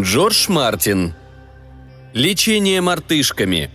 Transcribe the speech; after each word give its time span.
Джордж 0.00 0.48
Мартин. 0.48 1.14
Лечение 2.12 2.80
мартышками. 2.80 3.68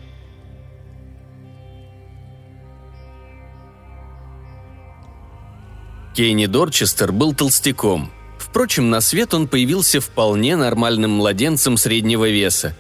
Кенни 6.16 6.46
Дорчестер 6.46 7.12
был 7.12 7.34
толстяком. 7.34 8.10
Впрочем, 8.38 8.90
на 8.90 9.02
свет 9.02 9.34
он 9.34 9.50
появился 9.50 10.00
вполне 10.00 10.56
нормальным 10.56 11.12
младенцем 11.12 11.76
среднего 11.76 12.30
веса. 12.30 12.74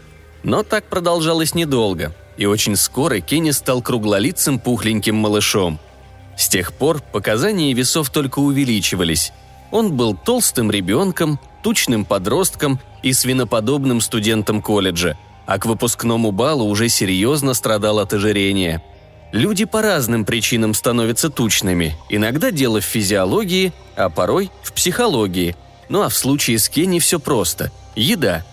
Но 0.44 0.64
так 0.64 0.86
продолжалось 0.86 1.54
недолго, 1.54 2.16
и 2.38 2.46
очень 2.46 2.78
скоро 2.78 3.20
Кенни 3.20 3.52
стал 3.52 3.82
круглолицым 3.82 4.58
пухленьким 4.58 5.16
малышом. 5.16 5.80
С 6.38 6.48
тех 6.48 6.72
пор 6.72 7.02
показания 7.02 7.74
весов 7.74 8.10
только 8.10 8.40
увеличивались. 8.40 9.34
Он 9.70 9.92
был 9.98 10.16
толстым 10.16 10.72
ребенком, 10.72 11.40
тучным 11.64 12.06
подростком 12.06 12.80
и 13.02 13.14
свиноподобным 13.14 14.02
студентом 14.02 14.62
колледжа, 14.62 15.18
а 15.46 15.58
к 15.58 15.66
выпускному 15.66 16.32
балу 16.32 16.66
уже 16.66 16.90
серьезно 16.90 17.54
страдал 17.54 18.00
от 18.00 18.14
ожирения– 18.14 18.84
Люди 19.34 19.66
по 19.66 19.82
разным 19.82 20.26
причинам 20.26 20.76
становятся 20.76 21.32
тучными. 21.32 21.96
Иногда 22.08 22.52
дело 22.52 22.82
в 22.82 22.86
физиологии, 22.86 23.74
а 23.96 24.10
порой 24.10 24.52
в 24.62 24.72
психологии. 24.74 25.56
Ну 25.90 26.04
а 26.04 26.10
в 26.10 26.16
случае 26.16 26.60
с 26.60 26.70
Кенни 26.70 27.00
все 27.00 27.20
просто. 27.20 27.72
Еда. 27.96 28.46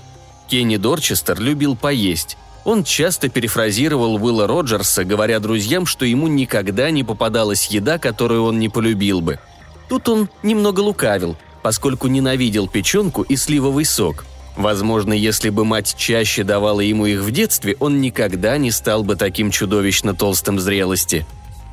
Кенни 0.49 0.79
Дорчестер 0.79 1.39
любил 1.39 1.77
поесть. 1.77 2.39
Он 2.65 2.83
часто 2.83 3.29
перефразировал 3.29 4.15
Уилла 4.15 4.47
Роджерса, 4.47 5.05
говоря 5.05 5.39
друзьям, 5.39 5.85
что 5.85 6.07
ему 6.07 6.29
никогда 6.29 6.91
не 6.91 7.05
попадалась 7.05 7.67
еда, 7.67 7.99
которую 7.99 8.45
он 8.45 8.59
не 8.59 8.71
полюбил 8.71 9.21
бы. 9.21 9.39
Тут 9.91 10.09
он 10.09 10.31
немного 10.43 10.81
лукавил, 10.81 11.37
поскольку 11.63 12.09
ненавидел 12.09 12.69
печенку 12.69 13.23
и 13.23 13.37
сливовый 13.37 13.85
сок. 13.85 14.25
Возможно, 14.57 15.13
если 15.13 15.51
бы 15.51 15.65
мать 15.65 15.95
чаще 15.97 16.45
давала 16.45 16.81
ему 16.81 17.07
их 17.07 17.21
в 17.21 17.31
детстве, 17.31 17.77
он 17.81 18.01
никогда 18.01 18.59
не 18.59 18.71
стал 18.71 19.05
бы 19.05 19.17
таким 19.17 19.51
чудовищно 19.51 20.15
толстым 20.15 20.59
зрелости. 20.59 21.27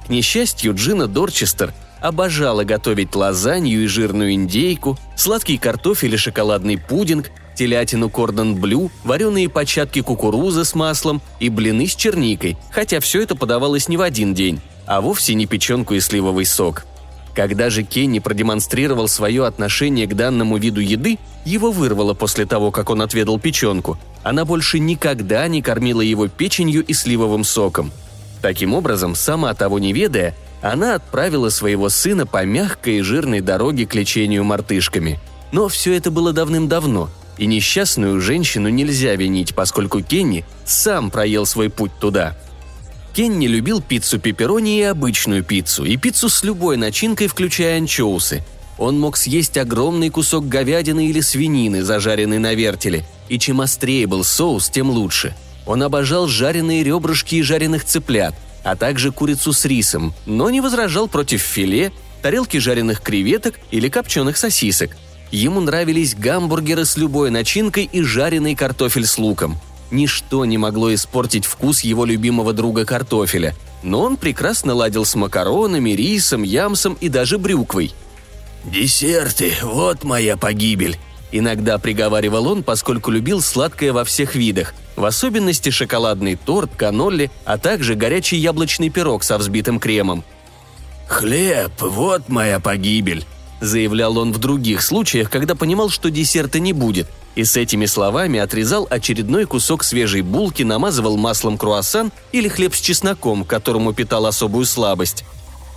К 0.05 0.09
несчастью, 0.09 0.73
Джина 0.73 1.07
Дорчестер 1.07 1.73
обожала 1.99 2.63
готовить 2.63 3.15
лазанью 3.15 3.83
и 3.83 3.87
жирную 3.87 4.33
индейку, 4.33 4.97
сладкий 5.15 5.57
картофель 5.57 6.13
и 6.13 6.17
шоколадный 6.17 6.77
пудинг, 6.77 7.31
телятину 7.55 8.09
кордон 8.09 8.55
блю, 8.55 8.91
вареные 9.03 9.49
початки 9.49 10.01
кукурузы 10.01 10.63
с 10.63 10.75
маслом 10.75 11.21
и 11.39 11.49
блины 11.49 11.87
с 11.87 11.95
черникой, 11.95 12.55
хотя 12.69 12.99
все 12.99 13.21
это 13.23 13.35
подавалось 13.35 13.89
не 13.89 13.97
в 13.97 14.01
один 14.01 14.35
день, 14.35 14.61
а 14.85 15.01
вовсе 15.01 15.33
не 15.33 15.47
печенку 15.47 15.95
и 15.95 15.99
сливовый 15.99 16.45
сок– 16.45 16.85
когда 17.37 17.69
же 17.69 17.83
Кенни 17.83 18.17
продемонстрировал 18.17 19.07
свое 19.07 19.45
отношение 19.45 20.07
к 20.07 20.15
данному 20.15 20.57
виду 20.57 20.81
еды, 20.81 21.19
его 21.45 21.69
вырвало 21.69 22.15
после 22.15 22.47
того, 22.47 22.71
как 22.71 22.89
он 22.89 22.99
отведал 22.99 23.39
печенку. 23.39 23.99
Она 24.23 24.43
больше 24.43 24.79
никогда 24.79 25.47
не 25.47 25.61
кормила 25.61 26.01
его 26.01 26.29
печенью 26.29 26.83
и 26.83 26.93
сливовым 26.93 27.43
соком. 27.43 27.91
Таким 28.41 28.73
образом, 28.73 29.13
сама 29.13 29.53
того 29.53 29.77
не 29.77 29.93
ведая, 29.93 30.33
она 30.63 30.95
отправила 30.95 31.49
своего 31.49 31.89
сына 31.89 32.25
по 32.25 32.43
мягкой 32.43 32.97
и 32.97 33.01
жирной 33.01 33.41
дороге 33.41 33.85
к 33.85 33.93
лечению 33.93 34.43
мартышками. 34.43 35.19
Но 35.51 35.67
все 35.67 35.95
это 35.95 36.09
было 36.09 36.33
давным-давно, 36.33 37.11
и 37.37 37.45
несчастную 37.45 38.19
женщину 38.19 38.69
нельзя 38.69 39.15
винить, 39.15 39.53
поскольку 39.53 40.01
Кенни 40.01 40.43
сам 40.65 41.11
проел 41.11 41.45
свой 41.45 41.69
путь 41.69 41.91
туда– 41.99 42.35
Кенни 43.17 43.47
любил 43.47 43.81
пиццу 43.81 44.19
пепперони 44.19 44.77
и 44.77 44.83
обычную 44.83 45.43
пиццу, 45.43 45.85
и 45.85 45.97
пиццу 45.97 46.29
с 46.29 46.43
любой 46.43 46.77
начинкой, 46.77 47.25
включая 47.25 47.79
анчоусы. 47.79 48.43
Он 48.77 48.99
мог 48.99 49.17
съесть 49.17 49.57
огромный 49.57 50.11
кусок 50.11 50.47
говядины 50.47 51.07
или 51.07 51.21
свинины, 51.21 51.81
зажаренный 51.81 52.37
на 52.37 52.53
вертеле, 52.53 53.05
и 53.27 53.39
чем 53.39 53.61
острее 53.61 54.05
был 54.05 54.23
соус, 54.23 54.69
тем 54.69 54.91
лучше. 54.91 55.35
Он 55.65 55.81
обожал 55.81 56.27
жареные 56.27 56.83
ребрышки 56.83 57.33
и 57.33 57.41
жареных 57.41 57.85
цыплят, 57.85 58.35
а 58.63 58.75
также 58.75 59.11
курицу 59.11 59.51
с 59.51 59.65
рисом, 59.65 60.13
но 60.27 60.51
не 60.51 60.61
возражал 60.61 61.07
против 61.07 61.41
филе, 61.41 61.91
тарелки 62.21 62.57
жареных 62.57 63.01
креветок 63.01 63.55
или 63.71 63.89
копченых 63.89 64.37
сосисок. 64.37 64.95
Ему 65.31 65.59
нравились 65.59 66.13
гамбургеры 66.13 66.85
с 66.85 66.97
любой 66.97 67.31
начинкой 67.31 67.89
и 67.91 68.03
жареный 68.03 68.53
картофель 68.53 69.07
с 69.07 69.17
луком– 69.17 69.57
Ничто 69.91 70.45
не 70.45 70.57
могло 70.57 70.93
испортить 70.93 71.45
вкус 71.45 71.81
его 71.81 72.05
любимого 72.05 72.53
друга 72.53 72.85
картофеля, 72.85 73.55
но 73.83 74.01
он 74.01 74.17
прекрасно 74.17 74.73
ладил 74.73 75.05
с 75.05 75.15
макаронами, 75.15 75.91
рисом, 75.91 76.43
ямсом 76.43 76.97
и 76.99 77.09
даже 77.09 77.37
брюквой. 77.37 77.93
«Десерты, 78.65 79.53
вот 79.63 80.03
моя 80.03 80.35
погибель», 80.35 80.97
Иногда 81.31 81.77
приговаривал 81.77 82.47
он, 82.47 82.63
поскольку 82.63 83.11
любил 83.11 83.41
сладкое 83.41 83.91
во 83.91 84.05
всех 84.05 84.35
видах, 84.35 84.73
в 84.95 85.03
особенности 85.03 85.69
шоколадный 85.69 86.35
торт, 86.35 86.71
канолли, 86.75 87.29
а 87.43 87.57
также 87.57 87.95
горячий 87.95 88.37
яблочный 88.37 88.89
пирог 88.89 89.23
со 89.23 89.37
взбитым 89.37 89.79
кремом. 89.79 90.23
«Хлеб, 91.07 91.71
вот 91.79 92.29
моя 92.29 92.59
погибель»,– 92.59 93.25
заявлял 93.59 94.17
он 94.17 94.31
в 94.31 94.37
других 94.37 94.81
случаях, 94.81 95.29
когда 95.29 95.55
понимал, 95.55 95.89
что 95.89 96.09
десерта 96.09 96.59
не 96.59 96.73
будет, 96.73 97.07
и 97.35 97.43
с 97.43 97.57
этими 97.57 97.85
словами 97.85 98.39
отрезал 98.39 98.87
очередной 98.89 99.45
кусок 99.45 99.83
свежей 99.83 100.21
булки, 100.21 100.63
намазывал 100.63 101.17
маслом 101.17 101.57
круассан 101.57 102.11
или 102.31 102.47
хлеб 102.47 102.73
с 102.75 102.79
чесноком, 102.79 103.45
которому 103.45 103.93
питал 103.93 104.25
особую 104.25 104.65
слабость. 104.65 105.23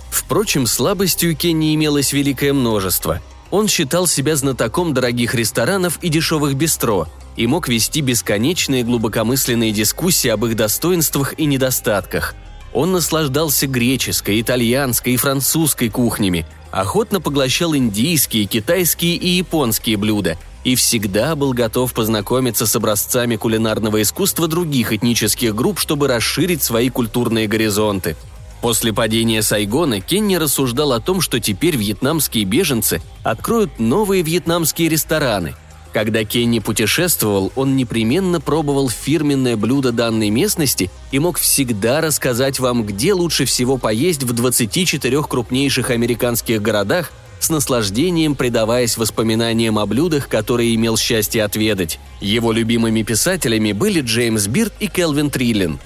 Впрочем, 0.09 0.67
слабостью 0.67 1.35
Кенни 1.35 1.73
имелось 1.73 2.13
великое 2.13 2.53
множество. 2.53 3.21
Он 3.49 3.67
считал 3.67 4.07
себя 4.07 4.35
знатоком 4.35 4.93
дорогих 4.93 5.35
ресторанов 5.35 5.99
и 6.01 6.09
дешевых 6.09 6.55
бистро 6.55 7.07
и 7.35 7.47
мог 7.47 7.67
вести 7.67 8.01
бесконечные 8.01 8.83
глубокомысленные 8.83 9.71
дискуссии 9.71 10.29
об 10.29 10.45
их 10.45 10.55
достоинствах 10.55 11.33
и 11.37 11.45
недостатках. 11.45 12.35
Он 12.73 12.91
наслаждался 12.91 13.67
греческой, 13.67 14.41
итальянской 14.41 15.13
и 15.13 15.17
французской 15.17 15.89
кухнями, 15.89 16.45
охотно 16.71 17.21
поглощал 17.21 17.75
индийские, 17.75 18.45
китайские 18.45 19.15
и 19.15 19.29
японские 19.29 19.97
блюда– 19.97 20.37
и 20.63 20.75
всегда 20.75 21.35
был 21.35 21.53
готов 21.53 21.93
познакомиться 21.93 22.65
с 22.65 22.75
образцами 22.75 23.35
кулинарного 23.35 24.01
искусства 24.01 24.47
других 24.47 24.93
этнических 24.93 25.55
групп, 25.55 25.79
чтобы 25.79 26.07
расширить 26.07 26.61
свои 26.61 26.89
культурные 26.89 27.47
горизонты. 27.47 28.15
После 28.61 28.93
падения 28.93 29.41
Сайгона 29.41 30.01
Кенни 30.01 30.35
рассуждал 30.35 30.93
о 30.93 30.99
том, 30.99 31.19
что 31.19 31.39
теперь 31.39 31.75
вьетнамские 31.75 32.45
беженцы 32.45 33.01
откроют 33.23 33.79
новые 33.79 34.21
вьетнамские 34.21 34.87
рестораны. 34.87 35.55
Когда 35.93 36.23
Кенни 36.23 36.59
путешествовал, 36.59 37.51
он 37.55 37.75
непременно 37.75 38.39
пробовал 38.39 38.89
фирменное 38.89 39.57
блюдо 39.57 39.91
данной 39.91 40.29
местности 40.29 40.89
и 41.11 41.19
мог 41.19 41.37
всегда 41.37 41.99
рассказать 41.99 42.59
вам, 42.59 42.85
где 42.85 43.13
лучше 43.13 43.45
всего 43.45 43.77
поесть 43.77 44.23
в 44.23 44.31
24 44.31 45.23
крупнейших 45.23 45.89
американских 45.89 46.61
городах 46.61 47.11
с 47.41 47.49
наслаждением 47.49 48.35
предаваясь 48.35 48.97
воспоминаниям 48.97 49.79
о 49.79 49.85
блюдах, 49.85 50.29
которые 50.29 50.75
имел 50.75 50.95
счастье 50.95 51.43
отведать. 51.43 51.99
Его 52.21 52.51
любимыми 52.51 53.01
писателями 53.01 53.71
были 53.71 54.01
Джеймс 54.01 54.47
Бирд 54.47 54.73
и 54.79 54.87
Келвин 54.87 55.31
Триллин. 55.31 55.79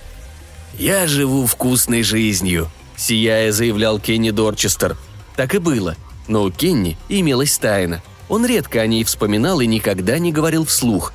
«Я 0.77 1.07
живу 1.07 1.45
вкусной 1.45 2.03
жизнью»,– 2.03 2.69
сияя 2.97 3.53
заявлял 3.53 3.99
Кенни 3.99 4.31
Дорчестер. 4.31 4.97
Так 5.37 5.55
и 5.55 5.59
было. 5.59 5.95
Но 6.27 6.43
у 6.43 6.51
Кенни 6.51 6.97
имелась 7.07 7.57
тайна. 7.57 8.03
Он 8.29 8.45
редко 8.45 8.81
о 8.81 8.87
ней 8.87 9.03
вспоминал 9.03 9.61
и 9.61 9.67
никогда 9.67 10.17
не 10.19 10.31
говорил 10.31 10.65
вслух. 10.65 11.13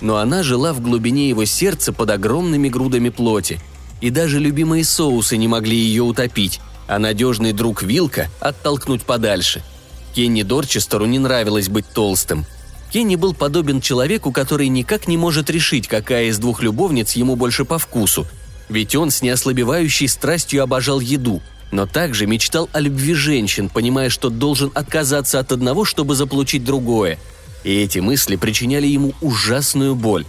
Но 0.00 0.16
она 0.16 0.42
жила 0.42 0.72
в 0.72 0.80
глубине 0.80 1.28
его 1.28 1.44
сердца 1.44 1.92
под 1.92 2.10
огромными 2.10 2.68
грудами 2.68 3.08
плоти. 3.08 3.60
И 4.00 4.10
даже 4.10 4.38
любимые 4.38 4.84
соусы 4.84 5.36
не 5.36 5.48
могли 5.48 5.76
ее 5.76 6.02
утопить, 6.02 6.60
а 6.86 6.98
надежный 6.98 7.52
друг 7.52 7.82
Вилка 7.82 8.28
оттолкнуть 8.40 9.04
подальше– 9.04 9.62
Кенни 10.14 10.42
Дорчестеру 10.42 11.06
не 11.06 11.18
нравилось 11.18 11.68
быть 11.68 11.86
толстым. 11.88 12.44
Кенни 12.92 13.14
был 13.14 13.34
подобен 13.34 13.80
человеку, 13.80 14.32
который 14.32 14.68
никак 14.68 15.06
не 15.06 15.16
может 15.16 15.48
решить, 15.48 15.86
какая 15.86 16.24
из 16.24 16.38
двух 16.38 16.62
любовниц 16.62 17.12
ему 17.12 17.36
больше 17.36 17.64
по 17.64 17.78
вкусу. 17.78 18.26
Ведь 18.68 18.96
он 18.96 19.10
с 19.10 19.22
неослабевающей 19.22 20.08
страстью 20.08 20.62
обожал 20.62 21.00
еду, 21.00 21.40
но 21.70 21.86
также 21.86 22.26
мечтал 22.26 22.68
о 22.72 22.80
любви 22.80 23.14
женщин, 23.14 23.68
понимая, 23.68 24.08
что 24.08 24.30
должен 24.30 24.70
отказаться 24.74 25.38
от 25.38 25.52
одного, 25.52 25.84
чтобы 25.84 26.14
заполучить 26.14 26.64
другое. 26.64 27.18
И 27.64 27.74
эти 27.74 27.98
мысли 27.98 28.36
причиняли 28.36 28.86
ему 28.86 29.12
ужасную 29.20 29.94
боль. 29.94 30.24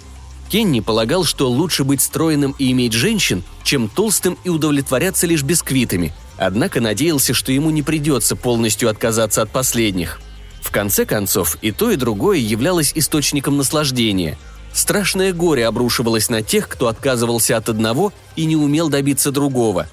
Кенни 0.50 0.82
полагал, 0.82 1.24
что 1.24 1.50
лучше 1.50 1.84
быть 1.84 2.02
стройным 2.02 2.54
и 2.60 2.72
иметь 2.72 2.94
женщин, 2.94 3.44
чем 3.64 3.88
толстым 3.88 4.38
и 4.44 4.50
удовлетворяться 4.50 5.28
лишь 5.28 5.44
бисквитами– 5.44 6.14
однако 6.42 6.82
надеялся, 6.82 7.34
что 7.34 7.52
ему 7.52 7.70
не 7.70 7.84
придется 7.84 8.36
полностью 8.36 8.90
отказаться 8.90 9.44
от 9.44 9.52
последних. 9.52 10.20
В 10.62 10.72
конце 10.72 11.06
концов, 11.06 11.58
и 11.62 11.72
то, 11.72 11.92
и 11.92 11.96
другое 11.96 12.38
являлось 12.40 12.94
источником 12.96 13.58
наслаждения. 13.58 14.38
Страшное 14.74 15.34
горе 15.34 15.68
обрушивалось 15.68 16.30
на 16.30 16.42
тех, 16.42 16.68
кто 16.68 16.88
отказывался 16.88 17.58
от 17.58 17.70
одного 17.70 18.12
и 18.36 18.46
не 18.46 18.56
умел 18.56 18.90
добиться 18.90 19.32
другого. 19.32 19.88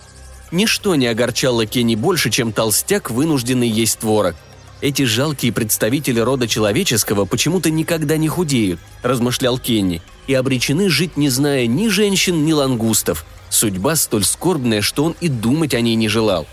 Ничто 0.50 0.94
не 0.94 1.06
огорчало 1.06 1.66
Кенни 1.66 1.94
больше, 1.94 2.30
чем 2.30 2.52
толстяк, 2.52 3.10
вынужденный 3.10 3.68
есть 3.68 3.98
творог. 3.98 4.34
Эти 4.80 5.02
жалкие 5.02 5.52
представители 5.52 6.20
рода 6.20 6.46
человеческого 6.46 7.24
почему-то 7.24 7.70
никогда 7.70 8.16
не 8.16 8.28
худеют, 8.28 8.80
размышлял 9.02 9.58
Кенни, 9.58 10.00
и 10.26 10.34
обречены 10.34 10.88
жить, 10.88 11.16
не 11.16 11.28
зная 11.28 11.66
ни 11.66 11.88
женщин, 11.88 12.44
ни 12.44 12.52
лангустов. 12.52 13.26
Судьба 13.50 13.96
столь 13.96 14.24
скорбная, 14.24 14.80
что 14.80 15.04
он 15.04 15.16
и 15.20 15.28
думать 15.28 15.74
о 15.74 15.80
ней 15.80 15.96
не 15.96 16.08
желал. 16.08 16.46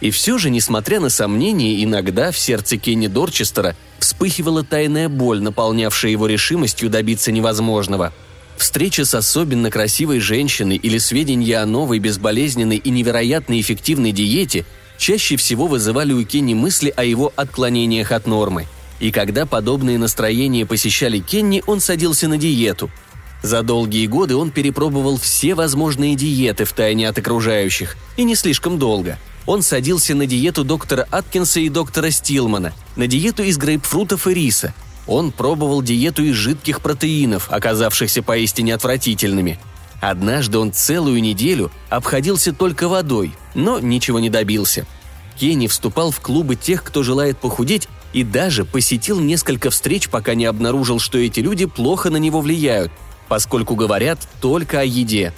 И 0.00 0.10
все 0.10 0.38
же, 0.38 0.50
несмотря 0.50 1.00
на 1.00 1.10
сомнения, 1.10 1.82
иногда 1.82 2.30
в 2.30 2.38
сердце 2.38 2.76
Кенни 2.76 3.06
Дорчестера 3.06 3.76
вспыхивала 3.98 4.64
тайная 4.64 5.08
боль, 5.08 5.40
наполнявшая 5.40 6.10
его 6.10 6.26
решимостью 6.26 6.90
добиться 6.90 7.32
невозможного. 7.32 8.12
Встреча 8.62 9.04
с 9.04 9.12
особенно 9.12 9.72
красивой 9.72 10.20
женщиной 10.20 10.76
или 10.76 10.98
сведения 10.98 11.58
о 11.58 11.66
новой, 11.66 11.98
безболезненной 11.98 12.76
и 12.76 12.90
невероятно 12.90 13.60
эффективной 13.60 14.12
диете 14.12 14.64
чаще 14.98 15.34
всего 15.34 15.66
вызывали 15.66 16.12
у 16.12 16.24
Кенни 16.24 16.54
мысли 16.54 16.94
о 16.96 17.02
его 17.02 17.32
отклонениях 17.34 18.12
от 18.12 18.28
нормы. 18.28 18.68
И 19.00 19.10
когда 19.10 19.46
подобные 19.46 19.98
настроения 19.98 20.64
посещали 20.64 21.18
Кенни, 21.18 21.64
он 21.66 21.80
садился 21.80 22.28
на 22.28 22.38
диету. 22.38 22.88
За 23.42 23.64
долгие 23.64 24.06
годы 24.06 24.36
он 24.36 24.52
перепробовал 24.52 25.18
все 25.18 25.56
возможные 25.56 26.14
диеты 26.14 26.64
в 26.64 26.72
тайне 26.72 27.08
от 27.08 27.18
окружающих, 27.18 27.96
и 28.16 28.22
не 28.22 28.36
слишком 28.36 28.78
долго. 28.78 29.18
Он 29.44 29.62
садился 29.62 30.14
на 30.14 30.24
диету 30.24 30.62
доктора 30.62 31.08
Аткинса 31.10 31.58
и 31.58 31.68
доктора 31.68 32.10
Стилмана, 32.10 32.72
на 32.94 33.08
диету 33.08 33.42
из 33.42 33.58
грейпфрутов 33.58 34.28
и 34.28 34.34
риса. 34.34 34.72
Он 35.06 35.32
пробовал 35.32 35.82
диету 35.82 36.22
из 36.22 36.34
жидких 36.34 36.80
протеинов, 36.80 37.50
оказавшихся 37.50 38.22
поистине 38.22 38.74
отвратительными– 38.74 39.58
Однажды 40.02 40.58
он 40.58 40.72
целую 40.72 41.22
неделю 41.22 41.70
обходился 41.88 42.52
только 42.52 42.88
водой, 42.88 43.36
но 43.54 43.78
ничего 43.78 44.18
не 44.18 44.30
добился. 44.30 44.84
Кенни 45.38 45.68
вступал 45.68 46.10
в 46.10 46.18
клубы 46.18 46.56
тех, 46.56 46.82
кто 46.82 47.04
желает 47.04 47.38
похудеть, 47.38 47.88
и 48.12 48.24
даже 48.24 48.64
посетил 48.64 49.20
несколько 49.20 49.70
встреч, 49.70 50.08
пока 50.08 50.34
не 50.34 50.44
обнаружил, 50.44 50.98
что 50.98 51.18
эти 51.18 51.38
люди 51.38 51.66
плохо 51.66 52.10
на 52.10 52.16
него 52.16 52.40
влияют, 52.40 52.90
поскольку 53.28 53.76
говорят 53.76 54.18
только 54.40 54.80
о 54.80 54.84
еде. 54.84 55.32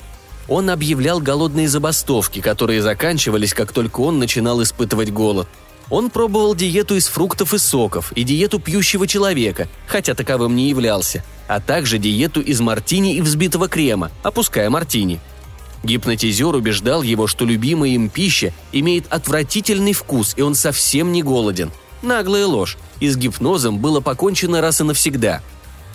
Он 0.48 0.70
объявлял 0.70 1.20
голодные 1.20 1.68
забастовки, 1.68 2.40
которые 2.40 2.80
заканчивались, 2.80 3.52
как 3.52 3.70
только 3.70 4.00
он 4.00 4.18
начинал 4.18 4.62
испытывать 4.62 5.12
голод. 5.12 5.46
Он 5.90 6.10
пробовал 6.10 6.54
диету 6.54 6.96
из 6.96 7.06
фруктов 7.06 7.54
и 7.54 7.58
соков 7.58 8.12
и 8.12 8.24
диету 8.24 8.58
пьющего 8.58 9.06
человека, 9.06 9.68
хотя 9.86 10.14
таковым 10.14 10.56
не 10.56 10.68
являлся– 10.68 11.24
а 11.46 11.60
также 11.60 11.98
диету 11.98 12.40
из 12.40 12.60
мартини 12.60 13.16
и 13.16 13.20
взбитого 13.20 13.68
крема, 13.68 14.10
опуская 14.22 14.70
мартини. 14.70 15.20
Гипнотизер 15.82 16.54
убеждал 16.54 17.02
его, 17.02 17.26
что 17.26 17.44
любимая 17.44 17.90
им 17.90 18.08
пища 18.08 18.54
имеет 18.72 19.12
отвратительный 19.12 19.92
вкус, 19.92 20.32
и 20.36 20.42
он 20.42 20.54
совсем 20.54 21.12
не 21.12 21.22
голоден. 21.22 21.70
Наглая 22.02 22.46
ложь. 22.46 22.78
И 23.00 23.08
с 23.08 23.16
гипнозом 23.16 23.78
было 23.78 24.00
покончено 24.00 24.60
раз 24.60 24.80
и 24.80 24.84
навсегда. 24.84 25.42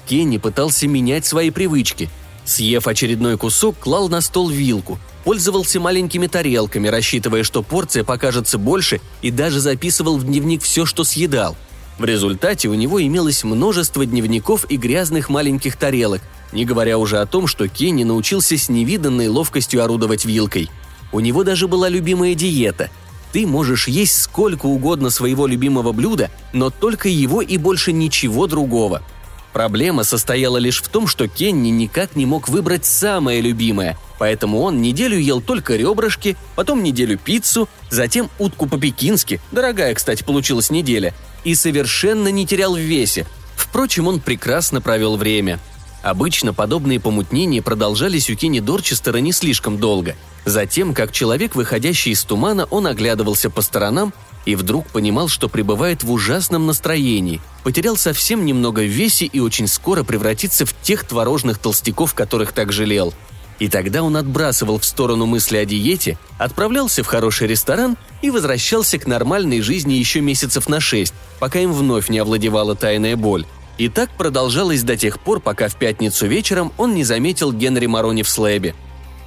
Кенни 0.08 0.38
пытался 0.38 0.88
менять 0.88 1.26
свои 1.26 1.50
привычки. 1.50 2.10
Съев 2.46 2.88
очередной 2.88 3.38
кусок, 3.38 3.80
клал 3.80 4.10
на 4.10 4.22
стол 4.22 4.50
вилку, 4.50 5.00
пользовался 5.30 5.80
маленькими 5.80 6.26
тарелками, 6.26 6.88
рассчитывая, 6.88 7.44
что 7.44 7.62
порция 7.62 8.04
покажется 8.04 8.58
больше, 8.58 9.00
и 9.22 9.30
даже 9.30 9.60
записывал 9.60 10.18
в 10.18 10.24
дневник 10.24 10.64
все, 10.64 10.88
что 10.88 11.04
съедал– 11.04 11.56
в 12.00 12.06
результате 12.06 12.70
у 12.70 12.74
него 12.74 13.04
имелось 13.04 13.44
множество 13.44 14.06
дневников 14.06 14.66
и 14.70 14.78
грязных 14.78 15.30
маленьких 15.30 15.76
тарелок, 15.76 16.22
не 16.54 16.64
говоря 16.64 16.98
уже 16.98 17.20
о 17.20 17.26
том, 17.26 17.46
что 17.46 17.68
Кенни 17.68 18.06
научился 18.06 18.58
с 18.58 18.70
невиданной 18.70 19.28
ловкостью 19.28 19.84
орудовать 19.84 20.24
вилкой. 20.24 20.72
У 21.12 21.20
него 21.20 21.44
даже 21.44 21.68
была 21.68 21.90
любимая 21.90 22.36
диета. 22.36 22.90
Ты 23.34 23.46
можешь 23.46 23.90
есть 23.90 24.20
сколько 24.20 24.66
угодно 24.66 25.10
своего 25.10 25.46
любимого 25.46 25.92
блюда, 25.92 26.31
но 26.54 26.70
только 26.70 27.10
его 27.10 27.42
и 27.42 27.58
больше 27.58 27.92
ничего 27.92 28.48
другого. 28.48 29.04
Проблема 29.54 30.04
состояла 30.04 30.57
лишь 30.57 30.81
в 30.81 30.90
том, 30.90 31.07
что 31.07 31.28
Кенни 31.28 31.69
никак 31.69 32.16
не 32.16 32.25
мог 32.25 32.50
выбрать 32.50 32.86
самое 32.86 33.42
любимое, 33.42 33.98
поэтому 34.19 34.62
он 34.62 34.81
неделю 34.81 35.18
ел 35.18 35.42
только 35.42 35.75
ребрышки, 35.75 36.38
потом 36.56 36.84
неделю 36.84 37.18
пиццу, 37.18 37.68
затем 37.90 38.30
утку 38.38 38.68
по-пекински, 38.68 39.42
дорогая, 39.51 39.96
кстати, 39.96 40.24
получилась 40.24 40.69
неделя, 40.69 41.13
и 41.44 41.56
совершенно 41.56 42.28
не 42.28 42.46
терял 42.46 42.75
в 42.75 42.80
весе. 42.80 43.25
Впрочем, 43.56 44.07
он 44.07 44.19
прекрасно 44.19 44.81
провел 44.81 45.18
время. 45.18 45.60
Обычно 46.02 46.54
подобные 46.54 47.00
помутнения 47.00 47.62
продолжались 47.62 48.30
у 48.30 48.36
Кенни 48.36 48.60
Дорчестера 48.60 49.18
не 49.18 49.34
слишком 49.34 49.80
долго. 49.80 50.16
Затем, 50.45 50.94
как 50.94 51.12
человек, 51.12 51.56
выходящий 51.56 52.12
из 52.12 52.24
тумана, 52.24 52.66
он 52.66 52.88
оглядывался 52.88 53.50
по 53.50 53.62
сторонам 53.62 54.13
и 54.46 54.56
вдруг 54.56 54.88
понимал, 54.88 55.28
что 55.28 55.50
пребывает 55.50 56.04
в 56.04 56.12
ужасном 56.12 56.66
настроении, 56.66 57.42
потерял 57.64 57.98
совсем 57.98 58.46
немного 58.46 58.82
в 58.82 58.90
весе 58.90 59.26
и 59.26 59.40
очень 59.40 59.68
скоро 59.68 60.04
превратится 60.04 60.66
в 60.66 60.74
тех 60.82 61.04
творожных 61.04 61.58
толстяков, 61.58 62.14
которых 62.14 62.52
так 62.52 62.72
жалел– 62.72 63.14
и 63.60 63.68
тогда 63.68 64.04
он 64.04 64.16
отбрасывал 64.16 64.80
в 64.80 64.86
сторону 64.86 65.26
мысли 65.26 65.58
о 65.58 65.66
диете, 65.66 66.18
отправлялся 66.38 67.04
в 67.04 67.08
хороший 67.08 67.48
ресторан 67.48 67.98
и 68.22 68.32
возвращался 68.32 68.98
к 68.98 69.06
нормальной 69.06 69.62
жизни 69.62 69.94
еще 69.94 70.22
месяцев 70.22 70.70
на 70.70 70.80
шесть, 70.80 71.14
пока 71.40 71.60
им 71.60 71.74
вновь 71.74 72.10
не 72.10 72.20
овладевала 72.20 72.76
тайная 72.76 73.18
боль. 73.18 73.46
И 73.78 73.90
так 73.90 74.10
продолжалось 74.12 74.84
до 74.84 74.98
тех 74.98 75.20
пор, 75.20 75.42
пока 75.42 75.68
в 75.68 75.76
пятницу 75.76 76.26
вечером 76.26 76.72
он 76.78 76.96
не 76.96 77.04
заметил 77.04 77.52
Генри 77.52 77.86
Марони 77.86 78.24
в 78.24 78.30
Слэбе. 78.30 78.76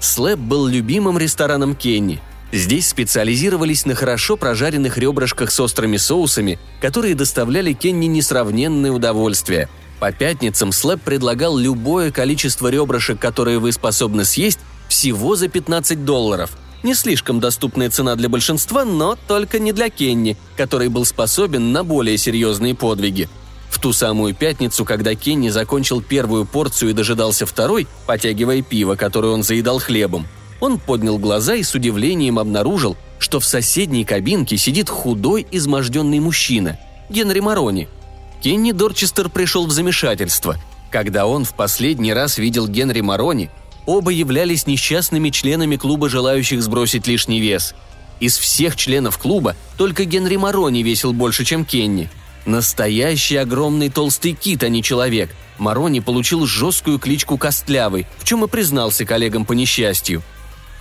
Слэб 0.01 0.39
был 0.39 0.67
любимым 0.67 1.19
рестораном 1.19 1.75
Кенни. 1.77 2.21
Здесь 2.53 2.89
специализировались 2.89 3.87
на 3.87 3.95
хорошо 3.95 4.37
прожаренных 4.37 4.99
ребрышках 4.99 5.51
с 5.51 5.59
острыми 5.59 5.97
соусами, 5.97 6.59
которые 6.81 7.15
доставляли 7.15 7.73
Кенни 7.73 8.07
несравненное 8.07 8.93
удовольствие– 8.93 9.69
по 10.03 10.11
пятницам 10.11 10.73
Слэп 10.73 11.01
предлагал 11.01 11.57
любое 11.57 12.11
количество 12.11 12.67
ребрышек, 12.67 13.21
которые 13.21 13.61
вы 13.61 13.71
способны 13.71 14.25
съесть, 14.25 14.59
всего 14.89 15.37
за 15.37 15.47
15 15.47 16.05
долларов. 16.05 16.59
Не 16.83 16.95
слишком 16.97 17.39
доступная 17.39 17.89
цена 17.89 18.17
для 18.17 18.29
большинства, 18.29 18.85
но 18.85 19.17
только 19.29 19.61
не 19.61 19.71
для 19.71 19.91
Кенни, 19.91 20.37
который 20.57 20.89
был 20.89 21.05
способен 21.05 21.71
на 21.71 21.85
более 21.85 22.19
серьезные 22.19 22.75
подвиги. 22.75 23.29
В 23.71 23.79
ту 23.79 23.93
самую 23.93 24.35
пятницу, 24.35 24.85
когда 24.85 25.15
Кенни 25.15 25.51
закончил 25.51 26.03
первую 26.03 26.47
порцию 26.47 26.91
и 26.91 26.95
дожидался 26.95 27.47
второй, 27.47 27.87
потягивая 28.05 28.61
пиво, 28.61 28.97
которое 28.97 29.29
он 29.29 29.45
заедал 29.45 29.79
хлебом, 29.79 30.27
он 30.63 30.79
поднял 30.79 31.19
глаза 31.19 31.55
и 31.55 31.63
с 31.63 31.75
удивлением 31.75 32.39
обнаружил, 32.39 32.97
что 33.19 33.39
в 33.39 33.45
соседней 33.45 34.07
кабинке 34.07 34.57
сидит 34.57 34.89
худой, 34.89 35.47
изможденный 35.51 36.21
мужчина– 36.21 36.79
Генри 37.11 37.41
Марони– 37.41 37.89
Кенни 38.43 38.73
Дорчестер 38.73 39.29
пришел 39.29 39.67
в 39.67 39.71
замешательство. 39.71 40.57
Когда 40.91 41.27
он 41.27 41.45
в 41.45 41.55
последний 41.55 42.13
раз 42.13 42.39
видел 42.39 42.67
Генри 42.67 43.01
Марони, 43.01 43.51
оба 43.87 44.11
являлись 44.11 44.67
несчастными 44.67 45.31
членами 45.31 45.77
клуба 45.77 46.09
желающих 46.09 46.61
сбросить 46.61 47.07
лишний 47.07 47.41
вес. 47.41 47.75
Из 48.19 48.37
всех 48.37 48.75
членов 48.75 49.17
клуба 49.17 49.55
только 49.79 50.05
Генри 50.05 50.37
Марони 50.37 50.83
весил 50.83 51.13
больше, 51.13 51.45
чем 51.45 51.65
Кенни. 51.65 52.11
Настоящий 52.45 53.37
огромный 53.37 53.91
толстый 53.91 54.33
кит, 54.33 54.65
а 54.65 54.69
не 54.69 54.83
человек. 54.83 55.31
Марони 55.59 56.01
получил 56.01 56.45
жесткую 56.45 56.99
кличку 56.99 57.39
Костлявый, 57.39 58.09
в 58.19 58.25
чем 58.25 58.45
и 58.45 58.49
признался 58.49 59.05
коллегам 59.05 59.45
по 59.45 59.53
несчастью. 59.53 60.23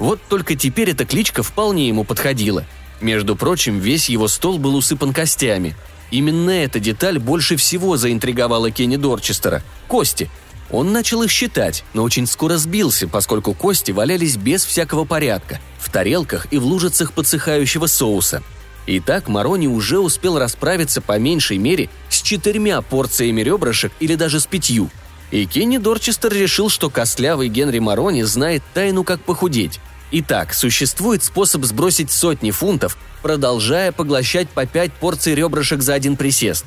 Вот 0.01 0.19
только 0.27 0.57
теперь 0.57 0.89
эта 0.89 1.05
кличка 1.05 1.43
вполне 1.43 1.87
ему 1.87 2.03
подходила. 2.03 2.65
Между 2.99 3.37
прочим, 3.37 3.79
весь 3.79 4.09
его 4.09 4.27
стол 4.27 4.57
был 4.57 4.75
усыпан 4.75 5.13
костями– 5.13 5.77
Именно 6.11 6.51
эта 6.51 6.79
деталь 6.79 7.17
больше 7.19 7.55
всего 7.55 7.95
заинтриговала 7.95 8.69
Кенни 8.69 8.97
Дорчестера– 8.97 9.63
кости. 9.87 10.29
Он 10.69 10.91
начал 10.91 11.23
их 11.23 11.31
считать, 11.31 11.83
но 11.93 12.03
очень 12.03 12.27
скоро 12.27 12.57
сбился, 12.57 13.07
поскольку 13.07 13.53
кости 13.53 13.91
валялись 13.91 14.37
без 14.37 14.63
всякого 14.63 15.05
порядка, 15.05 15.59
в 15.79 15.89
тарелках 15.89 16.47
и 16.51 16.57
в 16.57 16.65
лужицах 16.65 17.13
подсыхающего 17.13 17.87
соуса. 17.87 18.43
Итак, 18.87 19.27
Марони 19.27 19.67
уже 19.67 19.99
успел 19.99 20.37
расправиться 20.37 21.01
по 21.01 21.17
меньшей 21.17 21.57
мере 21.57 21.89
с 22.09 22.21
четырьмя 22.21 22.81
порциями 22.81 23.41
ребрышек 23.41 23.91
или 23.99 24.15
даже 24.15 24.39
с 24.39 24.45
пятью. 24.45 24.89
И 25.29 25.45
Кенни 25.45 25.77
Дорчестер 25.77 26.33
решил, 26.33 26.69
что 26.69 26.89
костлявый 26.89 27.47
Генри 27.47 27.79
Марони 27.79 28.23
знает 28.23 28.63
тайну, 28.73 29.03
как 29.03 29.21
похудеть. 29.21 29.79
Итак, 30.11 30.53
существует 30.53 31.23
способ 31.23 31.63
сбросить 31.63 32.11
сотни 32.11 32.51
фунтов, 32.51 32.97
продолжая 33.21 33.93
поглощать 33.93 34.49
по 34.49 34.65
пять 34.65 34.91
порций 34.91 35.35
ребрышек 35.35 35.81
за 35.81 35.93
один 35.93 36.17
присест. 36.17 36.65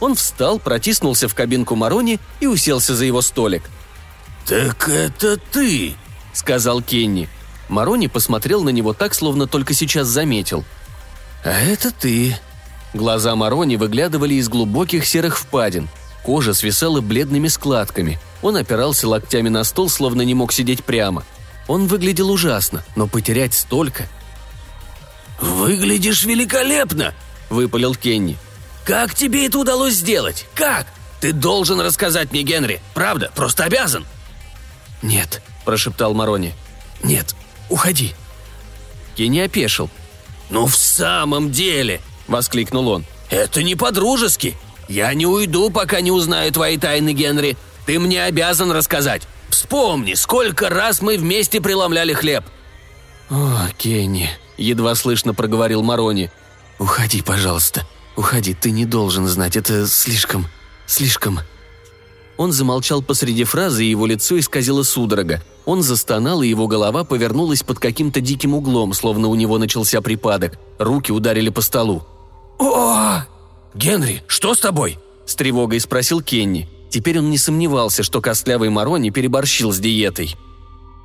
Он 0.00 0.14
встал, 0.14 0.58
протиснулся 0.58 1.28
в 1.28 1.34
кабинку 1.34 1.74
Марони 1.74 2.18
и 2.40 2.46
уселся 2.46 2.94
за 2.94 3.04
его 3.04 3.20
столик. 3.20 3.62
«Так 4.46 4.88
это 4.88 5.36
ты!»— 5.36 5.94
сказал 6.32 6.80
Кенни. 6.80 7.28
Марони 7.68 8.06
посмотрел 8.06 8.62
на 8.62 8.70
него 8.70 8.94
так, 8.94 9.14
словно 9.14 9.46
только 9.46 9.74
сейчас 9.74 10.06
заметил. 10.06 10.64
«А 11.44 11.50
это 11.50 11.90
ты!» 11.90 12.36
Глаза 12.94 13.34
Марони 13.36 13.76
выглядывали 13.76 14.34
из 14.34 14.48
глубоких 14.48 15.04
серых 15.04 15.38
впадин. 15.38 15.88
Кожа 16.22 16.54
свисала 16.54 17.00
бледными 17.00 17.48
складками. 17.48 18.18
Он 18.40 18.56
опирался 18.56 19.08
локтями 19.08 19.48
на 19.48 19.64
стол, 19.64 19.90
словно 19.90 20.22
не 20.22 20.34
мог 20.34 20.52
сидеть 20.52 20.82
прямо– 20.82 21.24
он 21.68 21.86
выглядел 21.86 22.30
ужасно, 22.30 22.84
но 22.94 23.06
потерять 23.06 23.54
столько... 23.54 24.08
«Выглядишь 25.38 26.24
великолепно!»– 26.24 27.12
выпалил 27.50 27.94
Кенни. 27.94 28.38
Как 28.86 29.16
тебе 29.16 29.46
это 29.46 29.58
удалось 29.58 29.94
сделать? 29.94 30.46
Как? 30.54 30.86
Ты 31.20 31.32
должен 31.32 31.80
рассказать 31.80 32.30
мне, 32.30 32.42
Генри. 32.42 32.80
Правда, 32.94 33.32
просто 33.34 33.64
обязан». 33.64 34.06
«Нет»,– 35.02 35.42
прошептал 35.64 36.14
Марони. 36.14 36.54
«Нет, 37.02 37.34
уходи». 37.68 38.14
Кенни 39.16 39.40
опешил. 39.40 39.90
«Ну 40.50 40.66
в 40.66 40.76
самом 40.76 41.50
деле!»– 41.50 42.00
воскликнул 42.28 42.88
он. 42.88 43.04
«Это 43.28 43.64
не 43.64 43.74
по-дружески. 43.74 44.56
Я 44.88 45.12
не 45.14 45.26
уйду, 45.26 45.70
пока 45.70 46.00
не 46.00 46.12
узнаю 46.12 46.52
твои 46.52 46.78
тайны, 46.78 47.12
Генри. 47.12 47.56
Ты 47.86 47.98
мне 47.98 48.22
обязан 48.22 48.70
рассказать. 48.70 49.22
Вспомни, 49.50 50.14
сколько 50.14 50.68
раз 50.68 51.02
мы 51.02 51.16
вместе 51.16 51.60
преломляли 51.60 52.12
хлеб». 52.12 52.44
«О, 53.30 53.68
Кенни»,– 53.76 54.30
едва 54.56 54.94
слышно 54.94 55.34
проговорил 55.34 55.82
Марони. 55.82 56.30
«Уходи, 56.78 57.22
пожалуйста. 57.22 57.86
Уходи, 58.16 58.54
ты 58.54 58.70
не 58.70 58.84
должен 58.84 59.26
знать. 59.26 59.56
Это 59.56 59.86
слишком... 59.86 60.46
слишком...» 60.86 61.40
Он 62.36 62.52
замолчал 62.52 63.02
посреди 63.02 63.44
фразы, 63.44 63.84
и 63.84 63.90
его 63.90 64.06
лицо 64.06 64.38
исказило 64.38 64.82
судорога. 64.82 65.42
Он 65.64 65.82
застонал, 65.82 66.42
и 66.42 66.48
его 66.48 66.66
голова 66.68 67.02
повернулась 67.02 67.62
под 67.62 67.78
каким-то 67.78 68.20
диким 68.20 68.54
углом, 68.54 68.92
словно 68.92 69.28
у 69.28 69.34
него 69.34 69.58
начался 69.58 70.00
припадок. 70.02 70.58
Руки 70.78 71.12
ударили 71.12 71.48
по 71.48 71.62
столу. 71.62 72.06
«О! 72.58 73.22
Генри, 73.74 74.22
что 74.26 74.54
с 74.54 74.60
тобой?»– 74.60 74.98
с 75.26 75.34
тревогой 75.34 75.80
спросил 75.80 76.20
Кенни. 76.20 76.68
Теперь 76.96 77.18
он 77.18 77.28
не 77.28 77.36
сомневался, 77.36 78.02
что 78.02 78.22
костлявый 78.22 78.70
Марони 78.70 79.10
переборщил 79.10 79.70
с 79.70 79.78
диетой. 79.78 80.34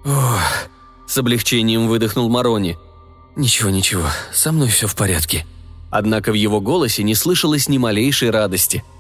«Ох!»– 0.06 0.40
с 1.06 1.18
облегчением 1.18 1.90
выдохнул 1.90 2.30
Марони. 2.30 2.78
«Ничего, 3.36 3.70
ничего, 3.70 4.06
со 4.32 4.54
мной 4.54 4.70
все 4.70 4.88
в 4.88 4.96
порядке». 4.96 5.46
Однако 5.90 6.32
в 6.32 6.36
его 6.36 6.62
голосе 6.62 7.04
не 7.04 7.14
слышалось 7.14 7.68
ни 7.68 7.78
малейшей 7.78 8.30
радости– 8.30 8.86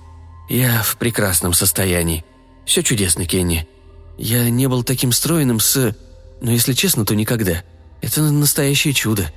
«Я 0.49 0.83
в 0.83 0.97
прекрасном 0.97 1.53
состоянии. 1.53 2.25
Все 2.65 2.83
чудесно, 2.83 3.25
Кенни. 3.25 3.69
Я 4.17 4.49
не 4.49 4.67
был 4.67 4.83
таким 4.83 5.13
стройным 5.13 5.61
с... 5.61 5.95
Но 6.41 6.51
если 6.51 6.73
честно, 6.73 7.05
то 7.05 7.15
никогда. 7.15 7.63
Это 8.01 8.21
настоящее 8.21 8.93
чудо». 8.93 9.31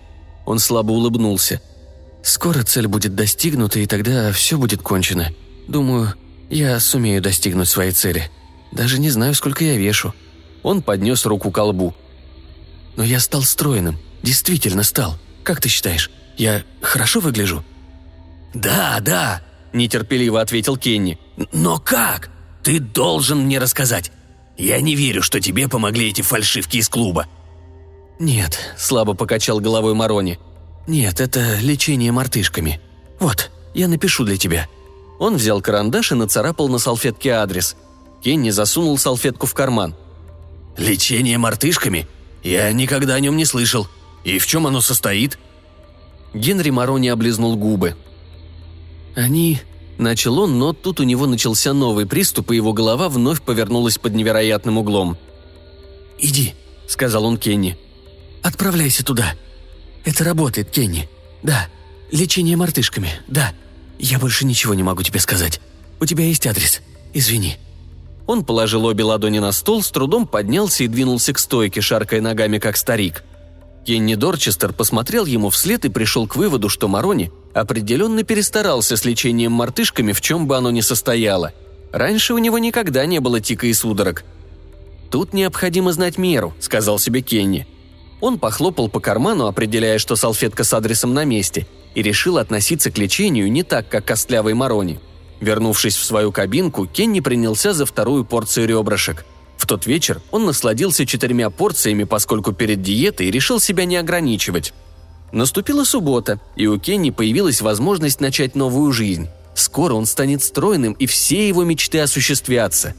Он 0.44 0.58
слабо 0.58 0.90
улыбнулся. 0.90 1.62
«Скоро 2.24 2.64
цель 2.64 2.88
будет 2.88 3.14
достигнута, 3.14 3.78
и 3.78 3.86
тогда 3.86 4.32
все 4.32 4.58
будет 4.58 4.82
кончено. 4.82 5.30
Думаю, 5.68 6.14
я 6.50 6.78
сумею 6.80 7.22
достигнуть 7.22 7.68
своей 7.68 7.92
цели. 7.92 8.30
Даже 8.72 8.98
не 8.98 9.10
знаю, 9.10 9.34
сколько 9.34 9.64
я 9.64 9.76
вешу». 9.76 10.14
Он 10.62 10.82
поднес 10.82 11.26
руку 11.26 11.50
к 11.50 11.54
колбу. 11.54 11.94
«Но 12.96 13.04
я 13.04 13.20
стал 13.20 13.42
стройным. 13.42 13.98
Действительно 14.22 14.82
стал. 14.82 15.18
Как 15.42 15.60
ты 15.60 15.68
считаешь, 15.68 16.10
я 16.36 16.62
хорошо 16.80 17.20
выгляжу?» 17.20 17.64
«Да, 18.54 18.98
да», 19.00 19.42
нетерпеливо 19.74 20.40
ответил 20.40 20.76
Кенни. 20.76 21.18
«Но 21.52 21.78
как? 21.78 22.30
Ты 22.62 22.78
должен 22.78 23.40
мне 23.40 23.58
рассказать. 23.58 24.10
Я 24.56 24.80
не 24.80 24.94
верю, 24.94 25.22
что 25.22 25.40
тебе 25.40 25.68
помогли 25.68 26.08
эти 26.08 26.22
фальшивки 26.22 26.78
из 26.78 26.88
клуба». 26.88 27.26
«Нет»,– 28.18 28.58
слабо 28.78 29.14
покачал 29.14 29.60
головой 29.60 29.94
Марони. 29.94 30.38
«Нет, 30.86 31.20
это 31.20 31.58
лечение 31.60 32.12
мартышками. 32.12 32.80
Вот, 33.18 33.50
я 33.74 33.88
напишу 33.88 34.24
для 34.24 34.36
тебя». 34.36 34.68
Он 35.18 35.36
взял 35.36 35.60
карандаш 35.60 36.12
и 36.12 36.14
нацарапал 36.14 36.68
на 36.68 36.78
салфетке 36.78 37.30
адрес. 37.30 37.76
Кенни 38.22 38.50
засунул 38.50 38.98
салфетку 38.98 39.46
в 39.46 39.54
карман. 39.54 39.94
«Лечение 40.76 41.38
мартышками? 41.38 42.08
Я 42.42 42.72
никогда 42.72 43.14
о 43.14 43.20
нем 43.20 43.36
не 43.36 43.44
слышал. 43.44 43.86
И 44.24 44.38
в 44.38 44.46
чем 44.46 44.66
оно 44.66 44.80
состоит?» 44.80 45.38
Генри 46.32 46.70
Марони 46.70 47.08
облизнул 47.08 47.56
губы. 47.56 47.94
«Они...»– 49.14 49.60
начал 49.98 50.40
он, 50.40 50.58
но 50.58 50.72
тут 50.72 50.98
у 50.98 51.04
него 51.04 51.26
начался 51.26 51.72
новый 51.72 52.06
приступ, 52.06 52.50
и 52.50 52.56
его 52.56 52.72
голова 52.72 53.08
вновь 53.08 53.42
повернулась 53.42 53.98
под 53.98 54.14
невероятным 54.14 54.78
углом. 54.78 55.16
«Иди»,– 56.18 56.54
сказал 56.88 57.24
он 57.24 57.38
Кенни. 57.38 57.78
«Отправляйся 58.42 59.04
туда. 59.04 59.34
Это 60.04 60.24
работает, 60.24 60.70
Кенни. 60.70 61.08
Да. 61.42 61.68
Лечение 62.10 62.56
мартышками. 62.56 63.10
Да. 63.28 63.52
Я 63.98 64.18
больше 64.18 64.44
ничего 64.46 64.74
не 64.74 64.82
могу 64.82 65.02
тебе 65.02 65.20
сказать. 65.20 65.60
У 66.00 66.06
тебя 66.06 66.24
есть 66.24 66.46
адрес. 66.46 66.80
Извини». 67.12 67.56
Он 68.26 68.44
положил 68.44 68.86
обе 68.86 69.04
ладони 69.04 69.38
на 69.38 69.52
стол, 69.52 69.82
с 69.82 69.90
трудом 69.90 70.26
поднялся 70.26 70.84
и 70.84 70.88
двинулся 70.88 71.34
к 71.34 71.38
стойке, 71.38 71.82
шаркая 71.82 72.22
ногами, 72.22 72.58
как 72.58 72.76
старик. 72.76 73.22
Кенни 73.84 74.14
Дорчестер 74.14 74.72
посмотрел 74.72 75.26
ему 75.26 75.50
вслед 75.50 75.84
и 75.84 75.90
пришел 75.90 76.26
к 76.26 76.36
выводу, 76.36 76.70
что 76.70 76.88
Марони 76.88 77.30
определенно 77.52 78.22
перестарался 78.22 78.96
с 78.96 79.04
лечением 79.04 79.52
мартышками, 79.52 80.12
в 80.12 80.22
чем 80.22 80.46
бы 80.46 80.56
оно 80.56 80.70
ни 80.70 80.80
состояло. 80.80 81.52
Раньше 81.92 82.32
у 82.32 82.38
него 82.38 82.58
никогда 82.58 83.04
не 83.04 83.20
было 83.20 83.40
тика 83.40 83.66
и 83.66 83.74
судорог. 83.74 84.24
«Тут 85.10 85.34
необходимо 85.34 85.92
знать 85.92 86.16
меру»,— 86.16 86.54
сказал 86.60 86.98
себе 86.98 87.20
Кенни. 87.20 87.66
Он 88.20 88.38
похлопал 88.38 88.88
по 88.88 89.00
карману, 89.00 89.46
определяя, 89.46 89.98
что 89.98 90.16
салфетка 90.16 90.64
с 90.64 90.72
адресом 90.72 91.12
на 91.12 91.24
месте, 91.24 91.66
и 91.94 92.02
решил 92.02 92.38
относиться 92.38 92.90
к 92.90 92.98
лечению 92.98 93.50
не 93.50 93.62
так, 93.62 93.88
как 93.88 94.04
костлявый 94.04 94.54
Марони. 94.54 95.00
Вернувшись 95.40 95.96
в 95.96 96.04
свою 96.04 96.32
кабинку, 96.32 96.86
Кенни 96.86 97.20
принялся 97.20 97.72
за 97.72 97.86
вторую 97.86 98.24
порцию 98.24 98.66
ребрышек. 98.66 99.24
В 99.56 99.66
тот 99.66 99.86
вечер 99.86 100.20
он 100.30 100.44
насладился 100.44 101.06
четырьмя 101.06 101.50
порциями, 101.50 102.04
поскольку 102.04 102.52
перед 102.52 102.82
диетой 102.82 103.30
решил 103.30 103.60
себя 103.60 103.84
не 103.84 103.96
ограничивать. 103.96 104.72
Наступила 105.32 105.84
суббота, 105.84 106.40
и 106.56 106.66
у 106.66 106.78
Кенни 106.78 107.10
появилась 107.10 107.60
возможность 107.60 108.20
начать 108.20 108.54
новую 108.54 108.92
жизнь. 108.92 109.28
Скоро 109.54 109.94
он 109.94 110.06
станет 110.06 110.42
стройным, 110.42 110.92
и 110.92 111.06
все 111.06 111.48
его 111.48 111.64
мечты 111.64 112.00
осуществятся. 112.00 112.94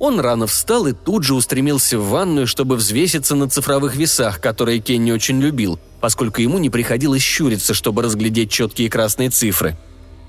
Он 0.00 0.18
рано 0.18 0.46
встал 0.46 0.86
и 0.86 0.92
тут 0.92 1.24
же 1.24 1.34
устремился 1.34 1.98
в 1.98 2.08
ванную, 2.08 2.46
чтобы 2.46 2.74
взвеситься 2.76 3.36
на 3.36 3.48
цифровых 3.48 3.94
весах, 3.94 4.40
которые 4.40 4.80
Кенни 4.80 5.12
очень 5.12 5.40
любил, 5.40 5.78
поскольку 6.00 6.40
ему 6.40 6.58
не 6.58 6.70
приходилось 6.70 7.22
щуриться, 7.22 7.74
чтобы 7.74 8.02
разглядеть 8.02 8.50
четкие 8.50 8.90
красные 8.90 9.28
цифры. 9.28 9.76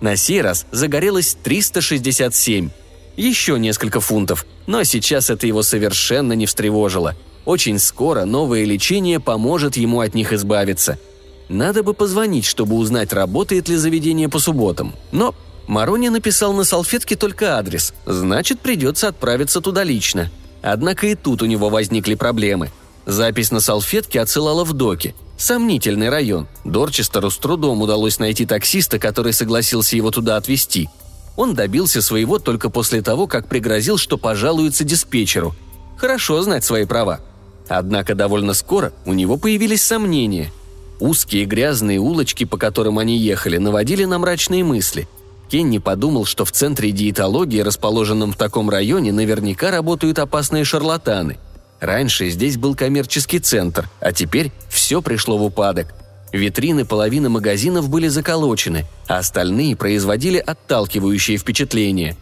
На 0.01 0.17
сей 0.17 0.41
раз 0.41 0.67
загорелось 0.71 1.37
367. 1.41 2.69
Еще 3.15 3.57
несколько 3.57 4.01
фунтов, 4.01 4.45
но 4.67 4.83
сейчас 4.83 5.29
это 5.29 5.47
его 5.47 5.63
совершенно 5.63 6.33
не 6.33 6.45
встревожило. 6.45 7.15
Очень 7.45 7.79
скоро 7.79 8.25
новое 8.25 8.65
лечение 8.65 9.19
поможет 9.19 9.77
ему 9.77 10.01
от 10.01 10.13
них 10.13 10.33
избавиться– 10.33 10.99
надо 11.51 11.83
бы 11.83 11.93
позвонить, 11.93 12.45
чтобы 12.45 12.77
узнать, 12.77 13.11
работает 13.11 13.67
ли 13.67 13.75
заведение 13.75 14.29
по 14.29 14.39
субботам. 14.39 14.93
Но 15.11 15.35
Марони 15.67 16.09
написал 16.09 16.53
на 16.53 16.63
салфетке 16.63 17.15
только 17.15 17.57
адрес, 17.57 17.93
значит, 18.05 18.59
придется 18.59 19.07
отправиться 19.07 19.61
туда 19.61 19.83
лично. 19.83 20.31
Однако 20.61 21.07
и 21.07 21.15
тут 21.15 21.41
у 21.41 21.45
него 21.45 21.69
возникли 21.69 22.15
проблемы. 22.15 22.71
Запись 23.05 23.51
на 23.51 23.59
салфетке 23.59 24.21
отсылала 24.21 24.63
в 24.63 24.73
доки. 24.73 25.15
Сомнительный 25.37 26.09
район. 26.09 26.47
Дорчестеру 26.63 27.31
с 27.31 27.37
трудом 27.37 27.81
удалось 27.81 28.19
найти 28.19 28.45
таксиста, 28.45 28.99
который 28.99 29.33
согласился 29.33 29.95
его 29.95 30.11
туда 30.11 30.37
отвезти. 30.37 30.89
Он 31.35 31.55
добился 31.55 32.01
своего 32.01 32.37
только 32.37 32.69
после 32.69 33.01
того, 33.01 33.25
как 33.25 33.47
пригрозил, 33.47 33.97
что 33.97 34.17
пожалуется 34.17 34.83
диспетчеру. 34.83 35.55
Хорошо 35.97 36.41
знать 36.43 36.63
свои 36.63 36.85
права. 36.85 37.21
Однако 37.67 38.13
довольно 38.13 38.53
скоро 38.53 38.93
у 39.05 39.13
него 39.13 39.37
появились 39.37 39.81
сомнения– 39.81 40.51
Узкие 41.01 41.45
грязные 41.45 41.97
улочки, 41.97 42.43
по 42.43 42.57
которым 42.57 42.99
они 42.99 43.17
ехали, 43.17 43.57
наводили 43.57 44.05
на 44.05 44.19
мрачные 44.19 44.63
мысли. 44.63 45.07
Кенни 45.51 45.79
подумал, 45.79 46.23
что 46.23 46.45
в 46.45 46.53
центре 46.53 46.93
диетологии, 46.93 47.59
расположенном 47.59 48.31
в 48.31 48.37
таком 48.37 48.69
районе, 48.69 49.11
наверняка 49.11 49.69
работают 49.69 50.17
опасные 50.17 50.63
шарлатаны. 50.63 51.39
Раньше 51.81 52.29
здесь 52.29 52.55
был 52.55 52.73
коммерческий 52.73 53.39
центр, 53.39 53.89
а 53.99 54.13
теперь 54.13 54.53
все 54.69 55.01
пришло 55.01 55.37
в 55.37 55.43
упадок. 55.43 55.93
Витрины 56.31 56.85
половины 56.85 57.27
магазинов 57.27 57.89
были 57.89 58.07
заколочены, 58.07 58.85
а 59.09 59.17
остальные 59.17 59.75
производили 59.75 60.37
отталкивающее 60.37 61.37
впечатление. 61.37 62.15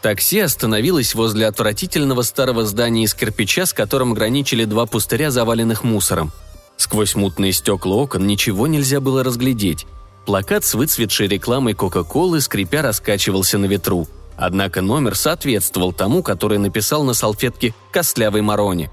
Такси 0.00 0.40
остановилось 0.40 1.14
возле 1.14 1.48
отвратительного 1.48 2.22
старого 2.22 2.64
здания 2.64 3.04
из 3.04 3.12
кирпича, 3.12 3.66
с 3.66 3.74
которым 3.74 4.14
граничили 4.14 4.64
два 4.64 4.86
пустыря, 4.86 5.30
заваленных 5.30 5.84
мусором– 5.84 6.32
Сквозь 6.82 7.14
мутные 7.14 7.52
стекла 7.52 7.94
окон 7.94 8.26
ничего 8.26 8.66
нельзя 8.66 9.00
было 9.00 9.22
разглядеть. 9.22 9.86
Плакат 10.26 10.64
с 10.64 10.74
выцветшей 10.74 11.26
рекламой 11.26 11.74
Кока-Колы 11.74 12.40
скрипя 12.40 12.82
раскачивался 12.82 13.58
на 13.58 13.66
ветру. 13.66 14.06
Однако 14.36 14.80
номер 14.80 15.14
соответствовал 15.14 15.92
тому, 15.92 16.22
который 16.22 16.58
написал 16.58 17.04
на 17.04 17.14
салфетке 17.14 17.74
«Костлявый 17.90 18.42
Марони». 18.42 18.90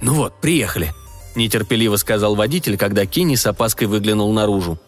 «Ну 0.00 0.14
вот, 0.14 0.34
приехали»,– 0.40 0.92
нетерпеливо 1.34 1.96
сказал 1.96 2.34
водитель, 2.34 2.76
когда 2.76 3.06
Кенни 3.06 3.34
с 3.34 3.46
опаской 3.46 3.86
выглянул 3.86 4.32
наружу. 4.32 4.78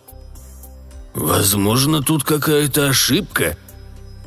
«Возможно, 1.14 2.02
тут 2.02 2.24
какая-то 2.24 2.88
ошибка». 2.88 3.56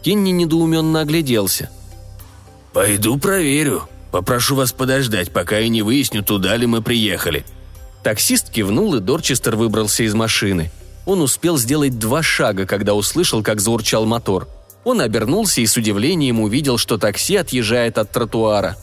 Кенни 0.01 0.31
недоуменно 0.31 1.01
огляделся. 1.01 1.69
«Пойду 2.73 3.17
проверю. 3.17 3.87
Попрошу 4.11 4.55
вас 4.55 4.73
подождать, 4.73 5.31
пока 5.31 5.59
я 5.59 5.69
не 5.69 5.81
выясню, 5.81 6.23
туда 6.23 6.55
ли 6.57 6.65
мы 6.65 6.81
приехали», 6.81 7.45
Таксист 8.03 8.49
кивнул, 8.49 8.93
и 8.95 8.99
Дорчестер 8.99 9.55
выбрался 9.55 10.03
из 10.03 10.13
машины. 10.13 10.71
Он 11.05 11.21
успел 11.21 11.57
сделать 11.57 11.99
два 11.99 12.23
шага, 12.23 12.65
когда 12.65 12.93
услышал, 12.93 13.43
как 13.43 13.59
заурчал 13.59 14.05
мотор. 14.05 14.47
Он 14.83 15.01
обернулся 15.01 15.61
и 15.61 15.65
с 15.65 15.77
удивлением 15.77 16.39
увидел, 16.39 16.77
что 16.77 16.97
такси 16.97 17.35
отъезжает 17.35 17.97
от 17.97 18.11
тротуара. 18.11 18.77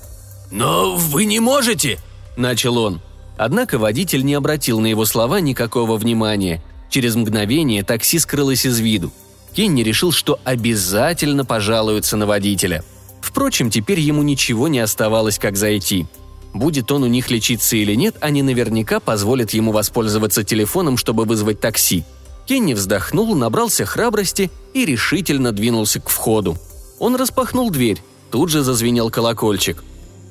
«Но 0.50 0.96
вы 0.96 1.24
не 1.24 1.40
можете!»– 1.40 1.98
начал 2.36 2.78
он. 2.78 3.00
Однако 3.36 3.78
водитель 3.78 4.24
не 4.24 4.34
обратил 4.34 4.80
на 4.80 4.86
его 4.86 5.04
слова 5.04 5.40
никакого 5.40 5.96
внимания. 5.96 6.62
Через 6.90 7.14
мгновение 7.14 7.82
такси 7.84 8.18
скрылось 8.18 8.66
из 8.66 8.80
виду. 8.80 9.12
Кенни 9.54 9.82
решил, 9.82 10.12
что 10.12 10.38
обязательно 10.44 11.44
пожалуется 11.44 12.16
на 12.16 12.26
водителя. 12.26 12.84
Впрочем, 13.20 13.70
теперь 13.70 14.00
ему 14.00 14.22
ничего 14.22 14.68
не 14.68 14.80
оставалось, 14.80 15.38
как 15.38 15.56
зайти. 15.56 16.06
Будет 16.52 16.90
он 16.90 17.04
у 17.04 17.06
них 17.06 17.30
лечиться 17.30 17.76
или 17.76 17.94
нет, 17.94 18.16
они 18.20 18.42
наверняка 18.42 19.00
позволят 19.00 19.50
ему 19.50 19.72
воспользоваться 19.72 20.42
телефоном, 20.42 20.96
чтобы 20.96 21.24
вызвать 21.24 21.60
такси. 21.60 22.04
Кенни 22.46 22.74
вздохнул, 22.74 23.34
набрался 23.36 23.84
храбрости 23.84 24.50
и 24.74 24.84
решительно 24.84 25.52
двинулся 25.52 26.00
к 26.00 26.08
входу. 26.08 26.56
Он 26.98 27.14
распахнул 27.16 27.70
дверь, 27.70 28.02
тут 28.30 28.50
же 28.50 28.62
зазвенел 28.62 29.10
колокольчик. 29.10 29.84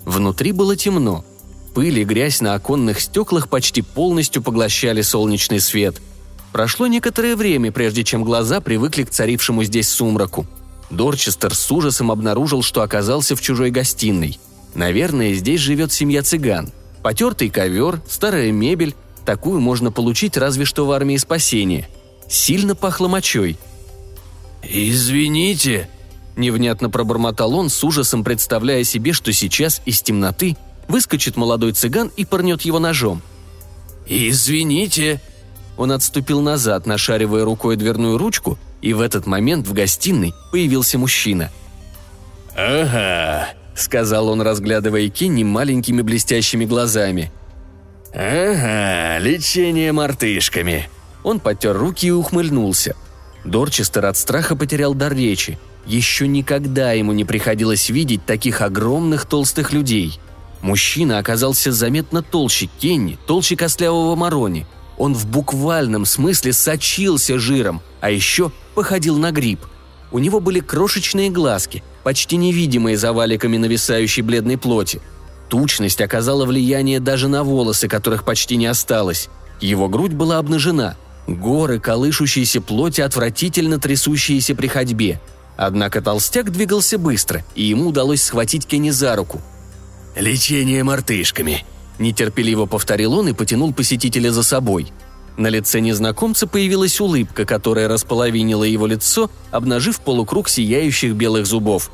Внутри 0.06 0.52
было 0.52 0.76
темно. 0.76 1.24
Пыль 1.74 2.00
и 2.00 2.04
грязь 2.04 2.42
на 2.42 2.56
оконных 2.56 3.00
стеклах 3.00 3.48
почти 3.48 3.82
полностью 3.82 4.42
поглощали 4.42 5.02
солнечный 5.02 5.62
свет. 5.62 6.02
Прошло 6.52 6.88
некоторое 6.88 7.36
время, 7.36 7.72
прежде 7.72 8.04
чем 8.04 8.24
глаза 8.24 8.60
привыкли 8.60 9.04
к 9.04 9.12
царившему 9.12 9.64
здесь 9.64 9.88
сумраку. 9.88 10.48
Дорчестер 10.90 11.54
с 11.54 11.72
ужасом 11.72 12.12
обнаружил, 12.12 12.64
что 12.64 12.82
оказался 12.82 13.36
в 13.36 13.42
чужой 13.42 13.70
гостиной. 13.70 14.40
Наверное, 14.76 15.34
здесь 15.34 15.60
живет 15.60 15.92
семья 15.92 16.24
цыган. 16.24 16.72
Потертый 17.02 17.50
ковер, 17.50 18.02
старая 18.08 18.52
мебель. 18.52 18.96
Такую 19.26 19.60
можно 19.60 19.92
получить 19.92 20.38
разве 20.38 20.66
что 20.66 20.86
в 20.86 20.92
армии 20.92 21.18
спасения. 21.18 21.88
Сильно 22.28 22.76
пахло 22.76 23.08
мочой. 23.08 23.58
«Извините»,– 24.64 25.90
невнятно 26.36 26.90
пробормотал 26.90 27.56
он, 27.56 27.70
с 27.70 27.84
ужасом 27.84 28.24
представляя 28.24 28.84
себе, 28.84 29.14
что 29.14 29.32
сейчас 29.32 29.82
из 29.86 30.02
темноты 30.02 30.58
выскочит 30.88 31.38
молодой 31.38 31.72
цыган 31.72 32.12
и 32.18 32.26
порнет 32.26 32.62
его 32.62 32.80
ножом. 32.80 33.22
«Извините», 34.06 35.22
он 35.80 35.94
отступил 35.94 36.42
назад, 36.42 36.86
нашаривая 36.86 37.46
рукой 37.46 37.78
дверную 37.78 38.18
ручку, 38.18 38.60
и 38.82 38.92
в 38.92 39.00
этот 39.00 39.26
момент 39.26 39.66
в 39.66 39.72
гостиной 39.72 40.34
появился 40.52 40.98
мужчина. 40.98 41.52
«Ага»,— 42.54 43.48
сказал 43.80 44.30
он, 44.30 44.42
разглядывая 44.42 45.10
Кенни 45.10 45.44
маленькими 45.44 46.02
блестящими 46.02 46.66
глазами. 46.66 47.32
«Ага, 48.14 49.20
лечение 49.20 49.92
мартышками». 49.92 50.90
Он 51.24 51.40
потер 51.40 51.78
руки 51.78 52.08
и 52.08 52.12
ухмыльнулся. 52.12 52.96
Дорчестер 53.44 54.06
от 54.06 54.18
страха 54.18 54.56
потерял 54.56 54.94
дар 54.94 55.14
речи. 55.14 55.60
Еще 55.86 56.28
никогда 56.28 56.94
ему 56.94 57.14
не 57.14 57.26
приходилось 57.26 57.90
видеть 57.90 58.26
таких 58.26 58.62
огромных 58.62 59.26
толстых 59.26 59.74
людей. 59.74 60.20
Мужчина 60.62 61.20
оказался 61.20 61.72
заметно 61.72 62.22
толще 62.22 62.70
Кенни, 62.80 63.18
толще 63.28 63.56
костлявого 63.56 64.16
Марони— 64.16 64.66
он 65.00 65.16
в 65.16 65.26
буквальном 65.26 66.06
смысле 66.06 66.52
сочился 66.52 67.40
жиром, 67.40 67.82
а 68.02 68.12
еще 68.12 68.52
походил 68.76 69.18
на 69.18 69.32
гриб. 69.32 69.62
У 70.12 70.20
него 70.20 70.40
были 70.40 70.60
крошечные 70.60 71.30
глазки, 71.30 71.84
почти 72.04 72.38
невидимые 72.38 72.98
за 72.98 73.14
валиками 73.14 73.58
нависающей 73.58 74.22
бледной 74.22 74.58
плоти. 74.58 75.02
Тучность 75.50 76.02
оказала 76.02 76.46
влияние 76.46 77.00
даже 77.00 77.28
на 77.28 77.44
волосы, 77.44 77.88
которых 77.88 78.24
почти 78.24 78.56
не 78.56 78.68
осталось. 78.68 79.30
Его 79.62 79.90
грудь 79.90 80.14
была 80.14 80.38
обнажена. 80.38 80.96
Горы 81.28 81.80
колышущейся 81.80 82.62
плоти, 82.62 83.02
отвратительно 83.02 83.80
трясущиеся 83.80 84.56
при 84.56 84.68
ходьбе. 84.68 85.20
Однако 85.58 86.02
толстяк 86.02 86.52
двигался 86.52 86.98
быстро, 86.98 87.44
и 87.54 87.64
ему 87.64 87.88
удалось 87.90 88.24
схватить 88.24 88.66
Кенни 88.66 88.92
за 88.92 89.16
руку. 89.16 89.42
«Лечение 90.16 90.84
мартышками», 90.84 91.66
Нетерпеливо 92.00 92.66
повторил 92.66 93.14
он 93.14 93.28
и 93.28 93.34
потянул 93.34 93.74
посетителя 93.74 94.32
за 94.32 94.42
собой. 94.42 94.88
На 95.40 95.48
лице 95.48 95.80
незнакомца 95.80 96.48
появилась 96.48 97.00
улыбка, 97.00 97.46
которая 97.46 97.88
располовинила 97.88 98.66
его 98.66 98.86
лицо, 98.86 99.32
обнажив 99.52 100.02
полукруг 100.02 100.50
сияющих 100.50 101.14
белых 101.14 101.46
зубов. 101.46 101.92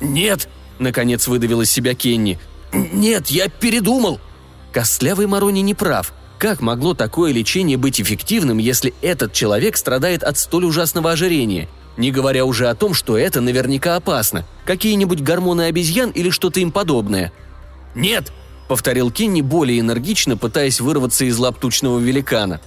«Нет!»– 0.00 0.48
наконец 0.80 1.28
выдавил 1.28 1.60
из 1.60 1.70
себя 1.70 1.94
Кенни. 1.94 2.40
«Нет, 2.72 3.28
я 3.28 3.48
передумал!» 3.48 4.18
Костлявый 4.72 5.28
Марони 5.28 5.60
не 5.60 5.72
прав. 5.72 6.12
Как 6.36 6.60
могло 6.60 6.94
такое 6.94 7.32
лечение 7.32 7.76
быть 7.76 8.00
эффективным, 8.00 8.58
если 8.58 8.92
этот 9.02 9.32
человек 9.32 9.76
страдает 9.76 10.24
от 10.24 10.36
столь 10.36 10.64
ужасного 10.64 11.12
ожирения? 11.12 11.68
Не 11.96 12.10
говоря 12.10 12.44
уже 12.44 12.66
о 12.68 12.74
том, 12.74 12.92
что 12.92 13.16
это 13.16 13.40
наверняка 13.40 13.94
опасно. 13.94 14.44
Какие-нибудь 14.64 15.22
гормоны 15.22 15.66
обезьян 15.66 16.10
или 16.10 16.28
что-то 16.28 16.58
им 16.58 16.72
подобное. 16.72 17.32
«Нет!»— 17.94 18.32
повторил 18.68 19.10
Кенни 19.10 19.40
более 19.40 19.80
энергично, 19.80 20.36
пытаясь 20.36 20.80
вырваться 20.80 21.24
из 21.24 21.38
лап 21.38 21.58
тучного 21.58 21.98
великана. 21.98 22.60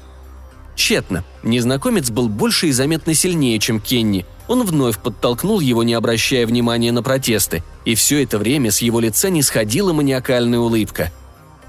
Тщетно. 0.75 1.23
Незнакомец 1.41 2.11
был 2.11 2.29
больше 2.29 2.67
и 2.67 2.71
заметно 2.71 3.13
сильнее, 3.13 3.57
чем 3.59 3.81
Кенни. 3.81 4.25
Он 4.47 4.63
вновь 4.63 4.99
подтолкнул 4.99 5.59
его, 5.59 5.83
не 5.83 5.93
обращая 5.93 6.45
внимания 6.45 6.91
на 6.91 7.03
протесты, 7.03 7.63
и 7.83 7.95
все 7.95 8.23
это 8.23 8.37
время 8.37 8.71
с 8.71 8.79
его 8.79 8.99
лица 8.99 9.29
не 9.29 9.41
сходила 9.41 9.91
маниакальная 9.91 10.59
улыбка. 10.59 11.11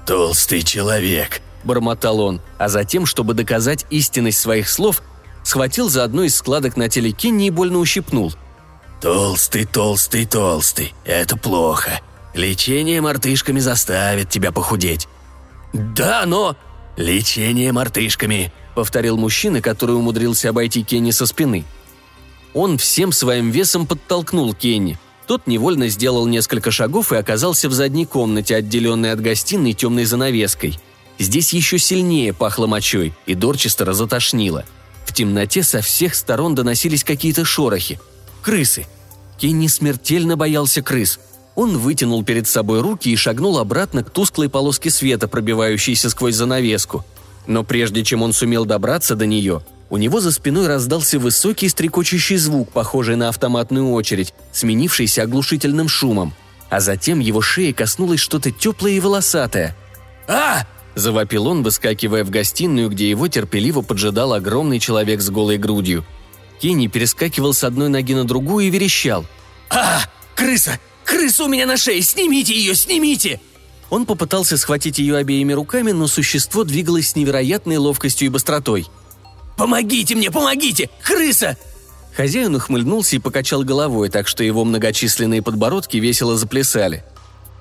«Толстый 0.05 0.61
человек»,— 0.61 1.41
бормотал 1.63 2.19
он, 2.21 2.41
а 2.57 2.69
затем, 2.69 3.05
чтобы 3.05 3.33
доказать 3.33 3.85
истинность 3.89 4.39
своих 4.39 4.69
слов, 4.69 5.01
схватил 5.43 5.89
за 5.89 6.03
одну 6.03 6.23
из 6.23 6.35
складок 6.35 6.77
на 6.77 6.87
теле 6.87 7.11
Кенни 7.11 7.47
и 7.47 7.51
больно 7.51 7.79
ущипнул. 7.79 8.33
«Толстый, 9.01 9.65
толстый, 9.65 10.25
толстый. 10.25 10.93
Это 11.03 11.35
плохо. 11.35 12.01
Лечение 12.33 13.01
мартышками 13.01 13.59
заставит 13.59 14.29
тебя 14.29 14.51
похудеть». 14.51 15.07
«Да, 15.73 16.25
но...» 16.25 16.55
«Лечение 16.97 17.71
мартышками»,— 17.71 18.51
повторил 18.75 19.17
мужчина, 19.17 19.61
который 19.61 19.95
умудрился 19.95 20.49
обойти 20.49 20.83
Кенни 20.83 21.11
со 21.11 21.25
спины. 21.25 21.65
Он 22.53 22.77
всем 22.77 23.11
своим 23.11 23.51
весом 23.51 23.87
подтолкнул 23.87 24.53
Кенни. 24.53 24.99
Тот 25.27 25.45
невольно 25.47 25.87
сделал 25.89 26.25
несколько 26.25 26.71
шагов 26.71 27.13
и 27.13 27.15
оказался 27.15 27.69
в 27.69 27.73
задней 27.73 28.05
комнате, 28.05 28.55
отделенной 28.55 29.11
от 29.11 29.21
гостиной 29.21 29.73
темной 29.73 30.05
занавеской. 30.05 30.79
Здесь 31.19 31.53
еще 31.53 31.77
сильнее 31.77 32.33
пахло 32.33 32.65
мочой, 32.65 33.13
и 33.27 33.35
Дорчестера 33.35 33.93
затошнило. 33.93 34.65
В 35.05 35.13
темноте 35.13 35.63
со 35.63 35.81
всех 35.81 36.15
сторон 36.15 36.55
доносились 36.55 37.03
какие-то 37.03 37.45
шорохи. 37.45 37.99
Крысы. 38.41 38.87
Кенни 39.37 39.67
смертельно 39.67 40.35
боялся 40.35 40.81
крыс. 40.81 41.19
Он 41.59 41.77
вытянул 41.77 42.23
перед 42.23 42.47
собой 42.47 42.79
руки 42.79 43.09
и 43.09 43.17
шагнул 43.17 43.57
обратно 43.57 44.01
к 44.01 44.09
тусклой 44.11 44.47
полоске 44.47 44.89
света, 44.89 45.27
пробивающейся 45.27 46.09
сквозь 46.09 46.35
занавеску. 46.35 47.03
Но 47.47 47.65
прежде 47.65 48.05
чем 48.05 48.21
он 48.21 48.31
сумел 48.31 48.63
добраться 48.63 49.13
до 49.17 49.25
нее, 49.25 49.61
у 49.89 49.97
него 49.97 50.21
за 50.21 50.31
спиной 50.31 50.67
раздался 50.67 51.19
высокий 51.19 51.67
стрекочущий 51.67 52.37
звук, 52.37 52.71
похожий 52.71 53.17
на 53.17 53.27
автоматную 53.27 53.91
очередь, 53.91 54.33
сменившийся 54.53 55.23
оглушительным 55.23 55.89
шумом. 55.89 56.33
А 56.69 56.79
затем 56.79 57.19
его 57.19 57.41
шеи 57.41 57.73
коснулось 57.73 58.21
что-то 58.21 58.51
теплое 58.51 58.93
и 58.93 59.01
волосатое. 59.01 59.75
«А!»– 60.29 60.65
завопил 60.95 61.47
он, 61.47 61.63
выскакивая 61.63 62.23
в 62.23 62.29
гостиную, 62.29 62.87
где 62.87 63.09
его 63.09 63.27
терпеливо 63.27 63.81
поджидал 63.81 64.31
огромный 64.31 64.79
человек 64.79 65.19
с 65.19 65.29
голой 65.29 65.57
грудью. 65.57 66.05
Кенни 66.61 66.87
перескакивал 66.87 67.53
с 67.53 67.65
одной 67.65 67.89
ноги 67.89 68.15
на 68.15 68.23
другую 68.23 68.67
и 68.67 68.69
верещал. 68.69 69.25
«А! 69.69 69.99
Крыса! 70.35 70.79
Крыса 71.09 71.45
у 71.45 71.47
меня 71.47 71.65
на 71.65 71.75
шее! 71.75 72.03
Снимите 72.03 72.53
ее! 72.53 72.75
Снимите!» 72.75 73.41
Он 73.89 74.05
попытался 74.05 74.57
схватить 74.57 74.99
ее 74.99 75.17
обеими 75.17 75.53
руками, 75.53 75.91
но 75.91 76.05
существо 76.05 76.63
двигалось 76.63 77.09
с 77.09 77.15
невероятной 77.15 77.77
ловкостью 77.77 78.27
и 78.27 78.29
быстротой. 78.29 78.87
«Помогите 79.57 80.13
мне, 80.13 80.29
помогите! 80.29 80.89
Крыса!» 81.01 81.57
Хозяин 82.15 82.53
ухмыльнулся 82.55 83.15
и 83.15 83.19
покачал 83.19 83.63
головой, 83.63 84.09
так 84.09 84.27
что 84.27 84.43
его 84.43 84.63
многочисленные 84.63 85.41
подбородки 85.41 85.97
весело 85.97 86.37
заплясали. 86.37 87.03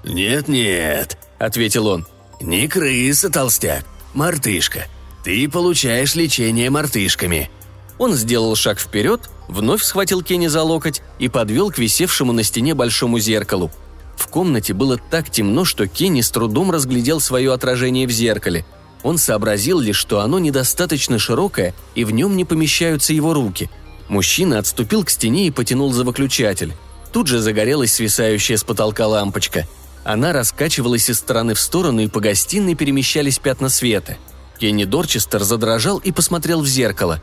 «Нет-нет»,— 0.04 1.16
ответил 1.38 1.86
он,— 1.86 2.06
«не 2.40 2.68
крыса, 2.68 3.30
толстяк, 3.30 3.84
мартышка. 4.12 4.86
Ты 5.24 5.48
получаешь 5.48 6.14
лечение 6.14 6.68
мартышками. 6.70 7.50
Он 7.98 8.14
сделал 8.14 8.54
шаг 8.54 8.78
вперед, 8.78 9.28
вновь 9.48 9.82
схватил 9.82 10.22
Кенни 10.22 10.46
за 10.46 10.62
локоть 10.62 11.02
и 11.18 11.28
подвел 11.28 11.70
к 11.70 11.78
висевшему 11.78 12.32
на 12.32 12.42
стене 12.42 12.74
большому 12.74 13.18
зеркалу. 13.18 13.70
В 14.16 14.28
комнате 14.28 14.74
было 14.74 14.98
так 14.98 15.30
темно, 15.30 15.64
что 15.64 15.86
Кенни 15.86 16.20
с 16.20 16.30
трудом 16.30 16.70
разглядел 16.70 17.20
свое 17.20 17.52
отражение 17.52 18.06
в 18.06 18.10
зеркале. 18.10 18.64
Он 19.02 19.16
сообразил 19.16 19.78
лишь, 19.78 19.96
что 19.96 20.20
оно 20.20 20.38
недостаточно 20.38 21.18
широкое, 21.18 21.74
и 21.94 22.04
в 22.04 22.10
нем 22.10 22.36
не 22.36 22.44
помещаются 22.44 23.12
его 23.12 23.32
руки. 23.32 23.70
Мужчина 24.08 24.58
отступил 24.58 25.04
к 25.04 25.10
стене 25.10 25.46
и 25.46 25.50
потянул 25.50 25.92
за 25.92 26.04
выключатель. 26.04 26.74
Тут 27.12 27.26
же 27.26 27.40
загорелась 27.40 27.92
свисающая 27.92 28.56
с 28.56 28.64
потолка 28.64 29.06
лампочка. 29.06 29.66
Она 30.04 30.32
раскачивалась 30.32 31.10
из 31.10 31.18
стороны 31.18 31.54
в 31.54 31.60
сторону, 31.60 32.00
и 32.00 32.08
по 32.08 32.20
гостиной 32.20 32.74
перемещались 32.74 33.38
пятна 33.38 33.68
света– 33.68 34.16
Кенни 34.58 34.84
Дорчестер 34.84 35.42
задрожал 35.42 35.98
и 35.98 36.12
посмотрел 36.12 36.60
в 36.60 36.66
зеркало. 36.66 37.22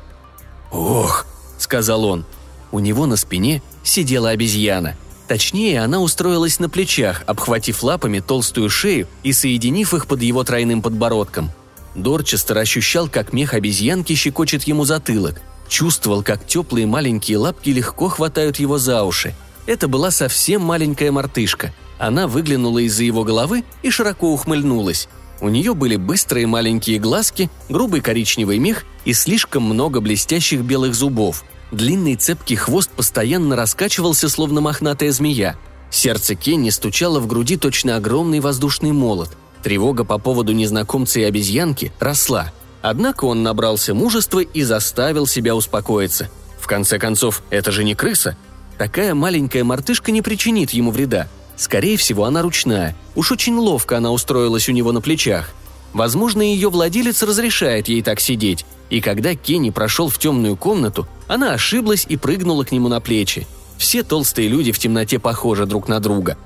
«Ох!»– 0.76 1.26
сказал 1.58 2.04
он. 2.04 2.26
У 2.72 2.80
него 2.80 3.06
на 3.06 3.16
спине 3.16 3.62
сидела 3.84 4.30
обезьяна. 4.30 4.96
Точнее, 5.28 5.82
она 5.82 6.02
устроилась 6.02 6.60
на 6.60 6.70
плечах, 6.70 7.24
обхватив 7.26 7.82
лапами 7.82 8.20
толстую 8.20 8.70
шею 8.70 9.08
и 9.24 9.34
соединив 9.34 9.94
их 9.94 10.06
под 10.06 10.22
его 10.22 10.44
тройным 10.44 10.82
подбородком. 10.82 11.50
Дорчестер 11.96 12.58
ощущал, 12.58 13.08
как 13.08 13.34
мех 13.34 13.54
обезьянки 13.54 14.14
щекочет 14.14 14.64
ему 14.64 14.84
затылок. 14.84 15.42
Чувствовал, 15.68 16.22
как 16.22 16.46
теплые 16.46 16.86
маленькие 16.86 17.38
лапки 17.38 17.70
легко 17.70 18.10
хватают 18.10 18.58
его 18.58 18.78
за 18.78 19.04
уши. 19.04 19.34
Это 19.66 19.88
была 19.88 20.12
совсем 20.12 20.62
маленькая 20.62 21.12
мартышка. 21.12 21.74
Она 21.98 22.28
выглянула 22.28 22.80
из-за 22.80 23.04
его 23.04 23.24
головы 23.24 23.64
и 23.82 23.90
широко 23.90 24.32
ухмыльнулась. 24.32 25.08
У 25.42 25.50
нее 25.50 25.74
были 25.74 25.96
быстрые 25.96 26.48
маленькие 26.48 27.00
глазки, 27.00 27.50
грубый 27.70 28.02
коричневый 28.02 28.58
мех 28.58 28.86
и 29.04 29.14
слишком 29.14 29.64
много 29.64 30.00
блестящих 30.00 30.62
белых 30.62 30.96
зубов. 30.96 31.44
Длинный 31.72 32.16
цепкий 32.16 32.56
хвост 32.56 32.90
постоянно 32.92 33.56
раскачивался, 33.56 34.30
словно 34.30 34.62
мохнатая 34.62 35.12
змея. 35.12 35.56
Сердце 35.90 36.36
Кенни 36.36 36.70
стучало 36.70 37.20
в 37.20 37.28
груди 37.28 37.58
точно 37.58 37.98
огромный 37.98 38.40
воздушный 38.40 38.92
молот. 38.92 39.30
Тревога 39.64 40.04
по 40.04 40.18
поводу 40.20 40.54
незнакомца 40.54 41.20
и 41.20 41.24
обезьянки 41.24 41.92
росла. 42.00 42.52
Однако 42.82 43.26
он 43.26 43.44
набрался 43.44 43.94
мужества 43.94 44.40
и 44.40 44.62
заставил 44.64 45.26
себя 45.26 45.56
успокоиться. 45.56 46.30
В 46.60 46.68
конце 46.68 47.00
концов, 47.00 47.44
это 47.50 47.72
же 47.72 47.84
не 47.84 47.96
крыса. 47.96 48.38
Такая 48.78 49.16
маленькая 49.16 49.64
мартышка 49.64 50.12
не 50.12 50.22
причинит 50.22 50.72
ему 50.72 50.92
вреда. 50.92 51.28
Скорее 51.58 51.98
всего, 51.98 52.26
она 52.26 52.42
ручная. 52.42 52.96
Уж 53.16 53.32
очень 53.32 53.56
ловко 53.56 53.98
она 53.98 54.12
устроилась 54.12 54.68
у 54.68 54.72
него 54.72 54.92
на 54.92 55.02
плечах. 55.02 55.52
Возможно, 55.94 56.42
ее 56.42 56.70
владелец 56.70 57.24
разрешает 57.24 57.88
ей 57.88 58.02
так 58.02 58.20
сидеть. 58.20 58.66
И 58.90 59.00
когда 59.00 59.34
Кенни 59.34 59.70
прошел 59.70 60.10
в 60.10 60.18
темную 60.18 60.58
комнату, 60.58 61.08
она 61.28 61.54
ошиблась 61.54 62.06
и 62.08 62.18
прыгнула 62.18 62.66
к 62.66 62.72
нему 62.72 62.90
на 62.90 63.00
плечи. 63.00 63.48
Все 63.78 64.04
толстые 64.04 64.50
люди 64.50 64.72
в 64.72 64.80
темноте 64.80 65.20
похожи 65.20 65.66
друг 65.66 65.88
на 65.88 66.00
друга. 66.00 66.38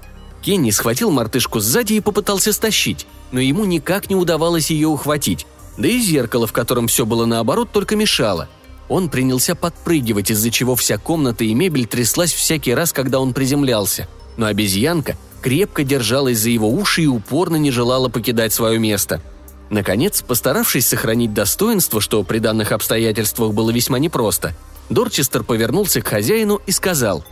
Кенни 0.41 0.69
схватил 0.69 1.11
мартышку 1.11 1.59
сзади 1.59 1.93
и 1.93 1.99
попытался 1.99 2.53
стащить, 2.53 3.07
но 3.31 3.39
ему 3.39 3.65
никак 3.65 4.09
не 4.09 4.15
удавалось 4.15 4.69
ее 4.69 4.87
ухватить. 4.87 5.47
Да 5.77 5.87
и 5.87 5.99
зеркало, 5.99 6.47
в 6.47 6.53
котором 6.53 6.87
все 6.87 7.05
было 7.05 7.25
наоборот, 7.25 7.69
только 7.71 7.95
мешало. 7.95 8.47
Он 8.87 9.09
принялся 9.09 9.55
подпрыгивать, 9.55 10.31
из-за 10.31 10.49
чего 10.49 10.75
вся 10.75 10.97
комната 10.97 11.43
и 11.43 11.53
мебель 11.53 11.87
тряслась 11.87 12.33
всякий 12.33 12.73
раз, 12.73 12.93
когда 12.93 13.19
он 13.19 13.33
приземлялся– 13.33 14.07
но 14.39 14.45
обезьянка 14.45 15.17
крепко 15.41 15.83
держалась 15.83 16.39
за 16.39 16.49
его 16.49 16.71
уши 16.71 17.03
и 17.03 17.07
упорно 17.07 17.57
не 17.57 17.71
желала 17.71 18.07
покидать 18.07 18.53
свое 18.53 18.79
место. 18.79 19.21
Наконец, 19.69 20.21
постаравшись 20.21 20.87
сохранить 20.87 21.33
достоинство, 21.33 21.99
что 21.99 22.23
при 22.23 22.39
данных 22.39 22.71
обстоятельствах 22.71 23.53
было 23.53 23.69
весьма 23.69 23.99
непросто, 23.99 24.55
Дорчестер 24.89 25.43
повернулся 25.43 26.01
к 26.01 26.07
хозяину 26.07 26.61
и 26.65 26.71
сказал 26.71 27.25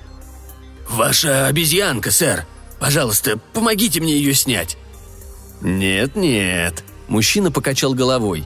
«Ваша 0.89 1.47
обезьянка, 1.47 2.11
сэр. 2.11 2.45
Пожалуйста, 2.77 3.39
помогите 3.53 4.01
мне 4.01 4.17
ее 4.17 4.33
снять». 4.33 4.77
«Нет-нет»,– 5.61 6.83
мужчина 7.07 7.51
покачал 7.51 7.93
головой. 7.93 8.45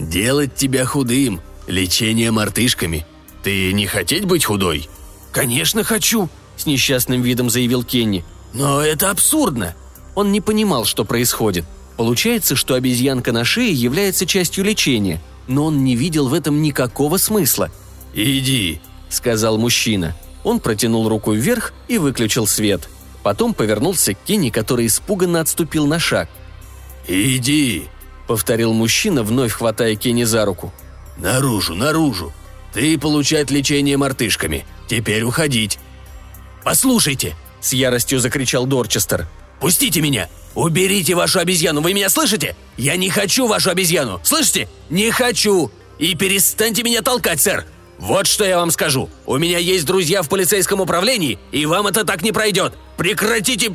«Делать 0.00 0.54
тебя 0.54 0.86
худым, 0.86 1.42
лечение 1.66 2.30
мартышками. 2.30 3.06
Ты 3.42 3.72
не 3.74 3.86
хотеть 3.86 4.24
быть 4.24 4.46
худой?» 4.46 4.88
«Конечно 5.30 5.84
хочу», 5.84 6.30
с 6.62 6.66
несчастным 6.66 7.22
видом 7.22 7.50
заявил 7.50 7.82
Кенни. 7.82 8.24
«Но 8.52 8.80
это 8.80 9.10
абсурдно!» 9.10 9.74
Он 10.14 10.30
не 10.30 10.40
понимал, 10.40 10.84
что 10.84 11.04
происходит. 11.04 11.64
Получается, 11.96 12.54
что 12.56 12.74
обезьянка 12.74 13.32
на 13.32 13.44
шее 13.44 13.72
является 13.72 14.26
частью 14.26 14.64
лечения, 14.64 15.20
но 15.48 15.66
он 15.66 15.84
не 15.84 15.96
видел 15.96 16.28
в 16.28 16.34
этом 16.34 16.62
никакого 16.62 17.16
смысла. 17.16 17.70
«Иди»,— 18.14 18.80
сказал 19.08 19.58
мужчина. 19.58 20.16
Он 20.44 20.60
протянул 20.60 21.08
руку 21.08 21.32
вверх 21.32 21.72
и 21.88 21.98
выключил 21.98 22.46
свет. 22.46 22.88
Потом 23.22 23.54
повернулся 23.54 24.14
к 24.14 24.18
Кенни, 24.24 24.50
который 24.50 24.86
испуганно 24.86 25.40
отступил 25.40 25.86
на 25.86 25.98
шаг. 25.98 26.28
«Иди»,— 27.08 27.88
повторил 28.26 28.72
мужчина, 28.72 29.22
вновь 29.22 29.52
хватая 29.52 29.96
Кенни 29.96 30.24
за 30.24 30.44
руку. 30.44 30.72
«Наружу, 31.16 31.74
наружу. 31.74 32.32
Ты 32.72 32.98
получать 32.98 33.50
лечение 33.50 33.96
мартышками. 33.96 34.64
Теперь 34.88 35.22
уходить. 35.22 35.78
«Послушайте!»– 36.64 37.34
с 37.60 37.72
яростью 37.72 38.20
закричал 38.20 38.66
Дорчестер. 38.66 39.26
«Пустите 39.60 40.00
меня! 40.00 40.28
Уберите 40.54 41.14
вашу 41.14 41.38
обезьяну, 41.38 41.80
вы 41.80 41.94
меня 41.94 42.10
слышите? 42.10 42.56
Я 42.76 42.96
не 42.96 43.08
хочу 43.08 43.46
вашу 43.46 43.70
обезьяну, 43.70 44.20
слышите? 44.22 44.68
Не 44.90 45.10
хочу! 45.10 45.70
И 45.98 46.14
перестаньте 46.14 46.82
меня 46.82 47.00
толкать, 47.00 47.40
сэр! 47.40 47.64
Вот 47.98 48.26
что 48.26 48.44
я 48.44 48.58
вам 48.58 48.70
скажу. 48.70 49.08
У 49.24 49.38
меня 49.38 49.58
есть 49.58 49.86
друзья 49.86 50.22
в 50.22 50.28
полицейском 50.28 50.80
управлении, 50.80 51.38
и 51.52 51.64
вам 51.66 51.86
это 51.86 52.04
так 52.04 52.22
не 52.22 52.32
пройдет. 52.32 52.74
Прекратите!» 52.96 53.74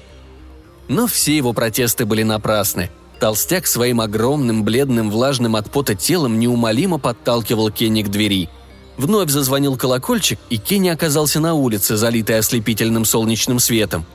Но 0.87 1.07
все 1.07 1.35
его 1.35 1.53
протесты 1.53 2.05
были 2.05 2.23
напрасны. 2.23 2.89
Толстяк 3.19 3.65
своим 3.65 3.99
огромным, 3.99 4.63
бледным, 4.63 5.09
влажным 5.09 5.55
от 5.55 5.71
пота 5.71 5.95
телом 5.95 6.39
неумолимо 6.39 6.99
подталкивал 6.99 7.71
Кенни 7.71 8.03
к 8.03 8.09
двери– 8.09 8.49
Вновь 8.97 9.29
зазвонил 9.29 9.77
колокольчик, 9.77 10.39
и 10.49 10.57
Кенни 10.57 10.89
оказался 10.89 11.39
на 11.39 11.53
улице, 11.53 11.97
залитой 11.97 12.39
ослепительным 12.39 13.05
солнечным 13.05 13.59
светом. 13.59 14.05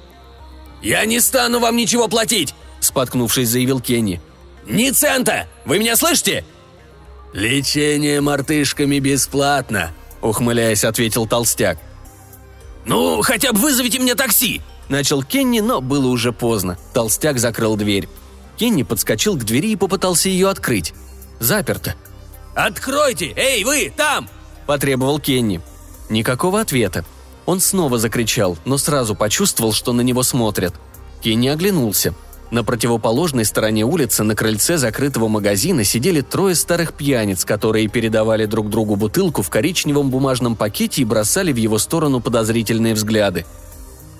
«Я 0.82 1.04
не 1.04 1.20
стану 1.20 1.60
вам 1.60 1.76
ничего 1.76 2.08
платить!»– 2.08 2.54
споткнувшись, 2.80 3.48
заявил 3.48 3.80
Кенни. 3.80 4.20
«Ни 4.66 4.90
цента! 4.90 5.46
Вы 5.64 5.78
меня 5.78 5.94
слышите?» 5.94 6.44
«Лечение 7.32 8.20
мартышками 8.20 8.98
бесплатно»,– 8.98 9.92
ухмыляясь, 10.20 10.84
ответил 10.84 11.26
толстяк. 11.26 11.78
«Ну, 12.84 13.22
хотя 13.22 13.52
бы 13.52 13.60
вызовите 13.60 14.00
мне 14.00 14.16
такси!»– 14.16 14.60
начал 14.88 15.22
Кенни, 15.22 15.60
но 15.60 15.80
было 15.80 16.08
уже 16.08 16.32
поздно. 16.32 16.76
Толстяк 16.92 17.38
закрыл 17.38 17.76
дверь. 17.76 18.08
Кенни 18.56 18.82
подскочил 18.82 19.36
к 19.36 19.44
двери 19.44 19.70
и 19.70 19.76
попытался 19.76 20.28
ее 20.28 20.48
открыть. 20.50 20.92
Заперто. 21.38 21.94
«Откройте! 22.54 23.32
Эй, 23.36 23.62
вы, 23.62 23.92
там!»– 23.96 24.28
потребовал 24.66 25.18
Кенни. 25.18 25.60
Никакого 26.08 26.60
ответа. 26.60 27.04
Он 27.46 27.60
снова 27.60 27.98
закричал, 27.98 28.56
но 28.64 28.78
сразу 28.78 29.14
почувствовал, 29.14 29.72
что 29.72 29.92
на 29.92 30.02
него 30.02 30.22
смотрят. 30.22 30.74
Кенни 31.22 31.48
оглянулся. 31.48 32.14
На 32.50 32.64
противоположной 32.64 33.46
стороне 33.46 33.84
улицы 33.84 34.22
на 34.24 34.36
крыльце 34.36 34.76
закрытого 34.76 35.28
магазина 35.28 35.84
сидели 35.84 36.20
трое 36.20 36.54
старых 36.54 36.92
пьяниц, 36.92 37.46
которые 37.46 37.88
передавали 37.88 38.44
друг 38.44 38.68
другу 38.68 38.96
бутылку 38.96 39.40
в 39.40 39.48
коричневом 39.48 40.10
бумажном 40.10 40.54
пакете 40.54 41.00
и 41.00 41.06
бросали 41.06 41.50
в 41.52 41.56
его 41.56 41.78
сторону 41.78 42.20
подозрительные 42.20 42.92
взгляды. 42.92 43.46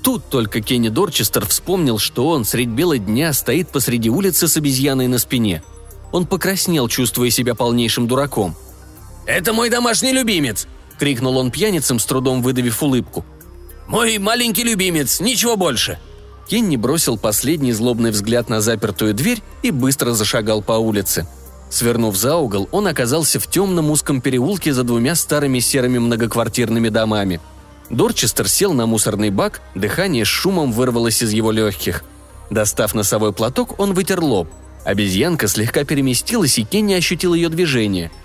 Тут 0.03 0.25
только 0.31 0.63
Кенни 0.63 0.89
Дорчестер 0.89 1.47
вспомнил, 1.47 1.99
что 1.99 2.29
он 2.29 2.45
средь 2.45 2.71
бела 2.71 2.97
дня 2.97 3.35
стоит 3.35 3.69
посреди 3.69 4.09
улицы 4.09 4.49
с 4.49 4.57
обезьяной 4.57 5.09
на 5.09 5.19
спине. 5.19 5.63
Он 6.11 6.27
покраснел, 6.27 6.89
чувствуя 6.89 7.29
себя 7.31 7.55
полнейшим 7.55 8.09
дураком– 8.09 8.57
«Это 9.27 9.53
мой 9.53 9.71
домашний 9.71 10.13
любимец!»– 10.13 10.67
крикнул 10.99 11.37
он 11.37 11.51
пьяницам, 11.51 11.99
с 11.99 12.05
трудом 12.05 12.43
выдавив 12.43 12.83
улыбку. 12.83 13.25
«Мой 13.87 14.19
маленький 14.19 14.65
любимец, 14.65 15.21
ничего 15.21 15.57
больше!» 15.57 15.99
Кенни 16.49 16.77
бросил 16.77 17.17
последний 17.17 17.73
злобный 17.73 18.11
взгляд 18.11 18.49
на 18.49 18.61
запертую 18.61 19.15
дверь 19.15 19.43
и 19.63 19.71
быстро 19.71 20.13
зашагал 20.13 20.61
по 20.61 20.73
улице. 20.73 21.27
Свернув 21.71 22.17
за 22.17 22.37
угол, 22.37 22.69
он 22.73 22.87
оказался 22.87 23.41
в 23.41 23.47
темном 23.47 23.91
узком 23.91 24.21
переулке 24.21 24.73
за 24.73 24.83
двумя 24.83 25.15
старыми 25.15 25.61
серыми 25.61 25.99
многоквартирными 25.99 26.89
домами. 26.89 27.41
Дорчестер 27.89 28.49
сел 28.49 28.73
на 28.75 28.87
мусорный 28.87 29.31
бак, 29.31 29.63
дыхание 29.75 30.25
с 30.25 30.29
шумом 30.29 30.73
вырвалось 30.73 31.23
из 31.23 31.33
его 31.33 31.53
легких. 31.53 32.05
Достав 32.51 32.95
носовой 32.95 33.33
платок, 33.33 33.79
он 33.79 33.95
вытер 33.95 34.21
лоб. 34.21 34.49
Обезьянка 34.85 35.49
слегка 35.49 35.85
переместилась, 35.85 36.59
и 36.59 36.65
Кенни 36.65 36.95
ощутил 36.95 37.35
ее 37.35 37.49
движение– 37.49 38.11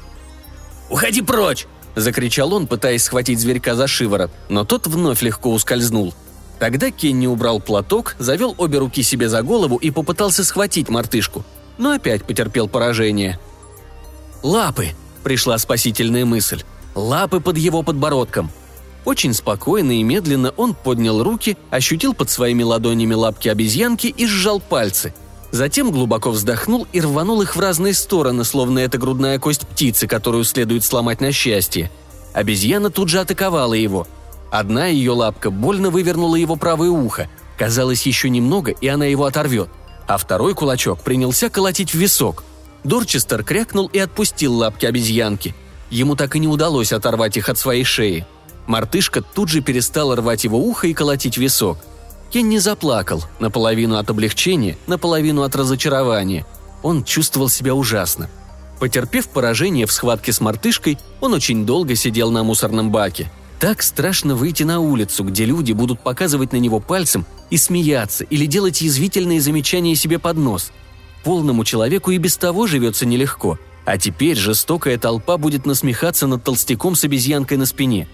«Уходи 0.89 1.21
прочь!»– 1.21 1.67
закричал 1.95 2.53
он, 2.53 2.67
пытаясь 2.67 3.03
схватить 3.03 3.39
зверька 3.39 3.75
за 3.75 3.87
шиворот, 3.87 4.31
но 4.49 4.63
тот 4.63 4.87
вновь 4.87 5.21
легко 5.21 5.51
ускользнул. 5.51 6.13
Тогда 6.59 6.89
Кенни 6.89 7.27
убрал 7.27 7.59
платок, 7.59 8.15
завел 8.19 8.55
обе 8.57 8.79
руки 8.79 9.03
себе 9.03 9.29
за 9.29 9.43
голову 9.43 9.77
и 9.77 9.91
попытался 9.91 10.43
схватить 10.43 10.89
мартышку, 10.89 11.43
но 11.77 11.91
опять 11.91 12.23
потерпел 12.23 12.67
поражение. 12.67 13.39
«Лапы!»– 14.41 14.89
пришла 15.23 15.57
спасительная 15.57 16.25
мысль. 16.25 16.63
«Лапы 16.95 17.39
под 17.39 17.57
его 17.57 17.83
подбородком!» 17.83 18.51
Очень 19.05 19.33
спокойно 19.33 19.99
и 19.99 20.03
медленно 20.03 20.51
он 20.57 20.73
поднял 20.73 21.23
руки, 21.23 21.57
ощутил 21.69 22.13
под 22.13 22.29
своими 22.29 22.63
ладонями 22.63 23.13
лапки 23.13 23.47
обезьянки 23.47 24.07
и 24.07 24.25
сжал 24.25 24.59
пальцы– 24.59 25.13
Затем 25.51 25.91
глубоко 25.91 26.31
вздохнул 26.31 26.87
и 26.91 26.99
рванул 26.99 27.41
их 27.41 27.55
в 27.55 27.59
разные 27.59 27.93
стороны, 27.93 28.43
словно 28.43 28.79
это 28.79 28.97
грудная 28.97 29.39
кость 29.39 29.67
птицы, 29.67 30.07
которую 30.07 30.43
следует 30.43 30.83
сломать 30.83 31.21
на 31.21 31.31
счастье. 31.31 31.89
Обезьяна 32.33 32.89
тут 32.89 33.09
же 33.09 33.19
атаковала 33.19 33.73
его. 33.73 34.07
Одна 34.51 34.87
ее 34.87 35.11
лапка 35.11 35.49
больно 35.49 35.89
вывернула 35.89 36.35
его 36.35 36.55
правое 36.55 36.89
ухо. 36.89 37.29
Казалось, 37.57 38.05
еще 38.05 38.29
немного, 38.29 38.71
и 38.71 38.87
она 38.87 39.05
его 39.05 39.25
оторвет. 39.25 39.69
А 40.07 40.17
второй 40.17 40.53
кулачок 40.53 41.01
принялся 41.01 41.49
колотить 41.49 41.91
в 41.91 41.97
висок. 41.97 42.43
Дорчестер 42.83 43.43
крякнул 43.43 43.87
и 43.87 43.99
отпустил 43.99 44.53
лапки 44.53 44.85
обезьянки. 44.85 45.55
Ему 45.89 46.15
так 46.15 46.35
и 46.35 46.39
не 46.39 46.47
удалось 46.47 46.93
оторвать 46.93 47.37
их 47.37 47.49
от 47.49 47.57
своей 47.57 47.83
шеи. 47.83 48.25
Мартышка 48.67 49.21
тут 49.21 49.49
же 49.49 49.61
перестала 49.61 50.15
рвать 50.15 50.43
его 50.43 50.59
ухо 50.59 50.87
и 50.87 50.93
колотить 50.93 51.37
висок. 51.37 51.77
Кенни 52.29 52.57
заплакал, 52.57 53.23
наполовину 53.39 53.97
от 53.97 54.09
облегчения, 54.09 54.77
наполовину 54.85 55.43
от 55.43 55.55
разочарования. 55.55 56.45
Он 56.83 57.03
чувствовал 57.03 57.49
себя 57.49 57.73
ужасно. 57.73 58.29
Потерпев 58.79 59.29
поражение 59.29 59.85
в 59.85 59.91
схватке 59.91 60.31
с 60.31 60.41
мартышкой, 60.41 60.99
он 61.21 61.33
очень 61.33 61.65
долго 61.65 61.95
сидел 61.95 62.29
на 62.31 62.43
мусорном 62.43 62.91
баке. 62.91 63.31
Так 63.59 63.81
страшно 63.81 64.35
выйти 64.35 64.63
на 64.63 64.79
улицу, 64.79 65.23
где 65.23 65.45
люди 65.45 65.71
будут 65.71 65.99
показывать 66.01 66.51
на 66.51 66.57
него 66.57 66.79
пальцем 66.79 67.25
и 67.49 67.57
смеяться 67.57 68.23
или 68.25 68.45
делать 68.45 68.81
язвительные 68.81 69.41
замечания 69.41 69.95
себе 69.95 70.19
под 70.19 70.37
нос. 70.37 70.71
Полному 71.23 71.65
человеку 71.65 72.11
и 72.11 72.19
без 72.19 72.37
того 72.37 72.67
живется 72.67 73.07
нелегко, 73.07 73.57
а 73.85 73.97
теперь 73.97 74.37
жестокая 74.37 74.97
толпа 74.99 75.37
будет 75.37 75.65
насмехаться 75.65 76.27
над 76.27 76.43
толстяком 76.43 76.95
с 76.95 77.03
обезьянкой 77.03 77.57
на 77.57 77.65
спине. 77.65 78.07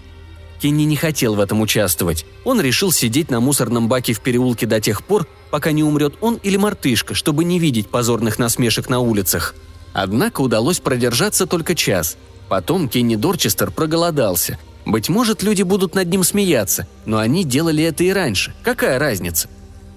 Кенни 0.64 0.84
не 0.84 0.96
хотел 0.96 1.34
в 1.34 1.40
этом 1.40 1.60
участвовать. 1.60 2.24
Он 2.42 2.58
решил 2.58 2.90
сидеть 2.90 3.30
на 3.30 3.40
мусорном 3.40 3.86
баке 3.86 4.14
в 4.14 4.20
переулке 4.20 4.64
до 4.64 4.80
тех 4.80 5.04
пор, 5.04 5.28
пока 5.50 5.72
не 5.72 5.84
умрет 5.84 6.14
он 6.22 6.40
или 6.42 6.56
мартышка, 6.56 7.12
чтобы 7.12 7.44
не 7.44 7.58
видеть 7.58 7.90
позорных 7.90 8.38
насмешек 8.38 8.88
на 8.88 9.00
улицах. 9.00 9.54
Однако 9.92 10.40
удалось 10.40 10.80
продержаться 10.80 11.46
только 11.46 11.74
час. 11.74 12.16
Потом 12.48 12.88
Кенни 12.88 13.16
Дорчестер 13.16 13.72
проголодался– 13.72 14.58
быть 14.86 15.10
может, 15.10 15.42
люди 15.42 15.62
будут 15.62 15.94
над 15.94 16.08
ним 16.08 16.24
смеяться, 16.24 16.86
но 17.04 17.18
они 17.18 17.44
делали 17.44 17.84
это 17.84 18.04
и 18.04 18.10
раньше. 18.10 18.54
Какая 18.62 18.98
разница? 18.98 19.48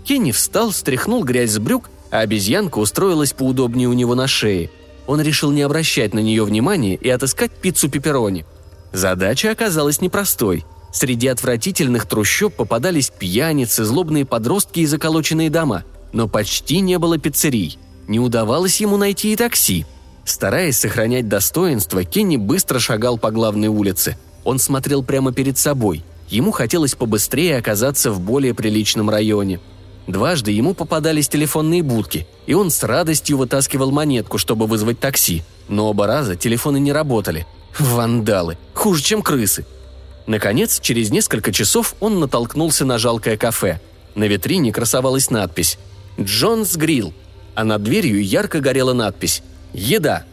Кенни 0.04 0.32
встал, 0.32 0.74
стряхнул 0.74 1.24
грязь 1.24 1.52
с 1.52 1.60
брюк, 1.60 1.90
а 2.12 2.20
обезьянка 2.20 2.80
устроилась 2.80 3.34
поудобнее 3.34 3.88
у 3.88 3.94
него 3.94 4.16
на 4.16 4.28
шее. 4.28 4.70
Он 5.06 5.22
решил 5.22 5.52
не 5.52 5.62
обращать 5.62 6.14
на 6.14 6.20
нее 6.20 6.44
внимания 6.44 6.96
и 6.96 7.10
отыскать 7.10 7.52
пиццу 7.52 7.90
пепперони. 7.90 8.46
Задача 8.94 9.52
оказалась 9.52 10.02
непростой. 10.02 10.66
Среди 10.92 11.28
отвратительных 11.28 12.06
трущоб 12.08 12.56
попадались 12.56 13.10
пьяницы, 13.10 13.84
злобные 13.84 14.26
подростки 14.26 14.80
и 14.80 14.86
заколоченные 14.86 15.50
дома, 15.50 15.84
но 16.14 16.28
почти 16.28 16.80
не 16.80 16.98
было 16.98 17.18
пиццерий. 17.18 17.78
Не 18.08 18.20
удавалось 18.20 18.80
ему 18.80 18.98
найти 18.98 19.34
и 19.34 19.36
такси. 19.36 19.86
Стараясь 20.24 20.78
сохранять 20.78 21.28
достоинство, 21.28 22.04
Кенни 22.04 22.38
быстро 22.38 22.80
шагал 22.80 23.18
по 23.18 23.32
главной 23.32 23.68
улице– 23.68 24.18
он 24.48 24.60
смотрел 24.60 25.04
прямо 25.04 25.34
перед 25.34 25.58
собой. 25.58 26.06
Ему 26.30 26.52
хотелось 26.52 26.96
побыстрее 26.96 27.58
оказаться 27.58 28.12
в 28.12 28.22
более 28.22 28.54
приличном 28.54 29.10
районе. 29.10 29.60
Дважды 30.08 30.52
ему 30.52 30.74
попадались 30.74 31.28
телефонные 31.28 31.84
будки, 31.84 32.26
и 32.46 32.54
он 32.54 32.72
с 32.72 32.82
радостью 32.84 33.36
вытаскивал 33.36 33.92
монетку, 33.92 34.38
чтобы 34.38 34.66
вызвать 34.66 35.02
такси. 35.02 35.44
Но 35.68 35.90
оба 35.90 36.08
раза 36.08 36.38
телефоны 36.38 36.80
не 36.80 36.94
работали. 36.94 37.46
Вандалы. 37.78 38.58
Хуже, 38.88 39.04
чем 39.04 39.22
крысы. 39.22 39.66
Наконец, 40.28 40.80
через 40.80 41.12
несколько 41.12 41.52
часов 41.52 41.94
он 42.00 42.22
натолкнулся 42.22 42.86
на 42.86 42.98
жалкое 42.98 43.36
кафе. 43.36 43.82
На 44.16 44.24
витрине 44.24 44.72
красовалась 44.72 45.30
надпись 45.30 45.78
«Джонс 46.18 46.78
Грилл», 46.78 47.14
а 47.54 47.66
над 47.66 47.84
дверью 47.84 48.24
ярко 48.24 48.62
горела 48.62 48.94
надпись 48.94 49.44
«Еда». 49.74 50.24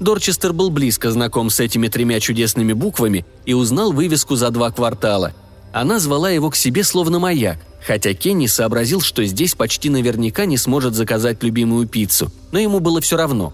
Дорчестер 0.00 0.54
был 0.54 0.70
близко 0.70 1.10
знаком 1.10 1.50
с 1.50 1.60
этими 1.60 1.88
тремя 1.88 2.18
чудесными 2.18 2.72
буквами 2.72 3.26
и 3.44 3.52
узнал 3.52 3.92
вывеску 3.92 4.36
за 4.36 4.48
два 4.48 4.70
квартала. 4.70 5.34
Она 5.74 5.98
звала 5.98 6.30
его 6.30 6.48
к 6.48 6.56
себе 6.56 6.84
словно 6.84 7.18
маяк, 7.18 7.58
хотя 7.86 8.14
Кенни 8.14 8.46
сообразил, 8.46 9.02
что 9.02 9.22
здесь 9.26 9.54
почти 9.54 9.90
наверняка 9.90 10.46
не 10.46 10.56
сможет 10.56 10.94
заказать 10.94 11.42
любимую 11.42 11.86
пиццу, 11.86 12.32
но 12.52 12.58
ему 12.58 12.80
было 12.80 13.02
все 13.02 13.18
равно. 13.18 13.52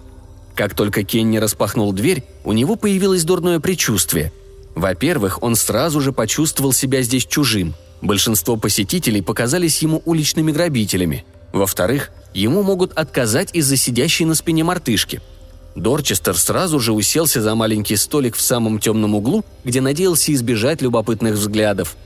Как 0.55 0.77
только 0.77 1.03
Кенни 1.03 1.39
распахнул 1.39 1.93
дверь, 1.93 2.23
у 2.45 2.53
него 2.53 2.77
появилось 2.77 3.25
дурное 3.25 3.59
предчувствие. 3.59 4.33
Во-первых, 4.75 5.43
он 5.43 5.57
сразу 5.57 6.01
же 6.01 6.13
почувствовал 6.13 6.73
себя 6.73 7.03
здесь 7.03 7.27
чужим. 7.27 7.75
Большинство 8.03 8.57
посетителей 8.57 9.23
показались 9.23 9.83
ему 9.83 10.03
уличными 10.05 10.53
грабителями. 10.53 11.25
Во-вторых, 11.53 12.11
ему 12.33 12.63
могут 12.63 12.93
отказать 12.93 13.51
из-за 13.53 13.77
сидящей 13.77 14.25
на 14.25 14.35
спине 14.35 14.65
мартышки– 14.65 15.21
Дорчестер 15.75 16.39
сразу 16.39 16.79
же 16.79 16.93
уселся 16.93 17.43
за 17.43 17.55
маленький 17.55 17.97
столик 17.97 18.37
в 18.37 18.41
самом 18.41 18.79
темном 18.79 19.15
углу, 19.15 19.45
где 19.65 19.81
надеялся 19.81 20.33
избежать 20.33 20.83
любопытных 20.83 21.35
взглядов. 21.35 21.97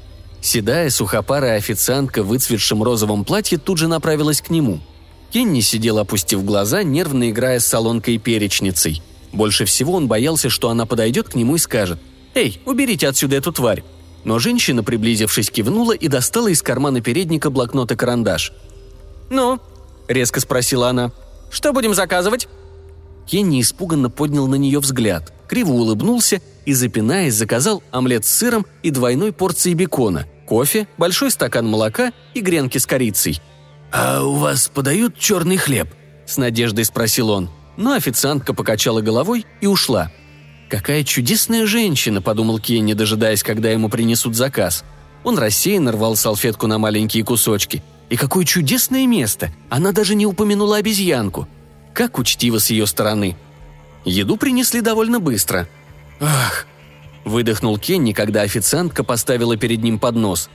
Седая, 0.40 0.88
сухопарая 0.88 1.59
официантка 1.59 2.22
в 2.22 2.28
выцветшем 2.28 2.83
розовом 2.83 3.24
платье 3.24 3.59
тут 3.59 3.78
же 3.78 3.88
направилась 3.88 4.40
к 4.40 4.50
нему. 4.50 4.81
Кенни 5.31 5.61
сидел, 5.61 5.98
опустив 5.98 6.44
глаза, 6.44 6.83
нервно 6.83 7.28
играя 7.28 7.61
с 7.61 7.66
солонкой 7.66 8.14
и 8.14 8.18
перечницей. 8.18 9.02
Больше 9.33 9.66
всего 9.66 9.92
он 9.92 10.09
боялся, 10.09 10.48
что 10.48 10.70
она 10.70 10.87
подойдет 10.87 11.28
к 11.28 11.35
нему 11.35 11.57
и 11.57 11.59
скажет 11.59 11.98
«Эй, 12.38 12.61
уберите 12.66 13.09
отсюда 13.09 13.35
эту 13.35 13.51
тварь!» 13.51 13.83
Но 14.22 14.38
женщина, 14.38 14.85
приблизившись, 14.85 15.51
кивнула 15.51 15.92
и 15.92 16.07
достала 16.07 16.46
из 16.46 16.62
кармана 16.62 17.01
передника 17.01 17.51
блокнот 17.51 17.90
и 17.90 17.96
карандаш. 17.96 18.53
«Ну?»– 19.29 19.59
резко 20.09 20.38
спросила 20.38 20.88
она. 20.88 21.11
«Что 21.51 21.72
будем 21.72 21.94
заказывать?» 21.94 22.46
Кенни 23.27 23.61
испуганно 23.61 24.09
поднял 24.09 24.46
на 24.46 24.55
нее 24.55 24.79
взгляд, 24.79 25.33
криво 25.48 25.72
улыбнулся 25.72 26.40
и, 26.64 26.74
запинаясь, 26.74 27.35
заказал 27.35 27.83
омлет 27.90 28.24
с 28.24 28.33
сыром 28.33 28.66
и 28.85 28.90
двойной 28.90 29.33
порцией 29.33 29.74
бекона, 29.74 30.29
кофе, 30.46 30.87
большой 30.96 31.33
стакан 31.33 31.66
молока 31.66 32.12
и 32.35 32.40
гренки 32.40 32.79
с 32.79 32.87
корицей. 32.87 33.42
«А 33.90 34.22
у 34.22 34.35
вас 34.35 34.70
подают 34.72 35.18
черный 35.18 35.57
хлеб?»– 35.57 35.88
с 36.27 36.37
надеждой 36.37 36.85
спросил 36.85 37.31
он. 37.31 37.51
Но 37.77 37.94
официантка 37.94 38.55
покачала 38.55 39.01
головой 39.01 39.44
и 39.61 39.66
ушла. 39.66 40.12
«Какая 40.68 41.04
чудесная 41.04 41.66
женщина»,– 41.66 42.20
подумал 42.22 42.59
Кенни, 42.59 42.92
дожидаясь, 42.92 43.42
когда 43.42 43.70
ему 43.70 43.88
принесут 43.88 44.37
заказ. 44.37 44.85
Он 45.24 45.38
рассеянно 45.38 45.92
рвал 45.92 46.16
салфетку 46.16 46.66
на 46.66 46.78
маленькие 46.78 47.24
кусочки. 47.24 47.83
И 48.11 48.16
какое 48.16 48.44
чудесное 48.44 49.07
место! 49.07 49.50
Она 49.68 49.92
даже 49.92 50.14
не 50.14 50.26
упомянула 50.26 50.76
обезьянку– 50.76 51.48
как 51.98 52.16
учтиво 52.16 52.61
с 52.61 52.70
ее 52.70 52.87
стороны. 52.87 53.37
Еду 54.04 54.37
принесли 54.37 54.81
довольно 54.81 55.18
быстро. 55.18 55.68
«Ах!»– 56.20 56.64
выдохнул 57.24 57.76
Кенни, 57.76 58.12
когда 58.12 58.42
официантка 58.42 59.02
поставила 59.02 59.57
перед 59.57 59.83
ним 59.83 59.98
поднос. 59.98 60.48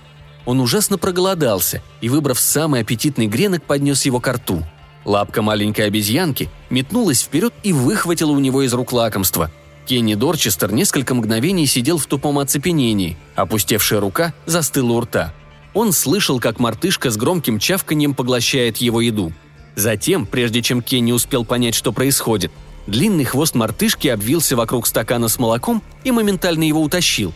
Он 0.45 0.61
ужасно 0.61 0.97
проголодался 0.97 1.81
и, 1.99 2.07
выбрав 2.07 2.39
самый 2.39 2.79
аппетитный 2.79 3.27
гренок, 3.27 3.63
поднес 3.63 4.05
его 4.05 4.21
к 4.21 4.27
рту. 4.31 4.63
Лапка 5.03 5.41
маленькой 5.41 5.87
обезьянки 5.87 6.49
метнулась 6.69 7.21
вперед 7.21 7.53
и 7.61 7.73
выхватила 7.73 8.31
у 8.31 8.39
него 8.39 8.61
из 8.61 8.73
рук 8.73 8.93
лакомство. 8.93 9.51
Кенни 9.85 10.15
Дорчестер 10.15 10.71
несколько 10.71 11.13
мгновений 11.13 11.65
сидел 11.65 11.97
в 11.97 12.05
тупом 12.05 12.39
оцепенении, 12.39 13.17
опустевшая 13.35 13.99
рука 13.99 14.33
застыла 14.45 14.93
у 14.93 15.01
рта. 15.01 15.33
Он 15.73 15.91
слышал, 15.91 16.39
как 16.39 16.59
мартышка 16.59 17.09
с 17.09 17.17
громким 17.17 17.59
чавканьем 17.59 18.13
поглощает 18.13 18.77
его 18.77 19.01
еду– 19.01 19.33
Затем, 19.75 20.25
прежде 20.25 20.61
чем 20.61 20.81
Кенни 20.81 21.11
успел 21.11 21.45
понять, 21.45 21.75
что 21.75 21.91
происходит, 21.91 22.51
длинный 22.85 23.25
хвост 23.25 23.55
мартышки 23.55 24.07
обвился 24.07 24.55
вокруг 24.55 24.85
стакана 24.87 25.27
с 25.27 25.39
молоком 25.39 25.81
и 26.03 26.11
моментально 26.11 26.63
его 26.63 26.81
утащил. 26.81 27.33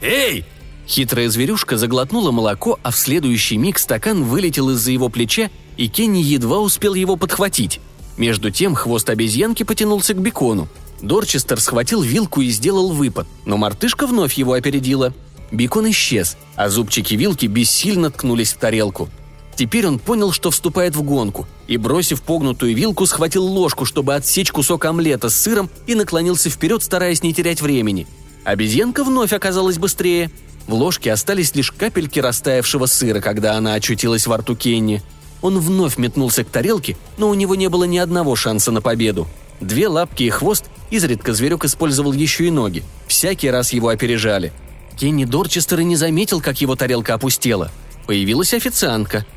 «Эй!» 0.00 0.44
Хитрая 0.86 1.28
зверюшка 1.28 1.76
заглотнула 1.76 2.30
молоко, 2.30 2.78
а 2.82 2.90
в 2.90 2.96
следующий 2.96 3.58
миг 3.58 3.78
стакан 3.78 4.24
вылетел 4.24 4.70
из-за 4.70 4.90
его 4.90 5.10
плеча, 5.10 5.50
и 5.76 5.86
Кенни 5.86 6.20
едва 6.20 6.60
успел 6.60 6.94
его 6.94 7.16
подхватить. 7.16 7.80
Между 8.16 8.50
тем 8.50 8.74
хвост 8.74 9.08
обезьянки 9.10 9.64
потянулся 9.64 10.14
к 10.14 10.20
бекону. 10.20 10.66
Дорчестер 11.00 11.60
схватил 11.60 12.02
вилку 12.02 12.40
и 12.40 12.50
сделал 12.50 12.92
выпад, 12.92 13.26
но 13.44 13.56
мартышка 13.56 14.06
вновь 14.06 14.34
его 14.34 14.54
опередила. 14.54 15.12
Бекон 15.50 15.88
исчез, 15.90 16.36
а 16.56 16.68
зубчики 16.68 17.14
вилки 17.14 17.46
бессильно 17.46 18.10
ткнулись 18.10 18.52
в 18.52 18.58
тарелку. 18.58 19.08
Теперь 19.56 19.86
он 19.86 19.98
понял, 19.98 20.30
что 20.30 20.50
вступает 20.50 20.94
в 20.94 21.02
гонку, 21.02 21.46
и, 21.66 21.76
бросив 21.76 22.22
погнутую 22.22 22.76
вилку, 22.76 23.06
схватил 23.06 23.44
ложку, 23.44 23.84
чтобы 23.84 24.14
отсечь 24.14 24.52
кусок 24.52 24.84
омлета 24.84 25.30
с 25.30 25.34
сыром 25.34 25.68
и 25.86 25.94
наклонился 25.94 26.48
вперед, 26.48 26.82
стараясь 26.82 27.22
не 27.22 27.34
терять 27.34 27.60
времени. 27.60 28.06
Обезьянка 28.44 29.02
вновь 29.02 29.32
оказалась 29.32 29.78
быстрее. 29.78 30.30
В 30.68 30.74
ложке 30.74 31.12
остались 31.12 31.54
лишь 31.54 31.72
капельки 31.72 32.20
растаявшего 32.20 32.86
сыра, 32.86 33.20
когда 33.20 33.54
она 33.54 33.74
очутилась 33.74 34.26
во 34.26 34.36
рту 34.36 34.54
Кенни. 34.54 35.02
Он 35.42 35.58
вновь 35.58 35.96
метнулся 35.96 36.44
к 36.44 36.50
тарелке, 36.50 36.96
но 37.16 37.28
у 37.28 37.34
него 37.34 37.54
не 37.54 37.68
было 37.68 37.84
ни 37.84 37.98
одного 37.98 38.36
шанса 38.36 38.70
на 38.70 38.80
победу. 38.80 39.26
Две 39.60 39.88
лапки 39.88 40.24
и 40.24 40.30
хвост, 40.30 40.66
изредка 40.90 41.34
зверек 41.34 41.64
использовал 41.64 42.12
еще 42.12 42.46
и 42.46 42.50
ноги. 42.50 42.84
Всякий 43.06 43.50
раз 43.50 43.72
его 43.72 43.88
опережали. 43.88 44.52
Кенни 44.96 45.24
Дорчестер 45.24 45.80
и 45.80 45.84
не 45.84 45.96
заметил, 45.96 46.40
как 46.40 46.60
его 46.60 46.76
тарелка 46.76 47.14
опустела. 47.14 47.70
Появилась 48.06 48.54
официантка– 48.54 49.24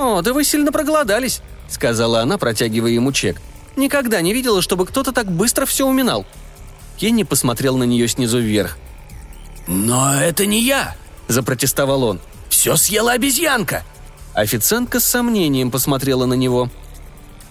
«О, 0.00 0.22
да 0.22 0.32
вы 0.32 0.44
сильно 0.44 0.72
проголодались»,— 0.72 1.42
сказала 1.68 2.22
она, 2.22 2.38
протягивая 2.38 2.90
ему 2.90 3.12
чек. 3.12 3.38
«Никогда 3.76 4.22
не 4.22 4.32
видела, 4.32 4.62
чтобы 4.62 4.86
кто-то 4.86 5.12
так 5.12 5.30
быстро 5.30 5.66
все 5.66 5.86
уминал». 5.86 6.24
Кенни 6.96 7.22
посмотрел 7.22 7.76
на 7.76 7.84
нее 7.84 8.08
снизу 8.08 8.40
вверх. 8.40 8.78
«Но 9.66 10.14
это 10.14 10.46
не 10.46 10.62
я!»– 10.62 10.96
запротестовал 11.28 12.04
он. 12.04 12.20
«Все 12.48 12.76
съела 12.76 13.12
обезьянка!» 13.12 13.84
Официантка 14.32 15.00
с 15.00 15.04
сомнением 15.04 15.70
посмотрела 15.70 16.24
на 16.24 16.34
него. 16.34 16.70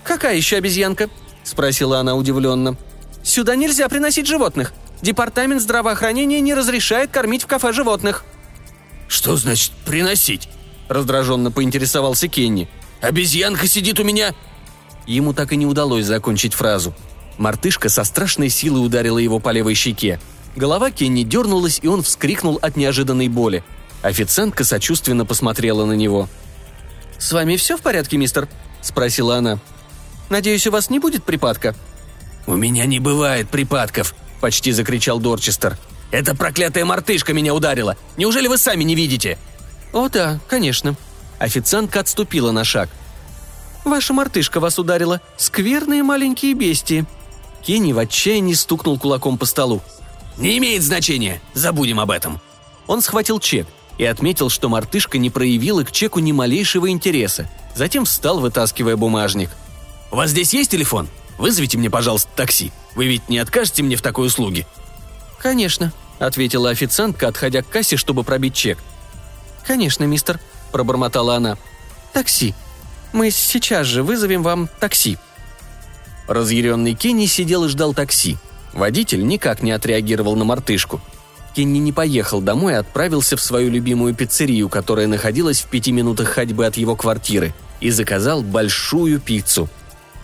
«Какая 0.04 0.36
еще 0.36 0.58
обезьянка?»– 0.58 1.08
спросила 1.50 2.00
она 2.00 2.16
удивленно. 2.16 2.78
«Сюда 3.24 3.56
нельзя 3.56 3.90
приносить 3.90 4.28
животных. 4.28 4.74
Департамент 5.02 5.62
здравоохранения 5.62 6.40
не 6.42 6.54
разрешает 6.54 7.12
кормить 7.12 7.44
в 7.44 7.48
кафе 7.48 7.74
животных». 7.74 8.24
«Что 9.08 9.36
значит 9.36 9.72
«приносить»?»– 9.86 10.48
раздраженно 10.88 11.52
поинтересовался 11.52 12.28
Кенни. 12.28 12.70
«Обезьянка 13.02 13.68
сидит 13.68 14.00
у 14.00 14.04
меня...» 14.04 14.34
Ему 15.08 15.34
так 15.34 15.52
и 15.52 15.56
не 15.56 15.66
удалось 15.66 16.06
закончить 16.06 16.54
фразу. 16.54 16.94
Мартышка 17.40 17.90
со 17.90 18.04
страшной 18.04 18.50
силой 18.50 18.86
ударила 18.86 19.18
его 19.18 19.40
по 19.40 19.50
левой 19.50 19.74
щеке. 19.74 20.20
Голова 20.56 20.92
Кенни 20.92 21.24
дернулась, 21.24 21.80
и 21.82 21.88
он 21.88 22.04
вскрикнул 22.04 22.60
от 22.62 22.78
неожиданной 22.78 23.28
боли. 23.28 23.64
Официантка 24.04 24.64
сочувственно 24.64 25.26
посмотрела 25.26 25.86
на 25.86 25.94
него. 25.94 26.30
«С 27.18 27.32
вами 27.32 27.56
все 27.56 27.76
в 27.76 27.82
порядке, 27.82 28.18
мистер?»– 28.18 28.48
спросила 28.82 29.38
она. 29.38 29.60
«Надеюсь, 30.30 30.68
у 30.68 30.72
вас 30.72 30.90
не 30.90 31.00
будет 31.00 31.24
припадка?» 31.24 31.76
«У 32.46 32.56
меня 32.56 32.86
не 32.86 33.00
бывает 33.00 33.50
припадков»,– 33.50 34.16
почти 34.42 34.72
закричал 34.72 35.20
Дорчестер. 35.20 35.78
«Эта 36.12 36.36
проклятая 36.36 36.86
мартышка 36.86 37.34
меня 37.34 37.54
ударила! 37.54 37.98
Неужели 38.18 38.48
вы 38.48 38.58
сами 38.58 38.84
не 38.84 38.96
видите?» 38.96 39.38
«О 39.94 40.10
да, 40.10 40.40
конечно». 40.48 40.96
Официантка 41.40 42.02
отступила 42.02 42.52
на 42.52 42.64
шаг. 42.64 42.90
«Ваша 43.86 44.14
мартышка 44.14 44.60
вас 44.60 44.78
ударила. 44.78 45.22
Скверные 45.38 46.04
маленькие 46.04 46.54
бестии». 46.54 47.06
Кенни 47.62 47.94
в 47.94 48.00
отчаянии 48.00 48.54
стукнул 48.54 48.98
кулаком 48.98 49.38
по 49.38 49.46
столу. 49.46 49.82
«Не 50.38 50.58
имеет 50.58 50.84
значения. 50.84 51.42
Забудем 51.54 52.00
об 52.00 52.12
этом». 52.12 52.40
Он 52.88 53.02
схватил 53.02 53.40
чек 53.40 53.68
и 53.98 54.06
отметил, 54.06 54.50
что 54.50 54.70
мартышка 54.70 55.18
не 55.18 55.30
проявила 55.30 55.84
к 55.84 55.92
чеку 55.92 56.20
ни 56.20 56.32
малейшего 56.32 56.90
интереса. 56.90 57.50
Затем 57.76 58.06
встал, 58.06 58.40
вытаскивая 58.40 58.96
бумажник. 58.96 59.50
«У 60.12 60.16
вас 60.16 60.32
здесь 60.32 60.54
есть 60.54 60.72
телефон? 60.72 61.08
Вызовите 61.38 61.78
мне, 61.78 61.90
пожалуйста, 61.90 62.30
такси. 62.36 62.72
Вы 62.96 63.08
ведь 63.08 63.30
не 63.30 63.38
откажете 63.38 63.84
мне 63.84 63.96
в 63.96 64.02
такой 64.02 64.28
услуге?» 64.28 64.66
«Конечно»,— 65.40 65.94
ответила 66.20 66.70
официантка, 66.70 67.28
отходя 67.28 67.62
к 67.62 67.70
кассе, 67.70 67.96
чтобы 67.96 68.24
пробить 68.24 68.54
чек. 68.54 68.78
«Конечно, 69.66 70.04
мистер»,— 70.04 70.40
пробормотала 70.72 71.36
она. 71.36 71.58
«Такси. 72.14 72.54
Мы 73.14 73.32
сейчас 73.32 73.88
же 73.88 74.04
вызовем 74.04 74.44
вам 74.44 74.70
такси». 74.80 75.18
Разъяренный 76.28 76.94
Кенни 76.94 77.26
сидел 77.26 77.66
и 77.66 77.70
ждал 77.70 77.94
такси. 77.94 78.38
Водитель 78.74 79.26
никак 79.26 79.64
не 79.64 79.72
отреагировал 79.72 80.36
на 80.36 80.46
мартышку. 80.46 81.02
Кенни 81.56 81.80
не 81.80 81.92
поехал 81.92 82.42
домой, 82.42 82.76
а 82.76 82.80
отправился 82.80 83.36
в 83.36 83.42
свою 83.42 83.72
любимую 83.72 84.14
пиццерию, 84.14 84.70
которая 84.70 85.08
находилась 85.08 85.62
в 85.62 85.68
пяти 85.68 85.92
минутах 85.92 86.30
ходьбы 86.30 86.66
от 86.66 86.78
его 86.78 86.96
квартиры, 86.96 87.54
и 87.80 87.90
заказал 87.90 88.44
большую 88.44 89.20
пиццу. 89.20 89.70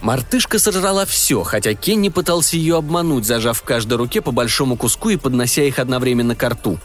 Мартышка 0.05 0.59
сожрала 0.59 1.03
все, 1.07 1.41
хотя 1.41 1.73
Кенни 1.73 2.09
пытался 2.09 2.57
ее 2.57 2.77
обмануть, 2.77 3.25
зажав 3.25 3.57
в 3.57 3.63
каждой 3.63 3.95
руке 3.95 4.21
по 4.21 4.31
большому 4.31 4.77
куску 4.77 5.09
и 5.09 5.17
поднося 5.17 5.63
их 5.63 5.79
одновременно 5.79 6.35
к 6.35 6.47
рту. 6.47 6.77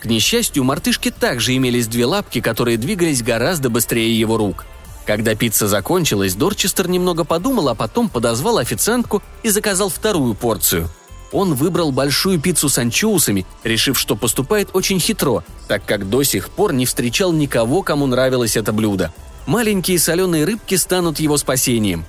К 0.00 0.04
несчастью, 0.04 0.62
у 0.62 0.64
мартышки 0.64 1.10
также 1.10 1.56
имелись 1.56 1.88
две 1.88 2.06
лапки, 2.06 2.40
которые 2.40 2.76
двигались 2.76 3.24
гораздо 3.24 3.68
быстрее 3.68 4.16
его 4.16 4.36
рук– 4.36 4.64
когда 5.08 5.34
пицца 5.34 5.68
закончилась, 5.68 6.34
Дорчестер 6.34 6.86
немного 6.86 7.24
подумал, 7.24 7.70
а 7.70 7.74
потом 7.74 8.10
подозвал 8.10 8.58
официантку 8.58 9.22
и 9.42 9.48
заказал 9.48 9.88
вторую 9.88 10.34
порцию. 10.34 10.90
Он 11.32 11.54
выбрал 11.54 11.92
большую 11.92 12.38
пиццу 12.38 12.68
с 12.68 12.76
анчоусами, 12.76 13.46
решив, 13.64 13.98
что 13.98 14.16
поступает 14.16 14.68
очень 14.74 15.00
хитро, 15.00 15.44
так 15.66 15.82
как 15.86 16.10
до 16.10 16.24
сих 16.24 16.50
пор 16.50 16.74
не 16.74 16.84
встречал 16.84 17.32
никого, 17.32 17.82
кому 17.82 18.04
нравилось 18.06 18.58
это 18.58 18.70
блюдо. 18.74 19.10
Маленькие 19.46 19.98
соленые 19.98 20.44
рыбки 20.44 20.74
станут 20.74 21.18
его 21.20 21.38
спасением. 21.38 22.04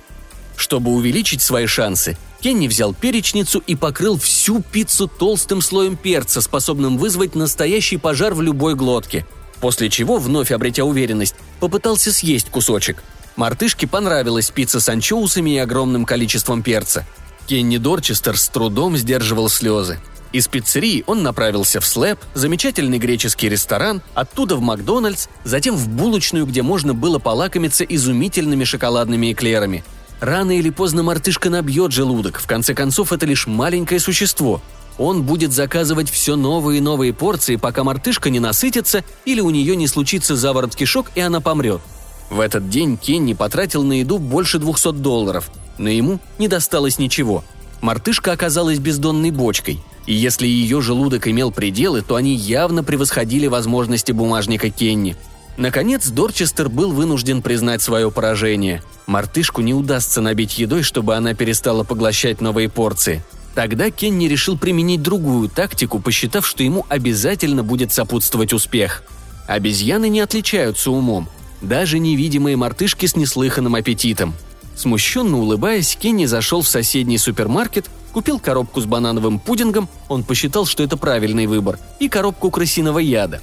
Чтобы 0.60 0.92
увеличить 0.92 1.42
свои 1.42 1.66
шансы, 1.66 2.16
Кенни 2.40 2.68
взял 2.68 2.94
перечницу 2.94 3.62
и 3.66 3.74
покрыл 3.74 4.18
всю 4.18 4.62
пиццу 4.62 5.08
толстым 5.08 5.60
слоем 5.60 5.96
перца, 5.96 6.40
способным 6.40 6.98
вызвать 6.98 7.34
настоящий 7.34 7.96
пожар 7.96 8.34
в 8.34 8.42
любой 8.42 8.76
глотке– 8.76 9.26
после 9.60 9.90
чего, 9.90 10.18
вновь 10.18 10.50
обретя 10.50 10.84
уверенность, 10.84 11.36
попытался 11.60 12.12
съесть 12.12 12.50
кусочек. 12.50 13.02
Мартышке 13.36 13.86
понравилась 13.86 14.50
пицца 14.50 14.80
с 14.80 14.88
анчоусами 14.88 15.50
и 15.50 15.58
огромным 15.58 16.04
количеством 16.04 16.62
перца. 16.62 17.06
Кенни 17.46 17.78
Дорчестер 17.78 18.36
с 18.36 18.48
трудом 18.48 18.96
сдерживал 18.96 19.48
слезы. 19.48 19.98
Из 20.32 20.46
пиццерии 20.46 21.02
он 21.06 21.22
направился 21.22 21.80
в 21.80 21.86
Слэп, 21.86 22.20
замечательный 22.34 22.98
греческий 22.98 23.48
ресторан, 23.48 24.00
оттуда 24.14 24.54
в 24.56 24.60
Макдональдс, 24.60 25.26
затем 25.44 25.74
в 25.74 25.88
булочную, 25.88 26.46
где 26.46 26.62
можно 26.62 26.94
было 26.94 27.18
полакомиться 27.18 27.82
изумительными 27.82 28.62
шоколадными 28.62 29.32
эклерами. 29.32 29.84
Рано 30.20 30.58
или 30.58 30.70
поздно 30.70 31.02
мартышка 31.02 31.50
набьет 31.50 31.92
желудок, 31.92 32.38
в 32.40 32.46
конце 32.46 32.74
концов 32.74 33.12
это 33.12 33.26
лишь 33.26 33.46
маленькое 33.46 34.00
существо– 34.00 34.62
он 35.00 35.22
будет 35.22 35.52
заказывать 35.52 36.10
все 36.10 36.36
новые 36.36 36.76
и 36.76 36.82
новые 36.82 37.14
порции, 37.14 37.56
пока 37.56 37.84
мартышка 37.84 38.28
не 38.28 38.38
насытится 38.38 39.02
или 39.24 39.40
у 39.40 39.48
нее 39.48 39.74
не 39.74 39.86
случится 39.86 40.36
заворот 40.36 40.76
кишок 40.76 41.10
и 41.14 41.20
она 41.20 41.40
помрет. 41.40 41.80
В 42.28 42.38
этот 42.38 42.68
день 42.68 42.98
Кенни 42.98 43.32
потратил 43.32 43.82
на 43.82 43.94
еду 43.94 44.18
больше 44.18 44.58
200 44.58 44.92
долларов, 44.92 45.50
но 45.78 45.88
ему 45.88 46.20
не 46.38 46.48
досталось 46.48 46.98
ничего. 46.98 47.42
Мартышка 47.80 48.32
оказалась 48.32 48.78
бездонной 48.78 49.30
бочкой, 49.30 49.80
и 50.04 50.12
если 50.12 50.46
ее 50.46 50.82
желудок 50.82 51.28
имел 51.28 51.50
пределы, 51.50 52.02
то 52.02 52.16
они 52.16 52.34
явно 52.34 52.84
превосходили 52.84 53.46
возможности 53.46 54.12
бумажника 54.12 54.68
Кенни. 54.68 55.16
Наконец, 55.60 56.08
Дорчестер 56.08 56.68
был 56.68 56.90
вынужден 56.90 57.40
признать 57.40 57.82
свое 57.82 58.10
поражение. 58.10 58.82
Мартышку 59.06 59.60
не 59.60 59.74
удастся 59.74 60.20
набить 60.20 60.58
едой, 60.58 60.82
чтобы 60.82 61.14
она 61.14 61.34
перестала 61.34 61.84
поглощать 61.84 62.40
новые 62.40 62.68
порции– 62.68 63.22
Тогда 63.54 63.90
Кенни 63.90 64.26
решил 64.26 64.56
применить 64.56 65.02
другую 65.02 65.48
тактику, 65.48 65.98
посчитав, 65.98 66.46
что 66.46 66.62
ему 66.62 66.86
обязательно 66.88 67.62
будет 67.62 67.92
сопутствовать 67.92 68.52
успех. 68.52 69.02
Обезьяны 69.46 70.08
не 70.08 70.20
отличаются 70.20 70.90
умом. 70.90 71.28
Даже 71.60 71.98
невидимые 71.98 72.56
мартышки 72.56 73.06
с 73.06 73.16
неслыханным 73.16 73.74
аппетитом. 73.74 74.34
Смущенно 74.76 75.38
улыбаясь, 75.38 75.96
Кенни 75.96 76.26
зашел 76.26 76.62
в 76.62 76.68
соседний 76.68 77.18
супермаркет, 77.18 77.90
купил 78.12 78.38
коробку 78.38 78.80
с 78.80 78.86
банановым 78.86 79.38
пудингом, 79.38 79.88
он 80.08 80.24
посчитал, 80.24 80.64
что 80.64 80.82
это 80.82 80.96
правильный 80.96 81.46
выбор, 81.46 81.78
и 81.98 82.08
коробку 82.08 82.50
крысиного 82.50 82.98
яда. 83.00 83.42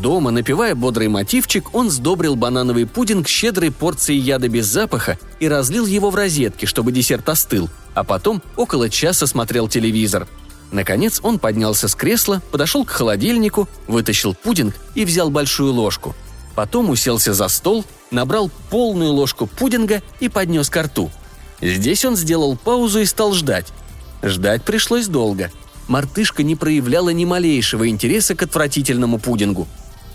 Дома, 0.00 0.30
напевая 0.30 0.74
бодрый 0.74 1.08
мотивчик, 1.08 1.74
он 1.74 1.90
сдобрил 1.90 2.36
банановый 2.36 2.86
пудинг 2.86 3.28
щедрой 3.28 3.70
порцией 3.70 4.20
яда 4.20 4.48
без 4.48 4.66
запаха 4.66 5.18
и 5.40 5.48
разлил 5.48 5.86
его 5.86 6.10
в 6.10 6.14
розетки, 6.14 6.66
чтобы 6.66 6.92
десерт 6.92 7.28
остыл– 7.28 7.68
а 7.94 8.02
потом 8.04 8.42
около 8.56 8.90
часа 8.90 9.26
смотрел 9.26 9.68
телевизор. 9.68 10.26
Наконец 10.72 11.20
он 11.22 11.38
поднялся 11.38 11.86
с 11.86 11.94
кресла, 11.94 12.42
подошел 12.50 12.84
к 12.84 12.90
холодильнику, 12.90 13.68
вытащил 13.86 14.34
пудинг 14.34 14.74
и 14.94 15.04
взял 15.04 15.30
большую 15.30 15.72
ложку. 15.72 16.14
Потом 16.56 16.90
уселся 16.90 17.32
за 17.32 17.48
стол, 17.48 17.84
набрал 18.10 18.50
полную 18.70 19.12
ложку 19.12 19.46
пудинга 19.46 20.02
и 20.20 20.28
поднес 20.28 20.68
ко 20.68 20.82
рту. 20.82 21.10
Здесь 21.60 22.04
он 22.04 22.16
сделал 22.16 22.56
паузу 22.56 23.00
и 23.00 23.04
стал 23.04 23.32
ждать. 23.32 23.72
Ждать 24.22 24.62
пришлось 24.62 25.06
долго. 25.06 25.50
Мартышка 25.86 26.42
не 26.42 26.56
проявляла 26.56 27.10
ни 27.10 27.24
малейшего 27.24 27.88
интереса 27.88 28.34
к 28.34 28.42
отвратительному 28.42 29.18
пудингу. 29.18 29.68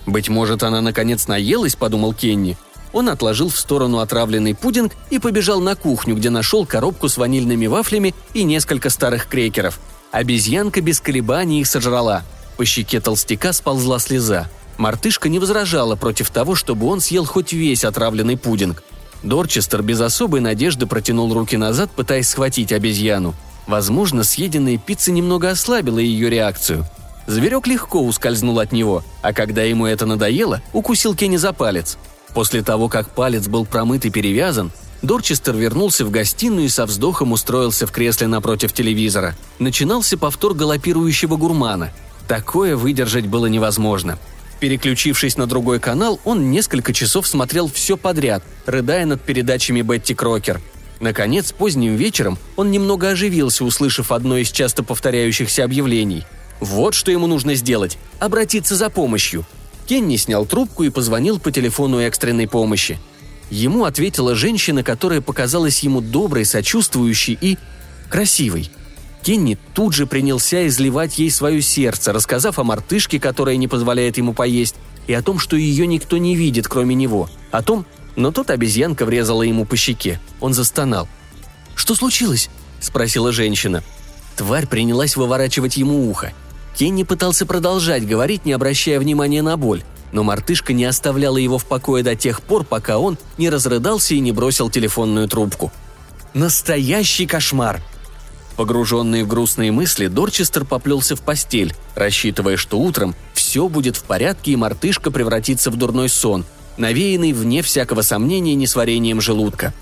«Быть 0.05 0.29
может, 0.29 0.63
она 0.63 0.81
наконец 0.81 1.27
наелась»,— 1.27 1.75
подумал 1.77 2.13
Кенни— 2.13 2.57
он 2.91 3.09
отложил 3.09 3.49
в 3.49 3.57
сторону 3.57 3.99
отравленный 3.99 4.55
пудинг 4.55 4.93
и 5.09 5.19
побежал 5.19 5.59
на 5.59 5.75
кухню, 5.75 6.15
где 6.15 6.29
нашел 6.29 6.65
коробку 6.65 7.07
с 7.07 7.17
ванильными 7.17 7.67
вафлями 7.67 8.15
и 8.33 8.43
несколько 8.43 8.89
старых 8.89 9.27
крекеров. 9.27 9.79
Обезьянка 10.11 10.81
без 10.81 10.99
колебаний 10.99 11.61
их 11.61 11.67
сожрала. 11.67 12.23
По 12.57 12.65
щеке 12.65 12.99
толстяка 12.99 13.53
сползла 13.53 13.99
слеза. 13.99 14.49
Мартышка 14.77 15.29
не 15.29 15.39
возражала 15.39 15.95
против 15.95 16.29
того, 16.31 16.55
чтобы 16.55 16.87
он 16.87 16.99
съел 16.99 17.25
хоть 17.25 17.53
весь 17.53 17.83
отравленный 17.83 18.37
пудинг. 18.37 18.83
Дорчестер 19.21 19.83
без 19.83 20.01
особой 20.01 20.39
надежды 20.39 20.87
протянул 20.87 21.33
руки 21.33 21.57
назад, 21.57 21.91
пытаясь 21.91 22.29
схватить 22.29 22.71
обезьяну. 22.71 23.35
Возможно, 23.67 24.23
съеденная 24.23 24.77
пицца 24.77 25.11
немного 25.11 25.49
ослабила 25.49 25.99
ее 25.99 26.29
реакцию. 26.29 26.87
Зверек 27.29 27.67
легко 27.67 28.03
ускользнул 28.03 28.59
от 28.59 28.73
него, 28.73 29.03
а 29.21 29.31
когда 29.31 29.63
ему 29.63 29.85
это 29.85 30.05
надоело, 30.05 30.61
укусил 30.73 31.15
Кенни 31.15 31.37
за 31.37 31.53
палец– 31.53 31.97
После 32.33 32.61
того, 32.61 32.89
как 32.89 33.09
палец 33.09 33.47
был 33.47 33.65
промыт 33.65 34.05
и 34.05 34.09
перевязан, 34.09 34.71
Дорчестер 35.01 35.55
вернулся 35.55 36.05
в 36.05 36.11
гостиную 36.11 36.65
и 36.65 36.69
со 36.69 36.85
вздохом 36.85 37.31
устроился 37.31 37.87
в 37.87 37.91
кресле 37.91 38.27
напротив 38.27 38.73
телевизора. 38.73 39.35
Начинался 39.57 40.17
повтор 40.17 40.53
галопирующего 40.53 41.37
гурмана. 41.37 41.91
Такое 42.27 42.75
выдержать 42.75 43.25
было 43.25 43.45
невозможно. 43.45 44.19
Переключившись 44.59 45.37
на 45.37 45.47
другой 45.47 45.79
канал, 45.79 46.19
он 46.25 46.51
несколько 46.51 46.91
часов 46.91 47.27
смотрел 47.27 47.69
все 47.69 47.95
подряд, 47.95 48.43
рыдая 48.65 49.05
над 49.05 49.21
передачами 49.21 49.81
Бетти 49.81 50.13
Крокер. 50.13 50.59
Наконец, 50.99 51.53
поздним 51.53 51.95
вечером 51.95 52.37
он 52.57 52.69
немного 52.69 53.09
оживился, 53.09 53.63
услышав 53.63 54.11
одно 54.11 54.37
из 54.37 54.51
часто 54.51 54.83
повторяющихся 54.83 55.63
объявлений. 55.63 56.25
Вот 56.59 56.93
что 56.93 57.11
ему 57.11 57.27
нужно 57.27 57.55
сделать– 57.55 57.97
обратиться 58.19 58.75
за 58.75 58.89
помощью– 58.89 59.45
Кенни 59.89 60.17
снял 60.17 60.45
трубку 60.45 60.83
и 60.83 60.91
позвонил 60.91 61.39
по 61.39 61.51
телефону 61.51 61.97
экстренной 61.97 62.47
помощи. 62.47 62.99
Ему 63.49 63.85
ответила 63.85 64.35
женщина, 64.35 64.83
которая 64.83 65.19
показалась 65.19 65.79
ему 65.79 65.99
доброй, 65.99 66.45
сочувствующей 66.45 67.35
и 67.41 67.57
красивой. 68.07 68.69
Кенни 69.23 69.57
тут 69.73 69.95
же 69.95 70.05
принялся 70.05 70.67
изливать 70.67 71.17
ей 71.17 71.31
свое 71.31 71.63
сердце, 71.63 72.13
рассказав 72.13 72.59
о 72.59 72.63
мартышке, 72.63 73.19
которая 73.19 73.55
не 73.55 73.67
позволяет 73.67 74.17
ему 74.17 74.33
поесть, 74.33 74.75
и 75.07 75.13
о 75.13 75.23
том, 75.23 75.39
что 75.39 75.55
ее 75.55 75.87
никто 75.87 76.17
не 76.17 76.35
видит, 76.35 76.67
кроме 76.67 76.93
него. 76.93 77.27
О 77.49 77.63
том, 77.63 77.87
но 78.15 78.31
тут 78.31 78.51
обезьянка 78.51 79.07
врезала 79.07 79.41
ему 79.41 79.65
по 79.65 79.75
щеке. 79.75 80.19
Он 80.39 80.53
застонал. 80.53 81.07
«Что 81.73 81.95
случилось?»– 81.95 82.47
спросила 82.79 83.31
женщина. 83.31 83.83
Тварь 84.35 84.67
принялась 84.67 85.15
выворачивать 85.15 85.77
ему 85.77 86.11
ухо. 86.11 86.31
Кенни 86.79 87.03
пытался 87.03 87.45
продолжать 87.45 88.07
говорить, 88.07 88.45
не 88.45 88.53
обращая 88.53 89.01
внимания 89.01 89.41
на 89.41 89.57
боль, 89.57 89.83
но 90.13 90.23
мартышка 90.23 90.71
не 90.71 90.85
оставляла 90.85 91.35
его 91.35 91.57
в 91.57 91.65
покое 91.65 92.05
до 92.05 92.15
тех 92.15 92.41
пор, 92.41 92.63
пока 92.63 92.99
он 92.99 93.17
не 93.37 93.49
разрыдался 93.49 94.13
и 94.13 94.21
не 94.21 94.31
бросил 94.31 94.69
телефонную 94.69 95.27
трубку. 95.27 95.73
Настоящий 96.33 97.25
кошмар! 97.25 97.81
Погруженный 98.55 99.23
в 99.23 99.27
грустные 99.27 99.73
мысли, 99.73 100.07
Дорчестер 100.07 100.63
поплелся 100.63 101.17
в 101.17 101.21
постель, 101.21 101.75
рассчитывая, 101.95 102.55
что 102.55 102.79
утром 102.79 103.13
все 103.33 103.67
будет 103.67 103.97
в 103.97 104.03
порядке 104.05 104.51
и 104.51 104.55
мартышка 104.55 105.11
превратится 105.11 105.71
в 105.71 105.75
дурной 105.75 106.07
сон, 106.07 106.45
навеянный, 106.77 107.33
вне 107.33 107.61
всякого 107.61 108.03
сомнения, 108.03 108.55
несварением 108.55 109.19
желудка. 109.19 109.73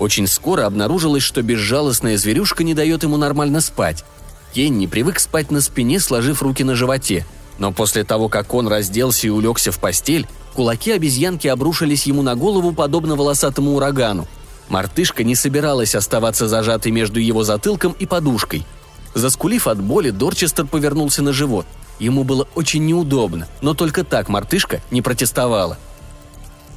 Очень 0.00 0.26
скоро 0.26 0.66
обнаружилось, 0.66 1.22
что 1.22 1.40
безжалостная 1.40 2.16
зверюшка 2.16 2.64
не 2.64 2.74
дает 2.74 3.04
ему 3.04 3.16
нормально 3.16 3.60
спать. 3.60 4.04
Кенни 4.52 4.86
привык 4.86 5.18
спать 5.18 5.50
на 5.50 5.60
спине, 5.60 6.00
сложив 6.00 6.42
руки 6.42 6.64
на 6.64 6.74
животе. 6.74 7.26
Но 7.58 7.72
после 7.72 8.04
того, 8.04 8.28
как 8.28 8.54
он 8.54 8.68
разделся 8.68 9.26
и 9.26 9.30
улегся 9.30 9.72
в 9.72 9.78
постель, 9.78 10.26
кулаки 10.54 10.92
обезьянки 10.92 11.48
обрушились 11.48 12.06
ему 12.06 12.22
на 12.22 12.34
голову, 12.34 12.72
подобно 12.72 13.16
волосатому 13.16 13.74
урагану– 13.74 14.26
Мартышка 14.72 15.22
не 15.22 15.34
собиралась 15.34 15.94
оставаться 15.94 16.48
зажатой 16.48 16.92
между 16.92 17.20
его 17.20 17.44
затылком 17.44 17.94
и 17.98 18.06
подушкой. 18.06 18.64
Заскулив 19.12 19.66
от 19.66 19.82
боли, 19.82 20.08
Дорчестер 20.08 20.64
повернулся 20.64 21.22
на 21.22 21.34
живот. 21.34 21.66
Ему 21.98 22.24
было 22.24 22.48
очень 22.54 22.86
неудобно, 22.86 23.48
но 23.60 23.74
только 23.74 24.02
так 24.02 24.30
мартышка 24.30 24.80
не 24.90 25.02
протестовала. 25.02 25.76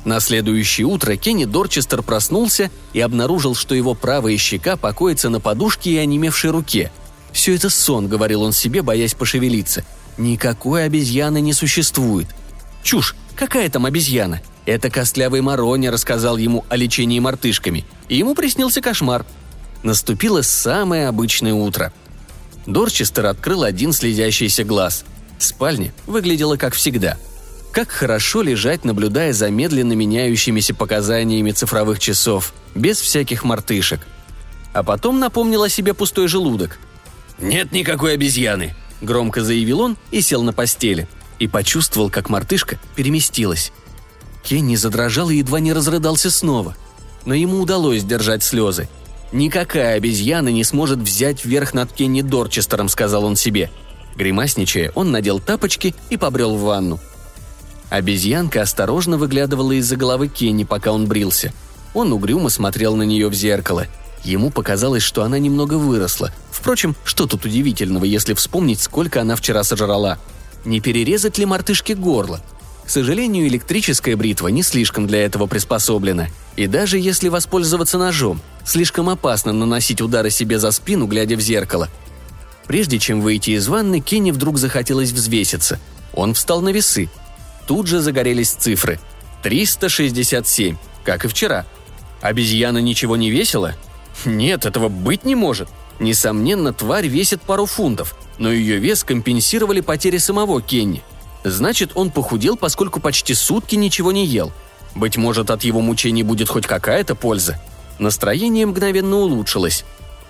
На 0.03 0.19
следующее 0.19 0.85
утро 0.85 1.15
Кенни 1.15 1.45
Дорчестер 1.45 2.03
проснулся 2.03 2.69
и 2.91 2.99
обнаружил, 2.99 3.55
что 3.55 3.73
его 3.73 3.93
правая 3.93 4.35
щека 4.37 4.75
покоится 4.75 5.29
на 5.29 5.39
подушке 5.39 5.91
и 5.91 5.97
онемевшей 5.97 6.51
руке. 6.51 6.91
«Все 7.35 7.53
это 7.53 7.69
сон»,— 7.69 8.07
говорил 8.09 8.43
он 8.43 8.53
себе, 8.53 8.81
боясь 8.81 9.13
пошевелиться. 9.13 9.83
«Никакой 10.17 10.85
обезьяны 10.85 11.41
не 11.41 11.51
существует». 11.51 12.27
«Чушь! 12.81 13.13
Какая 13.35 13.69
там 13.69 13.85
обезьяна? 13.85 14.41
Это 14.65 14.89
костлявый 14.89 15.41
Марони 15.41 15.87
рассказал 15.87 16.37
ему 16.37 16.63
о 16.69 16.77
лечении 16.77 17.19
мартышками, 17.19 17.85
и 18.07 18.15
ему 18.15 18.35
приснился 18.35 18.79
кошмар. 18.79 19.25
Наступило 19.83 20.43
самое 20.43 21.09
обычное 21.09 21.53
утро. 21.53 21.91
Дорчестер 22.67 23.25
открыл 23.25 23.63
один 23.63 23.91
слезящийся 23.91 24.63
глаз. 24.63 25.03
Спальня 25.37 25.93
выглядела 26.07 26.55
как 26.55 26.73
всегда. 26.73 27.17
Как 27.73 27.89
хорошо 27.89 28.43
лежать, 28.43 28.85
наблюдая 28.85 29.33
за 29.33 29.49
медленно 29.49 29.91
меняющимися 29.91 30.73
показаниями 30.73 31.51
цифровых 31.51 31.99
часов, 31.99 32.53
без 32.75 33.01
всяких 33.01 33.43
мартышек. 33.43 33.99
А 34.71 34.83
потом 34.83 35.19
напомнил 35.19 35.63
о 35.63 35.69
себе 35.69 35.93
пустой 35.93 36.29
желудок. 36.29 36.79
«Нет 37.39 37.71
никакой 37.71 38.13
обезьяны»,— 38.13 38.75
громко 39.01 39.43
заявил 39.43 39.81
он 39.81 39.97
и 40.11 40.21
сел 40.21 40.41
на 40.43 40.53
постели. 40.53 41.07
И 41.37 41.47
почувствовал, 41.47 42.09
как 42.09 42.29
мартышка 42.29 42.79
переместилась. 42.95 43.73
Кенни 44.43 44.75
задрожал 44.75 45.29
и 45.29 45.37
едва 45.37 45.59
не 45.59 45.73
разрыдался 45.73 46.31
снова. 46.31 46.75
Но 47.25 47.33
ему 47.33 47.59
удалось 47.59 48.01
сдержать 48.01 48.43
слезы. 48.43 48.87
«Никакая 49.31 49.97
обезьяна 49.97 50.49
не 50.49 50.63
сможет 50.63 50.99
взять 50.99 51.43
верх 51.43 51.73
над 51.73 51.91
Кенни 51.91 52.21
Дорчестером»,— 52.21 52.87
сказал 52.89 53.25
он 53.25 53.35
себе. 53.35 53.69
Гримасничая, 54.15 54.91
он 54.95 55.11
надел 55.11 55.39
тапочки 55.39 55.93
и 56.09 56.15
побрел 56.15 56.55
в 56.55 56.61
ванну. 56.61 56.99
Обезьянка 57.89 58.61
осторожно 58.61 59.17
выглядывала 59.17 59.73
из-за 59.73 59.97
головы 59.97 60.29
Кенни, 60.29 60.63
пока 60.63 60.91
он 60.91 61.07
брился. 61.07 61.53
Он 61.93 62.13
угрюмо 62.13 62.49
смотрел 62.49 62.95
на 62.95 63.03
нее 63.03 63.27
в 63.27 63.33
зеркало. 63.33 63.87
Ему 64.25 64.49
показалось, 64.49 65.03
что 65.03 65.21
она 65.21 65.37
немного 65.37 65.75
выросла. 65.75 66.31
Впрочем, 66.49 66.95
что 67.03 67.27
тут 67.27 67.45
удивительного, 67.45 68.05
если 68.05 68.33
вспомнить, 68.33 68.81
сколько 68.81 69.21
она 69.21 69.35
вчера 69.35 69.63
сожрала? 69.63 70.17
Не 70.65 70.81
перерезать 70.81 71.37
ли 71.37 71.45
мартышке 71.45 71.93
горло? 71.93 72.41
К 72.87 72.89
сожалению, 72.89 73.47
электрическая 73.47 74.17
бритва 74.17 74.47
не 74.47 74.63
слишком 74.63 75.05
для 75.05 75.23
этого 75.23 75.45
приспособлена. 75.45 76.29
И 76.55 76.65
даже 76.65 76.97
если 76.97 77.29
воспользоваться 77.29 77.99
ножом, 77.99 78.41
слишком 78.65 79.09
опасно 79.09 79.53
наносить 79.53 80.01
удары 80.01 80.31
себе 80.31 80.57
за 80.57 80.71
спину, 80.71 81.05
глядя 81.05 81.35
в 81.35 81.41
зеркало. 81.41 81.87
Прежде 82.65 82.97
чем 82.97 83.21
выйти 83.21 83.51
из 83.51 83.67
ванны, 83.67 83.99
Кенни 83.99 84.31
вдруг 84.31 84.57
захотелось 84.57 85.11
взвеситься. 85.11 85.79
Он 86.13 86.33
встал 86.33 86.61
на 86.61 86.69
весы. 86.69 87.11
Тут 87.67 87.85
же 87.85 87.99
загорелись 87.99 88.51
цифры. 88.51 88.99
367, 89.43 90.77
как 91.03 91.25
и 91.25 91.27
вчера. 91.27 91.67
Обезьяна 92.21 92.79
ничего 92.79 93.17
не 93.17 93.29
весила? 93.29 93.75
Нет, 94.23 94.65
этого 94.65 94.87
быть 94.87 95.25
не 95.25 95.35
может. 95.35 95.67
Несомненно, 95.99 96.73
тварь 96.73 97.07
весит 97.07 97.41
пару 97.41 97.65
фунтов, 97.65 98.15
но 98.37 98.51
ее 98.51 98.77
вес 98.77 99.03
компенсировали 99.03 99.81
потери 99.81 100.17
самого 100.17 100.61
Кенни– 100.61 101.03
Значит, 101.45 101.91
он 101.93 102.09
похудел, 102.09 102.57
поскольку 102.57 102.99
почти 102.99 103.35
сутки 103.35 103.75
ничего 103.75 104.11
не 104.11 104.25
ел. 104.25 104.51
Быть 104.95 105.15
может, 105.15 105.51
от 105.51 105.63
его 105.63 105.79
мучений 105.79 106.23
будет 106.23 106.49
хоть 106.49 106.65
какая-то 106.65 107.13
польза. 107.13 107.61
Настроение 107.99 108.65
мгновенно 108.65 109.17
улучшилось. 109.17 109.85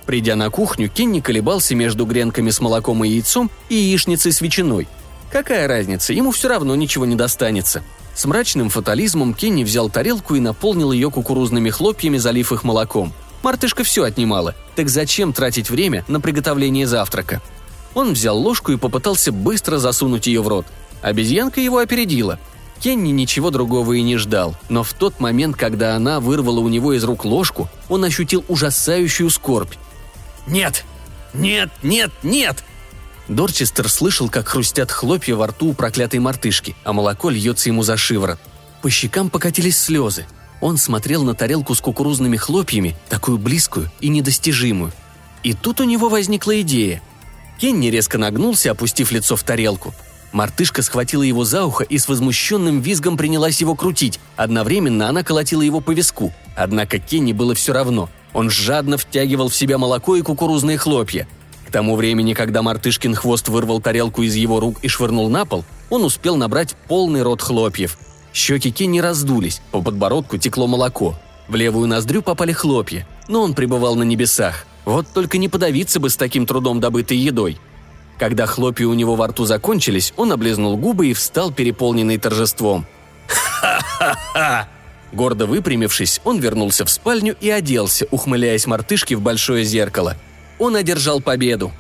Придя 0.05 0.36
на 0.36 0.49
кухню, 0.49 0.89
Кенни 0.89 1.21
колебался 1.21 1.73
между 1.73 2.05
гренками 2.05 2.49
с 2.49 2.59
молоком 2.59 3.05
и 3.05 3.07
яйцом 3.07 3.49
и 3.69 3.75
яичницей 3.75 4.33
с 4.33 4.41
ветчиной. 4.41 4.89
Какая 5.31 5.69
разница, 5.69 6.11
ему 6.11 6.31
все 6.31 6.49
равно 6.49 6.75
ничего 6.75 7.05
не 7.05 7.15
достанется. 7.15 7.81
С 8.13 8.25
мрачным 8.25 8.69
фатализмом 8.69 9.33
Кенни 9.33 9.63
взял 9.63 9.89
тарелку 9.89 10.36
и 10.36 10.41
наполнил 10.41 10.91
ее 10.91 11.09
кукурузными 11.09 11.69
хлопьями, 11.69 12.17
залив 12.17 12.51
их 12.51 12.65
молоком. 12.65 13.13
Мартышка 13.45 13.85
все 13.85 14.03
отнимала, 14.03 14.55
так 14.75 14.89
зачем 14.89 15.31
тратить 15.31 15.69
время 15.69 16.03
на 16.09 16.19
приготовление 16.19 16.85
завтрака? 16.85 17.41
Он 17.93 18.11
взял 18.11 18.37
ложку 18.37 18.73
и 18.73 18.77
попытался 18.77 19.31
быстро 19.31 19.77
засунуть 19.77 20.27
ее 20.27 20.41
в 20.41 20.49
рот– 20.49 20.65
Обезьянка 21.05 21.61
его 21.61 21.77
опередила. 21.77 22.39
Кенни 22.79 23.11
ничего 23.11 23.51
другого 23.51 23.93
и 23.93 24.01
не 24.01 24.17
ждал, 24.17 24.55
но 24.69 24.81
в 24.81 24.93
тот 24.93 25.19
момент, 25.19 25.55
когда 25.55 25.95
она 25.95 26.19
вырвала 26.19 26.59
у 26.61 26.67
него 26.67 26.93
из 26.93 27.03
рук 27.03 27.25
ложку, 27.25 27.69
он 27.89 28.03
ощутил 28.03 28.43
ужасающую 28.47 29.29
скорбь. 29.29 29.71
«Нет! 30.47 30.83
Нет! 31.35 31.69
Нет! 31.83 32.09
Нет!» 32.23 32.63
Дорчестер 33.27 33.87
слышал, 33.87 34.29
как 34.29 34.47
хрустят 34.47 34.91
хлопья 34.91 35.35
во 35.35 35.45
рту 35.45 35.67
у 35.67 35.73
проклятой 35.73 36.19
мартышки, 36.19 36.75
а 36.83 36.91
молоко 36.91 37.29
льется 37.29 37.69
ему 37.69 37.83
за 37.83 37.97
шиворот. 37.97 38.39
По 38.81 38.89
щекам 38.89 39.29
покатились 39.29 39.79
слезы. 39.79 40.25
Он 40.61 40.77
смотрел 40.77 41.23
на 41.23 41.35
тарелку 41.35 41.75
с 41.75 41.81
кукурузными 41.81 42.37
хлопьями, 42.37 42.95
такую 43.09 43.37
близкую 43.37 43.91
и 43.99 44.07
недостижимую. 44.07 44.91
И 45.43 45.53
тут 45.53 45.81
у 45.81 45.83
него 45.83 46.09
возникла 46.09 46.59
идея. 46.61 47.01
Кенни 47.59 47.87
резко 47.87 48.17
нагнулся, 48.17 48.71
опустив 48.71 49.11
лицо 49.11 49.35
в 49.35 49.43
тарелку. 49.43 49.93
Мартышка 50.31 50.81
схватила 50.81 51.23
его 51.23 51.45
за 51.45 51.65
ухо 51.65 51.83
и 51.83 51.97
с 51.97 52.09
возмущенным 52.09 52.81
визгом 52.81 53.15
принялась 53.15 53.61
его 53.61 53.75
крутить. 53.75 54.19
Одновременно 54.35 55.07
она 55.07 55.23
колотила 55.23 55.61
его 55.61 55.79
по 55.79 55.91
виску. 55.91 56.33
Однако 56.57 56.99
Кенни 56.99 57.31
было 57.31 57.55
все 57.55 57.71
равно. 57.71 58.09
Он 58.33 58.49
жадно 58.49 58.97
втягивал 58.97 59.47
в 59.47 59.55
себя 59.55 59.77
молоко 59.77 60.17
и 60.17 60.21
кукурузные 60.21 60.77
хлопья. 60.77 61.25
К 61.65 61.71
тому 61.71 61.95
времени, 61.95 62.33
когда 62.33 62.61
мартышкин 62.61 63.15
хвост 63.15 63.47
вырвал 63.47 63.79
тарелку 63.79 64.23
из 64.23 64.35
его 64.35 64.59
рук 64.59 64.79
и 64.81 64.87
швырнул 64.89 65.29
на 65.29 65.45
пол, 65.45 65.63
он 65.89 66.03
успел 66.03 66.35
набрать 66.35 66.75
полный 66.87 67.21
рот 67.21 67.41
хлопьев. 67.41 67.97
Щеки 68.36 68.69
Кенни 68.69 68.99
раздулись, 68.99 69.61
по 69.71 69.81
подбородку 69.81 70.38
текло 70.38 70.67
молоко. 70.67 71.15
В 71.47 71.55
левую 71.55 71.88
ноздрю 71.88 72.21
попали 72.21 72.51
хлопья, 72.51 73.07
но 73.27 73.41
он 73.41 73.55
пребывал 73.55 73.95
на 73.95 74.03
небесах. 74.03 74.67
Вот 74.86 75.07
только 75.11 75.39
не 75.39 75.49
подавиться 75.49 75.99
бы 75.99 76.11
с 76.11 76.17
таким 76.17 76.45
трудом 76.45 76.79
добытой 76.79 77.17
едой– 77.17 77.57
когда 78.17 78.45
хлопья 78.45 78.88
у 78.88 78.93
него 78.93 79.15
во 79.15 79.27
рту 79.27 79.45
закончились, 79.45 80.13
он 80.15 80.31
облизнул 80.31 80.77
губы 80.77 81.07
и 81.07 81.13
встал, 81.13 81.51
переполненный 81.51 82.17
торжеством. 82.17 82.86
«Ха-ха-ха!» 83.27 84.69
Гордо 85.11 85.45
выпрямившись, 85.45 86.21
он 86.23 86.39
вернулся 86.39 86.86
в 86.86 86.89
спальню 86.89 87.36
и 87.39 87.49
оделся, 87.49 88.07
ухмыляясь 88.11 88.67
мартышке 88.67 89.15
в 89.15 89.21
большое 89.21 89.63
зеркало. 89.63 90.17
Он 90.59 90.75
одержал 90.75 91.21
победу. 91.21 91.71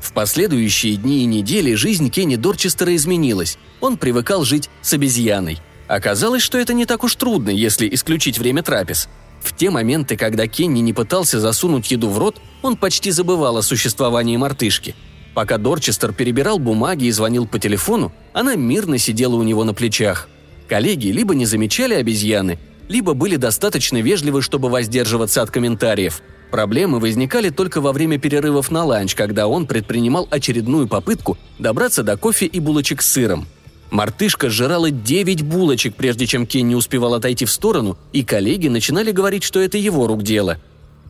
В 0.00 0.12
последующие 0.12 0.96
дни 0.96 1.22
и 1.22 1.26
недели 1.26 1.74
жизнь 1.74 2.08
Кенни 2.10 2.36
Дорчестера 2.36 2.94
изменилась. 2.94 3.58
Он 3.80 3.96
привыкал 3.96 4.44
жить 4.44 4.70
с 4.80 4.92
обезьяной. 4.92 5.58
Оказалось, 5.88 6.42
что 6.42 6.58
это 6.58 6.74
не 6.74 6.86
так 6.86 7.02
уж 7.02 7.16
трудно, 7.16 7.50
если 7.50 7.92
исключить 7.92 8.38
время 8.38 8.62
трапез. 8.62 9.08
В 9.42 9.56
те 9.56 9.70
моменты, 9.70 10.16
когда 10.16 10.46
Кенни 10.46 10.80
не 10.80 10.92
пытался 10.92 11.40
засунуть 11.40 11.90
еду 11.90 12.08
в 12.08 12.18
рот, 12.18 12.40
он 12.62 12.76
почти 12.76 13.10
забывал 13.10 13.56
о 13.56 13.62
существовании 13.62 14.36
мартышки– 14.36 14.94
Пока 15.38 15.56
Дорчестер 15.56 16.12
перебирал 16.12 16.58
бумаги 16.58 17.04
и 17.04 17.12
звонил 17.12 17.46
по 17.46 17.60
телефону, 17.60 18.12
она 18.32 18.56
мирно 18.56 18.98
сидела 18.98 19.36
у 19.36 19.44
него 19.44 19.62
на 19.62 19.72
плечах. 19.72 20.28
Коллеги 20.68 21.10
либо 21.10 21.32
не 21.32 21.46
замечали 21.46 21.94
обезьяны, 21.94 22.58
либо 22.88 23.14
были 23.14 23.36
достаточно 23.36 24.02
вежливы, 24.02 24.42
чтобы 24.42 24.68
воздерживаться 24.68 25.40
от 25.40 25.52
комментариев. 25.52 26.22
Проблемы 26.50 26.98
возникали 26.98 27.50
только 27.50 27.80
во 27.80 27.92
время 27.92 28.18
перерывов 28.18 28.72
на 28.72 28.84
ланч, 28.84 29.14
когда 29.14 29.46
он 29.46 29.68
предпринимал 29.68 30.26
очередную 30.28 30.88
попытку 30.88 31.38
добраться 31.60 32.02
до 32.02 32.16
кофе 32.16 32.46
и 32.46 32.58
булочек 32.58 33.00
с 33.00 33.12
сыром. 33.12 33.46
Мартышка 33.90 34.50
сжирала 34.50 34.90
9 34.90 35.42
булочек, 35.42 35.94
прежде 35.94 36.26
чем 36.26 36.46
Кенни 36.46 36.74
успевал 36.74 37.14
отойти 37.14 37.44
в 37.44 37.50
сторону, 37.50 37.96
и 38.12 38.22
коллеги 38.22 38.68
начинали 38.68 39.12
говорить, 39.12 39.42
что 39.42 39.60
это 39.60 39.78
его 39.78 40.06
рук 40.06 40.22
дело. 40.22 40.58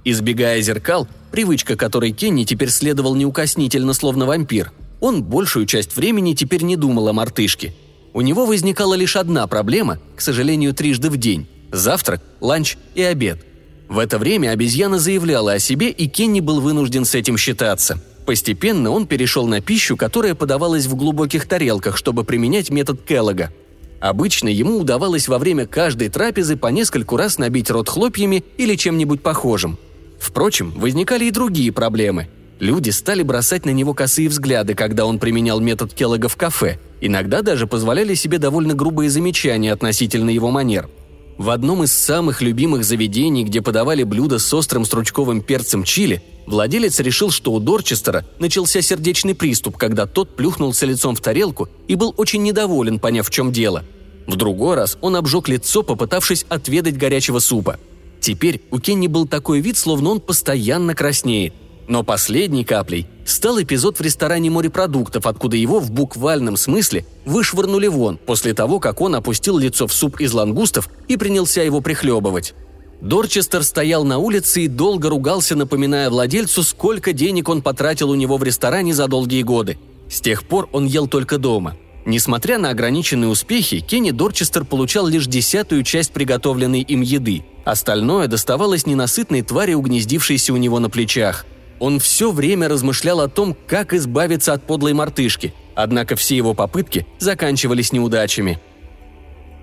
Избегая 0.05 0.61
зеркал, 0.63 1.09
привычка 1.33 1.77
которой 1.77 2.13
Кенни 2.13 2.45
теперь 2.45 2.71
следовал 2.71 3.15
неукоснительно, 3.15 3.93
словно 3.95 4.27
вампир, 4.27 4.73
он 5.01 5.23
большую 5.23 5.67
часть 5.67 5.97
времени 5.97 6.35
теперь 6.35 6.63
не 6.63 6.77
думал 6.77 7.09
о 7.09 7.13
мартышке. 7.13 7.75
У 8.15 8.21
него 8.21 8.47
возникала 8.47 8.95
лишь 8.95 9.17
одна 9.17 9.47
проблема, 9.47 9.99
к 10.17 10.21
сожалению, 10.21 10.75
трижды 10.75 11.11
в 11.11 11.17
день– 11.17 11.47
завтрак, 11.73 12.23
ланч 12.41 12.77
и 12.95 13.03
обед. 13.03 13.45
В 13.89 13.99
это 13.99 14.19
время 14.19 14.51
обезьяна 14.51 14.99
заявляла 14.99 15.53
о 15.53 15.59
себе, 15.59 15.91
и 15.91 16.09
Кенни 16.09 16.41
был 16.41 16.61
вынужден 16.61 17.05
с 17.05 17.15
этим 17.15 17.37
считаться. 17.37 18.03
Постепенно 18.29 18.91
он 18.91 19.07
перешел 19.07 19.47
на 19.47 19.63
пищу, 19.63 19.97
которая 19.97 20.35
подавалась 20.35 20.85
в 20.85 20.95
глубоких 20.95 21.49
тарелках, 21.49 21.97
чтобы 21.97 22.25
применять 22.25 22.69
метод 22.69 23.01
Келлога. 23.01 23.55
Обычно 24.01 24.51
ему 24.51 24.77
удавалось 24.77 25.29
во 25.29 25.39
время 25.39 25.67
каждой 25.67 26.11
трапезы 26.11 26.59
по 26.59 26.67
нескольку 26.67 27.17
раз 27.17 27.39
набить 27.39 27.71
рот 27.71 27.89
хлопьями 27.89 28.45
или 28.59 28.75
чем-нибудь 28.75 29.23
похожим. 29.23 29.79
Впрочем, 30.21 30.73
возникали 30.77 31.25
и 31.25 31.31
другие 31.31 31.73
проблемы. 31.73 32.29
Люди 32.61 32.91
стали 32.91 33.23
бросать 33.23 33.65
на 33.65 33.71
него 33.71 33.95
косые 33.95 34.29
взгляды, 34.29 34.75
когда 34.75 35.07
он 35.07 35.19
применял 35.19 35.59
метод 35.59 35.95
Келлога 35.95 36.29
в 36.29 36.37
кафе. 36.37 36.79
Иногда 37.01 37.41
даже 37.41 37.67
позволяли 37.67 38.13
себе 38.13 38.37
довольно 38.37 38.75
грубые 38.75 39.09
замечания 39.09 39.73
относительно 39.73 40.29
его 40.29 40.51
манер– 40.51 40.91
в 41.39 41.51
одном 41.51 41.85
из 41.85 41.93
самых 41.93 42.43
любимых 42.43 42.85
заведений, 42.85 43.45
где 43.45 43.63
подавали 43.63 44.03
блюда 44.03 44.39
с 44.39 44.53
острым 44.53 44.85
стручковым 44.85 45.41
перцем 45.41 45.85
чили, 45.85 46.23
владелец 46.47 46.99
решил, 46.99 47.31
что 47.31 47.53
у 47.53 47.61
Дорчестера 47.61 48.27
начался 48.41 48.83
сердечный 48.83 49.35
приступ, 49.35 49.77
когда 49.77 50.07
тот 50.07 50.37
плюхнулся 50.37 50.85
лицом 50.85 51.15
в 51.15 51.21
тарелку 51.21 51.69
и 51.87 51.95
был 51.95 52.13
очень 52.17 52.43
недоволен, 52.43 52.99
поняв, 52.99 53.29
в 53.29 53.31
чем 53.31 53.53
дело. 53.53 53.85
В 54.27 54.37
другой 54.37 54.75
раз 54.75 54.99
он 55.01 55.17
обжег 55.17 55.49
лицо, 55.49 55.83
попытавшись 55.83 56.45
отведать 56.49 56.99
горячего 56.99 57.39
супа. 57.39 57.79
Теперь 58.21 58.61
у 58.73 58.81
Кенни 58.81 59.07
был 59.07 59.27
такой 59.27 59.61
вид, 59.61 59.79
словно 59.79 60.11
он 60.11 60.21
постоянно 60.21 60.95
краснеет– 60.95 61.55
но 61.89 62.03
последней 62.03 62.65
каплей 62.65 63.07
стал 63.25 63.61
эпизод 63.61 63.99
в 63.99 64.03
ресторане 64.03 64.51
морепродуктов, 64.51 65.27
откуда 65.27 65.57
его 65.57 65.81
в 65.81 65.91
буквальном 65.91 66.57
смысле 66.57 67.05
вышвырнули 67.25 67.89
вон 67.89 68.19
после 68.19 68.55
того, 68.55 68.79
как 68.79 69.01
он 69.01 69.15
опустил 69.15 69.59
лицо 69.59 69.87
в 69.87 69.93
суп 69.93 70.21
из 70.21 70.33
лангустов 70.33 70.89
и 71.09 71.17
принялся 71.17 71.63
его 71.63 71.81
прихлебывать. 71.81 72.55
Дорчестер 73.01 73.65
стоял 73.65 74.05
на 74.05 74.19
улице 74.19 74.65
и 74.65 74.69
долго 74.69 75.09
ругался, 75.09 75.57
напоминая 75.57 76.11
владельцу, 76.11 76.63
сколько 76.63 77.13
денег 77.13 77.49
он 77.49 77.63
потратил 77.63 78.11
у 78.11 78.15
него 78.15 78.37
в 78.37 78.43
ресторане 78.43 78.93
за 78.93 79.09
долгие 79.09 79.43
годы. 79.43 79.79
С 80.11 80.21
тех 80.21 80.45
пор 80.45 80.69
он 80.73 80.85
ел 80.85 81.07
только 81.07 81.39
дома. 81.39 81.77
Несмотря 82.05 82.59
на 82.59 82.71
ограниченные 82.71 83.29
успехи, 83.29 83.81
Кенни 83.81 84.11
Дорчестер 84.11 84.65
получал 84.65 85.07
лишь 85.07 85.27
десятую 85.27 85.85
часть 85.85 86.13
приготовленной 86.13 86.81
им 86.81 87.03
еды. 87.03 87.45
Остальное 87.65 88.27
доставалось 88.27 88.87
ненасытной 88.87 89.43
твари, 89.43 89.75
угнездившейся 89.75 90.53
у 90.53 90.57
него 90.57 90.79
на 90.81 90.91
плечах– 90.91 91.47
он 91.79 92.01
все 92.01 92.31
время 92.31 92.69
размышлял 92.69 93.21
о 93.21 93.29
том, 93.29 93.57
как 93.67 93.95
избавиться 93.95 94.53
от 94.53 94.67
подлой 94.67 94.93
мартышки, 94.93 95.55
однако 95.75 96.17
все 96.17 96.37
его 96.37 96.55
попытки 96.55 97.07
заканчивались 97.19 97.93
неудачами. 97.93 98.61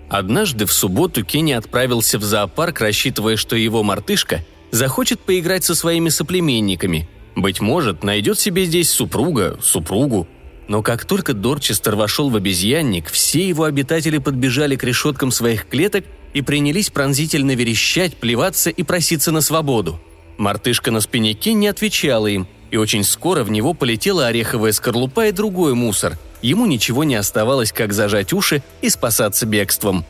Однажды 0.10 0.66
в 0.66 0.72
субботу 0.72 1.26
Кенни 1.26 1.52
отправился 1.52 2.20
в 2.20 2.24
зоопарк, 2.24 2.80
рассчитывая, 2.80 3.38
что 3.38 3.56
его 3.56 3.84
мартышка 3.84 4.46
захочет 4.72 5.20
поиграть 5.20 5.64
со 5.64 5.76
своими 5.76 6.10
соплеменниками. 6.10 7.10
Быть 7.36 7.60
может, 7.60 8.04
найдет 8.04 8.40
себе 8.40 8.66
здесь 8.66 8.90
супруга, 8.90 9.58
супругу. 9.62 10.28
Но 10.68 10.82
как 10.82 11.06
только 11.06 11.34
Дорчестер 11.34 11.96
вошел 11.96 12.30
в 12.30 12.36
обезьянник, 12.36 13.10
все 13.10 13.48
его 13.48 13.66
обитатели 13.66 14.20
подбежали 14.20 14.76
к 14.76 14.84
решеткам 14.84 15.32
своих 15.32 15.68
клеток 15.68 16.06
и 16.34 16.42
принялись 16.42 16.90
пронзительно 16.90 17.56
верещать, 17.56 18.16
плеваться 18.18 18.70
и 18.70 18.84
проситься 18.84 19.32
на 19.32 19.42
свободу– 19.42 20.00
Мартышка 20.38 20.92
на 20.92 21.02
спине 21.02 21.34
Кен 21.34 21.68
отвечала 21.68 22.28
им, 22.28 22.48
и 22.72 22.78
очень 22.78 23.04
скоро 23.04 23.44
в 23.44 23.52
него 23.52 23.74
полетела 23.74 24.28
ореховая 24.28 24.72
скорлупа 24.72 25.28
и 25.28 25.32
другой 25.32 25.76
мусор. 25.76 26.18
Ему 26.42 26.66
ничего 26.66 27.04
не 27.04 27.16
оставалось, 27.16 27.72
как 27.72 27.94
зажать 27.94 28.34
уши 28.34 28.62
и 28.82 28.90
спасаться 28.90 29.46
бегством. 29.46 30.06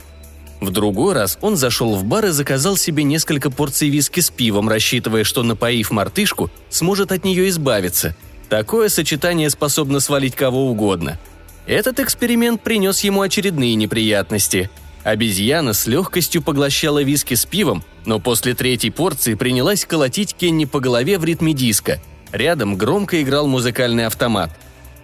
В 0.61 0.71
другой 0.71 1.13
раз 1.13 1.38
он 1.41 1.57
зашел 1.57 1.95
в 1.95 2.03
бар 2.03 2.28
и 2.28 2.30
заказал 2.30 2.78
себе 2.78 3.03
несколько 3.03 3.51
порций 3.51 3.89
виски 3.89 4.19
с 4.19 4.30
пивом, 4.30 4.67
рассчитывая, 4.67 5.23
что, 5.23 5.43
напоив 5.43 5.91
мартышку, 5.91 6.49
сможет 6.69 7.11
от 7.11 7.23
нее 7.23 7.49
избавиться. 7.49 8.15
Такое 8.49 8.89
сочетание 8.89 9.49
способно 9.49 9.99
свалить 9.99 10.36
кого 10.36 10.69
угодно. 10.69 11.19
Этот 11.67 11.99
эксперимент 11.99 12.61
принес 12.61 13.01
ему 13.01 13.21
очередные 13.21 13.76
неприятности– 13.76 14.69
Обезьяна 15.05 15.73
с 15.73 15.86
легкостью 15.86 16.41
поглощала 16.41 17.03
виски 17.03 17.36
с 17.36 17.45
пивом, 17.45 17.84
но 18.06 18.20
после 18.20 18.53
третьей 18.53 18.91
порции 18.91 19.34
принялась 19.34 19.86
колотить 19.86 20.36
Кенни 20.36 20.66
по 20.66 20.80
голове 20.80 21.18
в 21.18 21.26
ритме 21.26 21.53
диска. 21.53 21.99
Рядом 22.32 22.76
громко 22.76 23.22
играл 23.22 23.47
музыкальный 23.47 24.06
автомат. 24.06 24.51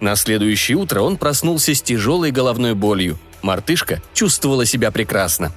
На 0.00 0.16
следующее 0.16 0.76
утро 0.76 1.00
он 1.00 1.16
проснулся 1.16 1.74
с 1.74 1.82
тяжелой 1.82 2.30
головной 2.30 2.74
болью. 2.74 3.18
Мартышка 3.42 4.02
чувствовала 4.14 4.64
себя 4.64 4.90
прекрасно. 4.90 5.52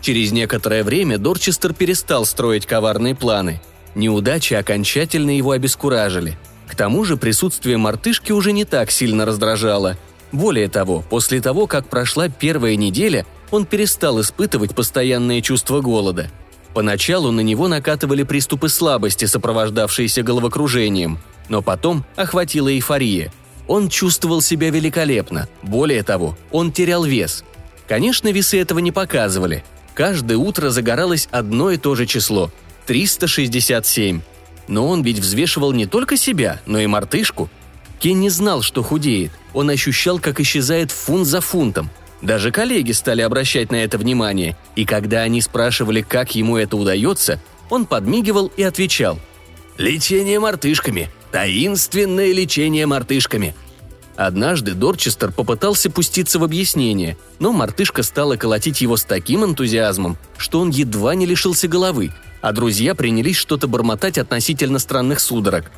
Через 0.00 0.32
некоторое 0.32 0.84
время 0.84 1.18
Дорчестер 1.18 1.72
перестал 1.72 2.26
строить 2.26 2.66
коварные 2.66 3.14
планы. 3.14 3.60
Неудачи 3.94 4.54
окончательно 4.54 5.36
его 5.36 5.52
обескуражили. 5.52 6.36
К 6.68 6.74
тому 6.74 7.04
же 7.04 7.16
присутствие 7.16 7.76
мартышки 7.76 8.32
уже 8.32 8.52
не 8.52 8.64
так 8.64 8.90
сильно 8.90 9.24
раздражало. 9.24 9.96
Более 10.32 10.68
того, 10.68 11.02
после 11.08 11.40
того, 11.40 11.66
как 11.66 11.88
прошла 11.88 12.28
первая 12.28 12.76
неделя, 12.76 13.24
он 13.50 13.64
перестал 13.64 14.20
испытывать 14.20 14.74
постоянное 14.74 15.40
чувство 15.40 15.80
голода. 15.80 16.30
Поначалу 16.76 17.32
на 17.32 17.40
него 17.40 17.68
накатывали 17.68 18.22
приступы 18.22 18.68
слабости, 18.68 19.24
сопровождавшиеся 19.24 20.22
головокружением, 20.22 21.18
но 21.48 21.62
потом 21.62 22.04
охватила 22.16 22.68
эйфория. 22.68 23.32
Он 23.66 23.88
чувствовал 23.88 24.42
себя 24.42 24.68
великолепно. 24.68 25.48
Более 25.62 26.02
того, 26.02 26.36
он 26.50 26.72
терял 26.72 27.04
вес. 27.04 27.44
Конечно, 27.88 28.30
весы 28.30 28.60
этого 28.60 28.80
не 28.80 28.92
показывали. 28.92 29.64
Каждое 29.94 30.36
утро 30.36 30.68
загоралось 30.68 31.28
одно 31.30 31.70
и 31.70 31.78
то 31.78 31.94
же 31.94 32.04
число– 32.04 32.50
367. 32.86 34.20
Но 34.68 34.86
он 34.86 35.02
ведь 35.02 35.20
взвешивал 35.20 35.72
не 35.72 35.86
только 35.86 36.18
себя, 36.18 36.60
но 36.66 36.78
и 36.78 36.86
мартышку. 36.86 37.48
Кен 38.00 38.20
не 38.20 38.28
знал, 38.28 38.60
что 38.60 38.82
худеет. 38.82 39.32
Он 39.54 39.70
ощущал, 39.70 40.18
как 40.18 40.40
исчезает 40.40 40.90
фунт 40.90 41.26
за 41.26 41.40
фунтом– 41.40 41.88
даже 42.22 42.50
коллеги 42.50 42.92
стали 42.92 43.22
обращать 43.22 43.70
на 43.70 43.76
это 43.76 43.98
внимание, 43.98 44.56
и 44.74 44.84
когда 44.84 45.22
они 45.22 45.40
спрашивали, 45.40 46.02
как 46.02 46.34
ему 46.34 46.56
это 46.56 46.76
удается, 46.76 47.40
он 47.70 47.86
подмигивал 47.86 48.50
и 48.56 48.62
отвечал 48.62 49.18
«Лечение 49.78 50.40
мартышками! 50.40 51.10
Таинственное 51.30 52.32
лечение 52.32 52.86
мартышками!» 52.86 53.54
Однажды 54.16 54.72
Дорчестер 54.72 55.30
попытался 55.30 55.90
пуститься 55.90 56.38
в 56.38 56.44
объяснение, 56.44 57.18
но 57.38 57.52
мартышка 57.52 58.02
стала 58.02 58.36
колотить 58.36 58.80
его 58.80 58.96
с 58.96 59.04
таким 59.04 59.44
энтузиазмом, 59.44 60.16
что 60.38 60.60
он 60.60 60.70
едва 60.70 61.14
не 61.14 61.26
лишился 61.26 61.68
головы, 61.68 62.12
а 62.40 62.52
друзья 62.52 62.94
принялись 62.94 63.36
что-то 63.36 63.68
бормотать 63.68 64.16
относительно 64.16 64.78
странных 64.78 65.20
судорог. 65.20 65.70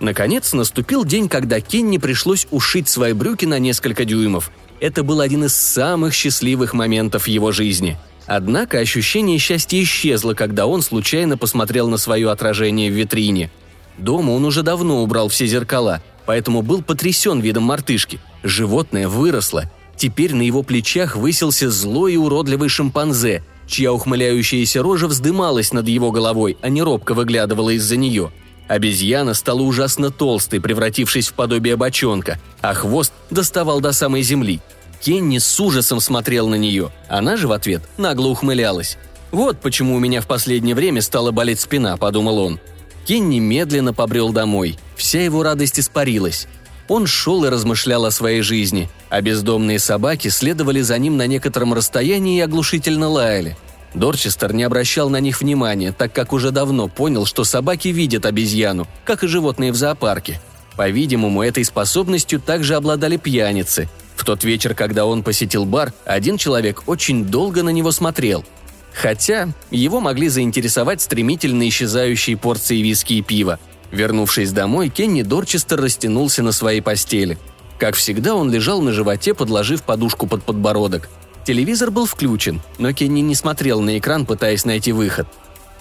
Наконец 0.00 0.52
наступил 0.52 1.04
день, 1.04 1.28
когда 1.28 1.60
Кенни 1.60 1.98
пришлось 1.98 2.46
ушить 2.50 2.88
свои 2.88 3.12
брюки 3.12 3.44
на 3.46 3.58
несколько 3.58 4.04
дюймов– 4.04 4.50
это 4.80 5.02
был 5.02 5.20
один 5.20 5.44
из 5.44 5.54
самых 5.54 6.12
счастливых 6.14 6.74
моментов 6.74 7.28
его 7.28 7.52
жизни. 7.52 7.98
Однако 8.26 8.78
ощущение 8.78 9.38
счастья 9.38 9.82
исчезло, 9.82 10.34
когда 10.34 10.66
он 10.66 10.82
случайно 10.82 11.38
посмотрел 11.38 11.88
на 11.88 11.96
свое 11.96 12.30
отражение 12.30 12.90
в 12.90 12.94
витрине. 12.94 13.50
Дома 13.96 14.32
он 14.32 14.44
уже 14.44 14.62
давно 14.62 15.02
убрал 15.02 15.28
все 15.28 15.46
зеркала, 15.46 16.02
поэтому 16.26 16.62
был 16.62 16.82
потрясен 16.82 17.40
видом 17.40 17.62
мартышки. 17.62 18.20
Животное 18.42 19.08
выросло. 19.08 19.70
Теперь 19.96 20.34
на 20.34 20.42
его 20.42 20.62
плечах 20.62 21.16
высился 21.16 21.70
злой 21.70 22.14
и 22.14 22.18
уродливый 22.18 22.68
шимпанзе, 22.68 23.42
чья 23.66 23.92
ухмыляющаяся 23.92 24.82
рожа 24.82 25.06
вздымалась 25.06 25.72
над 25.72 25.88
его 25.88 26.10
головой, 26.10 26.58
а 26.60 26.68
не 26.68 26.82
робко 26.82 27.14
выглядывала 27.14 27.70
из-за 27.70 27.96
нее– 27.96 28.30
Обезьяна 28.68 29.34
стала 29.34 29.62
ужасно 29.62 30.10
толстой, 30.10 30.60
превратившись 30.60 31.28
в 31.28 31.34
подобие 31.34 31.76
бочонка, 31.76 32.38
а 32.60 32.74
хвост 32.74 33.12
доставал 33.30 33.80
до 33.80 33.92
самой 33.92 34.22
земли. 34.22 34.60
Кенни 35.00 35.38
с 35.38 35.60
ужасом 35.60 36.00
смотрел 36.00 36.48
на 36.48 36.56
нее. 36.56 36.90
Она 37.08 37.36
же 37.36 37.46
в 37.46 37.52
ответ 37.52 37.82
нагло 37.96 38.28
ухмылялась. 38.28 38.98
«Вот 39.30 39.60
почему 39.60 39.94
у 39.96 39.98
меня 39.98 40.20
в 40.20 40.26
последнее 40.26 40.74
время 40.74 41.02
стала 41.02 41.30
болеть 41.30 41.60
спина»,– 41.60 41.96
подумал 41.98 42.38
он. 42.38 42.60
Кенни 43.06 43.38
медленно 43.38 43.92
побрел 43.92 44.32
домой. 44.32 44.78
Вся 44.96 45.22
его 45.22 45.42
радость 45.42 45.78
испарилась. 45.78 46.48
Он 46.88 47.06
шел 47.06 47.44
и 47.44 47.48
размышлял 47.48 48.04
о 48.04 48.10
своей 48.10 48.42
жизни, 48.42 48.88
а 49.10 49.20
бездомные 49.20 49.78
собаки 49.78 50.28
следовали 50.28 50.80
за 50.80 50.98
ним 50.98 51.16
на 51.16 51.26
некотором 51.26 51.74
расстоянии 51.74 52.38
и 52.38 52.42
оглушительно 52.42 53.08
лаяли. 53.08 53.56
Дорчестер 53.96 54.52
не 54.52 54.62
обращал 54.62 55.08
на 55.08 55.20
них 55.20 55.40
внимания, 55.40 55.90
так 55.90 56.12
как 56.12 56.34
уже 56.34 56.50
давно 56.50 56.86
понял, 56.86 57.24
что 57.24 57.44
собаки 57.44 57.88
видят 57.88 58.26
обезьяну, 58.26 58.86
как 59.06 59.24
и 59.24 59.26
животные 59.26 59.72
в 59.72 59.76
зоопарке. 59.76 60.38
По-видимому, 60.76 61.42
этой 61.42 61.64
способностью 61.64 62.38
также 62.38 62.74
обладали 62.74 63.16
пьяницы. 63.16 63.88
В 64.14 64.24
тот 64.26 64.44
вечер, 64.44 64.74
когда 64.74 65.06
он 65.06 65.22
посетил 65.22 65.64
бар, 65.64 65.94
один 66.04 66.36
человек 66.36 66.82
очень 66.86 67.24
долго 67.24 67.62
на 67.62 67.70
него 67.70 67.90
смотрел. 67.90 68.44
Хотя 68.92 69.48
его 69.70 70.00
могли 70.00 70.28
заинтересовать 70.28 71.00
стремительно 71.00 71.66
исчезающие 71.66 72.36
порции 72.36 72.82
виски 72.82 73.14
и 73.14 73.22
пива. 73.22 73.58
Вернувшись 73.92 74.52
домой, 74.52 74.90
Кенни 74.90 75.22
Дорчестер 75.22 75.80
растянулся 75.80 76.42
на 76.42 76.52
своей 76.52 76.82
постели. 76.82 77.38
Как 77.78 77.94
всегда, 77.94 78.34
он 78.34 78.50
лежал 78.50 78.82
на 78.82 78.92
животе, 78.92 79.32
подложив 79.32 79.84
подушку 79.84 80.26
под 80.26 80.42
подбородок– 80.42 81.08
Телевизор 81.46 81.92
был 81.92 82.06
включен, 82.06 82.60
но 82.76 82.92
Кенни 82.92 83.20
не 83.20 83.36
смотрел 83.36 83.80
на 83.80 83.98
экран, 83.98 84.26
пытаясь 84.26 84.64
найти 84.64 84.90
выход. 84.90 85.28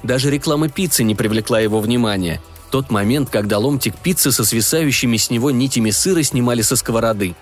Даже 0.03 0.29
реклама 0.29 0.69
пиццы 0.69 1.03
не 1.03 1.15
привлекла 1.15 1.59
его 1.59 1.79
внимания. 1.79 2.39
Тот 2.69 2.91
момент, 2.91 3.31
когда 3.31 3.57
ломтик 3.57 3.95
пиццы 3.95 4.31
со 4.31 4.45
свисающими 4.45 5.17
с 5.17 5.31
него 5.31 5.49
нитями 5.49 5.89
сыра 5.89 6.21
снимали 6.21 6.61
со 6.61 6.75
сковороды. 6.75 7.33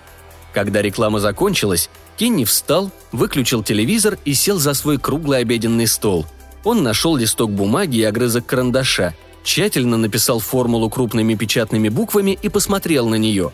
Когда 0.54 0.80
реклама 0.80 1.20
закончилась, 1.20 1.90
Кенни 2.16 2.44
встал, 2.44 2.90
выключил 3.12 3.62
телевизор 3.62 4.16
и 4.24 4.32
сел 4.32 4.58
за 4.58 4.72
свой 4.72 4.96
круглый 4.96 5.40
обеденный 5.40 5.86
стол. 5.86 6.24
Он 6.64 6.82
нашел 6.82 7.16
листок 7.16 7.50
бумаги 7.50 7.98
и 7.98 8.04
огрызок 8.04 8.46
карандаша, 8.46 9.14
тщательно 9.42 9.98
написал 9.98 10.40
формулу 10.40 10.88
крупными 10.88 11.34
печатными 11.34 11.90
буквами 11.90 12.38
и 12.40 12.48
посмотрел 12.48 13.06
на 13.06 13.16
нее. 13.16 13.52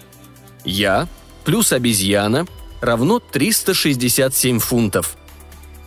«Я 0.65 1.09
плюс 1.45 1.73
обезьяна 1.73 2.47
равно 2.81 3.19
367 3.19 4.59
фунтов. 4.59 5.17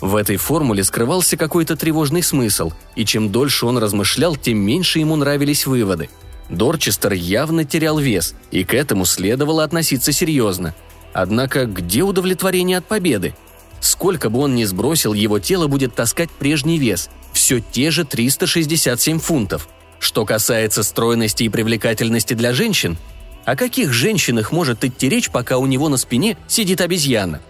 В 0.02 0.16
этой 0.16 0.38
формуле 0.38 0.84
скрывался 0.84 1.38
какой-то 1.38 1.76
тревожный 1.76 2.24
смысл, 2.24 2.74
и 2.96 3.06
чем 3.06 3.32
дольше 3.32 3.66
он 3.66 3.78
размышлял, 3.78 4.36
тем 4.36 4.58
меньше 4.58 5.00
ему 5.00 5.16
нравились 5.16 5.66
выводы. 5.66 6.10
Дорчестер 6.50 7.14
явно 7.14 7.64
терял 7.64 7.98
вес, 8.00 8.36
и 8.52 8.64
к 8.64 8.74
этому 8.74 9.06
следовало 9.06 9.64
относиться 9.64 10.12
серьезно. 10.12 10.76
Однако 11.14 11.66
где 11.66 12.04
удовлетворение 12.04 12.80
от 12.80 12.86
победы? 12.86 13.34
Сколько 13.80 14.30
бы 14.30 14.40
он 14.40 14.56
ни 14.56 14.64
сбросил, 14.66 15.14
его 15.14 15.40
тело 15.40 15.68
будет 15.68 15.96
таскать 15.96 16.32
прежний 16.32 16.78
вес, 16.78 17.10
все 17.32 17.60
те 17.60 17.92
же 17.92 18.04
367 18.06 19.20
фунтов. 19.20 19.68
Что 20.00 20.26
касается 20.26 20.84
стройности 20.84 21.44
и 21.44 21.50
привлекательности 21.50 22.34
для 22.34 22.54
женщин, 22.54 22.98
о 23.46 23.56
каких 23.56 23.92
женщинах 23.92 24.52
может 24.52 24.84
идти 24.84 25.10
речь, 25.10 25.30
пока 25.30 25.58
у 25.58 25.66
него 25.66 25.90
на 25.90 25.98
спине 25.98 26.38
сидит 26.48 26.82
обезьяна? 26.82 27.42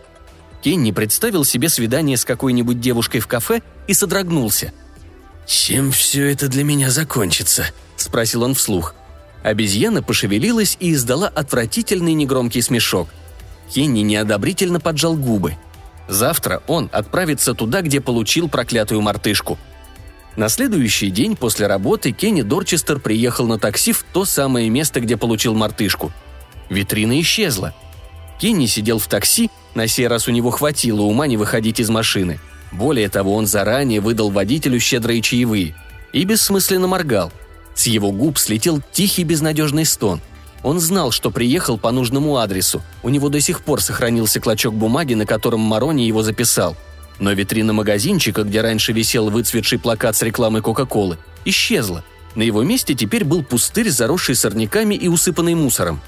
Кенни 0.64 0.92
представил 0.92 1.46
себе 1.46 1.70
свидание 1.70 2.18
с 2.18 2.26
какой-нибудь 2.26 2.80
девушкой 2.80 3.20
в 3.20 3.28
кафе 3.28 3.62
и 3.88 3.94
содрогнулся. 3.94 4.74
«Чем 5.46 5.92
все 5.92 6.32
это 6.32 6.48
для 6.48 6.64
меня 6.64 6.90
закончится?»– 6.90 7.66
спросил 7.98 8.44
он 8.44 8.54
вслух. 8.54 8.96
Обезьяна 9.44 10.02
пошевелилась 10.02 10.78
и 10.80 10.94
издала 10.94 11.28
отвратительный 11.28 12.14
негромкий 12.14 12.62
смешок. 12.62 13.10
Кенни 13.70 14.00
неодобрительно 14.00 14.80
поджал 14.80 15.18
губы. 15.18 15.58
Завтра 16.08 16.64
он 16.68 16.90
отправится 16.94 17.54
туда, 17.54 17.82
где 17.82 18.00
получил 18.00 18.48
проклятую 18.48 19.02
мартышку– 19.02 19.60
на 20.36 20.50
следующий 20.50 21.12
день 21.12 21.36
после 21.36 21.68
работы 21.68 22.12
Кенни 22.12 22.42
Дорчестер 22.42 23.00
приехал 23.00 23.46
на 23.48 23.60
такси 23.60 23.92
в 23.92 24.04
то 24.14 24.26
самое 24.26 24.70
место, 24.70 25.00
где 25.00 25.16
получил 25.16 25.54
мартышку. 25.54 26.12
Витрина 26.70 27.20
исчезла. 27.22 27.76
Кенни 28.40 28.66
сидел 28.66 28.98
в 28.98 29.08
такси, 29.08 29.52
на 29.76 29.88
сей 29.88 30.08
раз 30.08 30.28
у 30.28 30.32
него 30.32 30.50
хватило 30.50 31.02
ума 31.02 31.28
не 31.28 31.38
выходить 31.38 31.80
из 31.80 31.90
машины. 31.90 32.40
Более 32.72 33.10
того, 33.10 33.36
он 33.36 33.46
заранее 33.46 34.02
выдал 34.02 34.32
водителю 34.32 34.80
щедрые 34.80 35.22
чаевые. 35.22 35.76
И 36.14 36.24
бессмысленно 36.24 36.88
моргал. 36.88 37.32
С 37.76 37.86
его 37.86 38.12
губ 38.12 38.40
слетел 38.40 38.82
тихий 38.92 39.24
безнадежный 39.24 39.86
стон. 39.86 40.20
Он 40.64 40.80
знал, 40.80 41.12
что 41.12 41.30
приехал 41.30 41.78
по 41.78 41.92
нужному 41.92 42.38
адресу. 42.38 42.82
У 43.04 43.10
него 43.10 43.30
до 43.30 43.40
сих 43.40 43.62
пор 43.62 43.82
сохранился 43.82 44.40
клочок 44.40 44.74
бумаги, 44.74 45.14
на 45.14 45.28
котором 45.28 45.60
Марони 45.60 46.04
его 46.04 46.24
записал– 46.24 46.76
но 47.20 47.32
витрина 47.32 47.74
магазинчика, 47.74 48.44
где 48.44 48.62
раньше 48.62 48.94
висел 48.94 49.30
выцветший 49.30 49.80
плакат 49.80 50.16
с 50.16 50.22
рекламой 50.22 50.62
Кока-Колы, 50.62 51.18
исчезла. 51.46 52.04
На 52.36 52.42
его 52.42 52.64
месте 52.64 52.96
теперь 52.96 53.24
был 53.24 53.44
пустырь, 53.44 53.90
заросший 53.90 54.36
сорняками 54.36 54.96
и 54.96 55.08
усыпанный 55.08 55.56
мусором. 55.56 56.02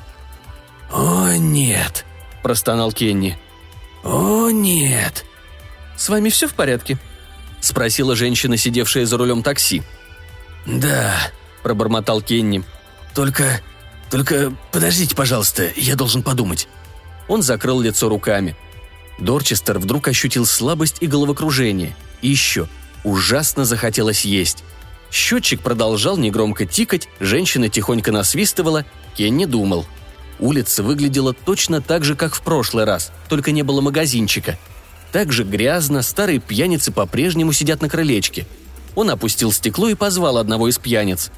«О, 0.92 1.32
нет!»– 1.38 2.06
простонал 2.44 2.92
Кенни. 2.92 3.38
«О, 4.04 4.50
нет!» 4.50 5.26
«С 5.96 6.10
вами 6.10 6.30
все 6.30 6.48
в 6.48 6.54
порядке?»– 6.54 6.98
спросила 7.62 8.16
женщина, 8.16 8.58
сидевшая 8.58 9.06
за 9.06 9.18
рулем 9.18 9.44
такси. 9.44 9.84
«Да»,– 10.66 11.16
пробормотал 11.64 12.22
Кенни. 12.22 12.64
«Только... 13.14 13.62
только 14.10 14.54
подождите, 14.72 15.16
пожалуйста, 15.16 15.70
я 15.76 15.96
должен 15.96 16.24
подумать». 16.24 16.68
Он 17.28 17.42
закрыл 17.42 17.82
лицо 17.82 18.08
руками. 18.10 18.56
Дорчестер 19.20 19.80
вдруг 19.80 20.08
ощутил 20.08 20.46
слабость 20.46 20.98
и 21.02 21.08
головокружение. 21.08 21.96
И 22.22 22.30
еще, 22.30 22.68
ужасно 23.04 23.66
захотелось 23.66 24.26
есть. 24.26 24.64
Счетчик 25.12 25.62
продолжал 25.62 26.18
негромко 26.18 26.66
тикать, 26.66 27.08
женщина 27.20 27.70
тихонько 27.70 28.12
насвистывала, 28.12 28.86
Кен 29.16 29.50
думал. 29.50 29.86
Улица 30.40 30.84
выглядела 30.84 31.34
точно 31.34 31.82
так 31.82 32.04
же, 32.04 32.16
как 32.16 32.36
в 32.36 32.42
прошлый 32.42 32.84
раз, 32.84 33.12
только 33.30 33.52
не 33.52 33.64
было 33.64 33.80
магазинчика. 33.80 34.58
Так 35.14 35.32
же 35.32 35.46
грязно, 35.46 36.02
старые 36.02 36.40
пьяницы 36.40 36.92
по-прежнему 36.92 37.54
сидят 37.54 37.82
на 37.82 37.88
крылечке. 37.88 38.46
Он 38.96 39.10
опустил 39.10 39.54
стекло 39.54 39.88
и 39.88 39.94
позвал 39.96 40.38
одного 40.38 40.68
из 40.68 40.78
пьяниц. 40.78 41.32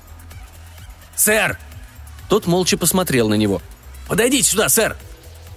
«Сэр!» 1.15 1.59
Тот 2.30 2.47
молча 2.47 2.78
посмотрел 2.78 3.30
на 3.30 3.36
него. 3.36 3.61
«Подойдите 4.07 4.49
сюда, 4.49 4.69
сэр!» 4.69 4.97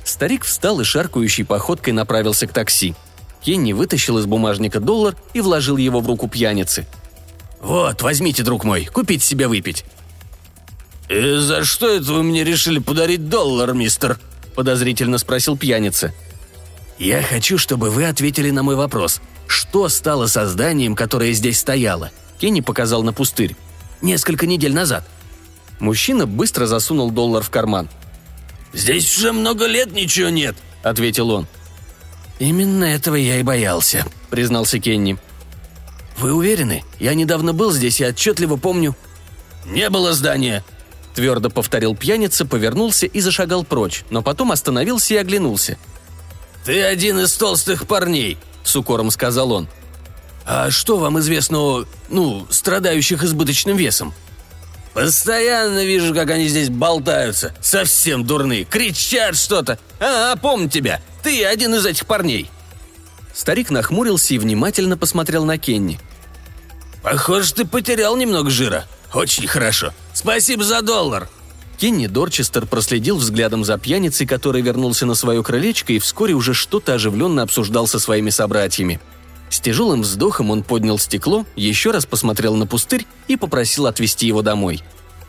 Старик 0.04 0.44
встал 0.44 0.80
и 0.80 0.84
шаркающей 0.84 1.44
походкой 1.44 1.92
направился 1.92 2.46
к 2.46 2.52
такси. 2.52 2.94
Кенни 3.42 3.72
вытащил 3.72 4.18
из 4.18 4.26
бумажника 4.26 4.80
доллар 4.80 5.16
и 5.34 5.40
вложил 5.40 5.76
его 5.76 6.00
в 6.00 6.06
руку 6.06 6.28
пьяницы. 6.28 6.86
«Вот, 7.60 8.02
возьмите, 8.02 8.42
друг 8.42 8.64
мой, 8.64 8.86
купите 8.86 9.24
себе 9.24 9.48
выпить». 9.48 9.84
«И 11.08 11.36
за 11.38 11.64
что 11.64 11.88
это 11.88 12.12
вы 12.12 12.22
мне 12.22 12.44
решили 12.44 12.78
подарить 12.78 13.28
доллар, 13.28 13.74
мистер?»– 13.74 14.18
подозрительно 14.54 15.18
спросил 15.18 15.56
пьяница. 15.56 16.14
«Я 16.98 17.22
хочу, 17.22 17.58
чтобы 17.58 17.90
вы 17.90 18.06
ответили 18.06 18.50
на 18.50 18.62
мой 18.62 18.76
вопрос. 18.76 19.20
Что 19.46 19.88
стало 19.88 20.26
со 20.26 20.46
зданием, 20.46 20.94
которое 20.94 21.32
здесь 21.32 21.58
стояло?» 21.58 22.10
Кенни 22.38 22.60
показал 22.60 23.02
на 23.02 23.12
пустырь. 23.12 23.56
«Несколько 24.02 24.46
недель 24.46 24.72
назад». 24.72 25.06
Мужчина 25.80 26.26
быстро 26.26 26.66
засунул 26.66 27.10
доллар 27.10 27.42
в 27.42 27.50
карман– 27.50 27.88
«Здесь 28.72 29.16
уже 29.18 29.32
много 29.32 29.66
лет 29.66 29.92
ничего 29.92 30.28
нет»,— 30.28 30.56
ответил 30.82 31.30
он. 31.30 31.46
«Именно 32.38 32.84
этого 32.84 33.16
я 33.16 33.38
и 33.38 33.42
боялся»,— 33.42 34.06
признался 34.30 34.78
Кенни. 34.78 35.18
«Вы 36.18 36.32
уверены? 36.32 36.84
Я 36.98 37.14
недавно 37.14 37.52
был 37.52 37.72
здесь 37.72 38.00
и 38.00 38.06
отчетливо 38.06 38.56
помню...» 38.56 38.96
«Не 39.66 39.90
было 39.90 40.12
здания»,— 40.12 40.64
твердо 41.14 41.50
повторил 41.50 41.96
пьяница, 41.96 42.46
повернулся 42.46 43.06
и 43.06 43.20
зашагал 43.20 43.64
прочь, 43.64 44.04
но 44.10 44.22
потом 44.22 44.52
остановился 44.52 45.14
и 45.14 45.18
оглянулся. 45.18 45.76
«Ты 46.64 46.82
один 46.82 47.18
из 47.18 47.32
толстых 47.34 47.86
парней»,— 47.86 48.38
с 48.64 48.76
укором 48.76 49.10
сказал 49.10 49.52
он. 49.52 49.68
«А 50.46 50.70
что 50.70 50.98
вам 50.98 51.18
известно 51.18 51.58
о, 51.58 51.84
ну, 52.08 52.46
страдающих 52.50 53.24
избыточным 53.24 53.76
весом?» 53.76 54.14
Постоянно 54.94 55.84
вижу, 55.84 56.14
как 56.14 56.30
они 56.30 56.48
здесь 56.48 56.68
болтаются. 56.68 57.54
Совсем 57.60 58.24
дурные. 58.24 58.64
Кричат 58.64 59.36
что-то. 59.36 59.78
А, 60.00 60.36
помню 60.36 60.68
тебя. 60.68 61.00
Ты 61.22 61.44
один 61.44 61.74
из 61.74 61.86
этих 61.86 62.06
парней. 62.06 62.50
Старик 63.32 63.70
нахмурился 63.70 64.34
и 64.34 64.38
внимательно 64.38 64.96
посмотрел 64.96 65.44
на 65.44 65.58
Кенни. 65.58 66.00
Похоже, 67.02 67.54
ты 67.54 67.64
потерял 67.64 68.16
немного 68.16 68.50
жира. 68.50 68.86
Очень 69.14 69.46
хорошо. 69.46 69.92
Спасибо 70.12 70.64
за 70.64 70.82
доллар. 70.82 71.28
Кенни 71.78 72.06
Дорчестер 72.08 72.66
проследил 72.66 73.16
взглядом 73.16 73.64
за 73.64 73.78
пьяницей, 73.78 74.26
который 74.26 74.60
вернулся 74.60 75.06
на 75.06 75.14
свое 75.14 75.42
крылечко 75.42 75.94
и 75.94 75.98
вскоре 75.98 76.34
уже 76.34 76.52
что-то 76.52 76.94
оживленно 76.94 77.42
обсуждал 77.42 77.86
со 77.86 77.98
своими 77.98 78.28
собратьями. 78.28 79.00
С 79.50 79.58
тяжелым 79.58 80.02
вздохом 80.02 80.50
он 80.50 80.62
поднял 80.62 80.98
стекло, 80.98 81.44
еще 81.56 81.90
раз 81.90 82.06
посмотрел 82.06 82.54
на 82.54 82.66
пустырь 82.66 83.06
и 83.26 83.36
попросил 83.36 83.86
отвезти 83.86 84.26
его 84.26 84.42
домой. 84.42 84.80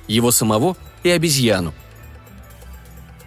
Его 0.07 0.31
самого 0.31 0.77
и 1.03 1.09
обезьяну. 1.09 1.73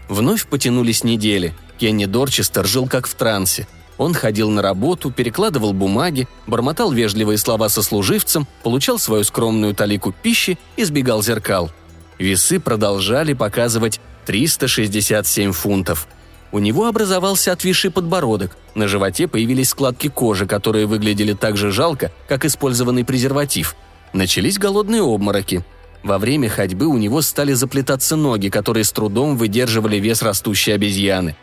Вновь 0.09 0.47
потянулись 0.47 1.03
недели. 1.03 1.53
Кенни 1.78 2.05
Дорчестер 2.05 2.64
жил 2.64 2.86
как 2.86 3.09
в 3.09 3.14
трансе. 3.14 3.66
Он 3.99 4.14
ходил 4.14 4.51
на 4.51 4.62
работу, 4.62 5.11
перекладывал 5.11 5.72
бумаги, 5.72 6.28
бормотал 6.47 6.92
вежливые 6.92 7.38
слова 7.38 7.68
со 7.68 7.82
служивцем, 7.82 8.47
получал 8.62 8.99
свою 8.99 9.24
скромную 9.24 9.74
талику 9.74 10.12
пищи 10.12 10.59
и 10.76 10.84
сбегал 10.84 11.22
зеркал. 11.22 11.70
Весы 12.18 12.61
продолжали 12.61 13.32
показывать 13.32 14.01
367 14.26 15.51
фунтов– 15.51 16.07
У 16.55 16.61
него 16.61 16.86
образовался 16.86 17.50
отвисший 17.50 17.90
подбородок, 17.90 18.57
на 18.76 18.86
животе 18.86 19.26
появились 19.26 19.70
складки 19.70 20.09
кожи, 20.09 20.46
которые 20.46 20.86
выглядели 20.86 21.32
так 21.32 21.57
же 21.57 21.72
жалко, 21.72 22.12
как 22.28 22.44
использованный 22.44 23.05
презерватив. 23.05 23.74
Начались 24.12 24.57
голодные 24.57 25.02
обмороки. 25.02 25.64
Во 26.05 26.16
время 26.16 26.48
ходьбы 26.48 26.86
у 26.86 26.96
него 26.96 27.22
стали 27.22 27.55
заплетаться 27.55 28.14
ноги, 28.14 28.50
которые 28.50 28.84
с 28.84 28.92
трудом 28.92 29.36
выдерживали 29.36 29.96
вес 29.96 30.22
растущей 30.22 30.70
обезьяны. 30.70 31.34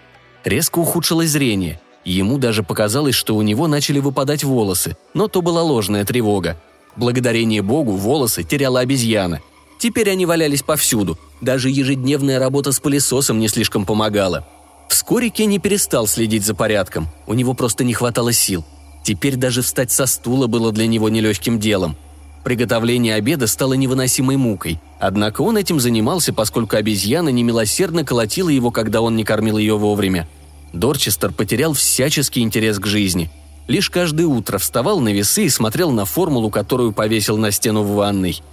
Резко 0.46 0.80
ухудшилось 0.80 1.32
зрение. 1.32 1.82
Ему 2.06 2.38
даже 2.38 2.64
показалось, 2.64 3.16
что 3.16 3.36
у 3.36 3.42
него 3.42 3.68
начали 3.68 4.00
выпадать 4.00 4.46
волосы, 4.46 4.96
но 5.14 5.28
то 5.28 5.42
была 5.42 5.62
ложная 5.62 6.06
тревога. 6.06 6.56
Благодарение 6.96 7.62
богу 7.62 7.98
волосы 7.98 8.44
теряла 8.44 8.80
обезьяна. 8.80 9.42
Теперь 9.78 10.10
они 10.10 10.26
валялись 10.26 10.64
повсюду. 10.64 11.20
Даже 11.42 11.70
ежедневная 11.70 12.40
работа 12.40 12.72
с 12.72 12.80
пылесосом 12.80 13.40
не 13.40 13.50
слишком 13.50 13.86
помогала. 13.86 14.48
Вскоре 14.92 15.30
Кенни 15.30 15.58
перестал 15.58 16.06
следить 16.06 16.46
за 16.46 16.54
порядком. 16.54 17.08
У 17.26 17.34
него 17.34 17.54
просто 17.54 17.86
не 17.86 17.94
хватало 17.94 18.34
сил. 18.34 18.66
Теперь 19.04 19.38
даже 19.38 19.62
встать 19.62 19.90
со 19.90 20.06
стула 20.06 20.48
было 20.48 20.74
для 20.74 20.86
него 20.86 21.08
нелегким 21.08 21.62
делом. 21.62 21.96
Приготовление 22.44 23.16
обеда 23.16 23.48
стало 23.48 23.76
невыносимой 23.76 24.36
мукой. 24.36 24.82
Однако 25.00 25.44
он 25.44 25.56
этим 25.56 25.80
занимался, 25.80 26.34
поскольку 26.34 26.76
обезьяна 26.76 27.30
немилосердно 27.30 28.04
колотила 28.04 28.50
его, 28.50 28.70
когда 28.70 29.00
он 29.00 29.16
не 29.16 29.24
кормил 29.24 29.58
ее 29.58 29.78
вовремя. 29.78 30.28
Дорчестер 30.74 31.32
потерял 31.32 31.72
всяческий 31.72 32.42
интерес 32.42 32.78
к 32.78 32.86
жизни. 32.86 33.32
Лишь 33.70 33.90
каждое 33.90 34.28
утро 34.28 34.58
вставал 34.58 35.00
на 35.00 35.14
весы 35.14 35.46
и 35.46 35.50
смотрел 35.50 35.92
на 35.92 36.04
формулу, 36.04 36.50
которую 36.50 36.92
повесил 36.92 37.38
на 37.38 37.52
стену 37.52 37.84
в 37.84 37.94
ванной. 37.94 38.44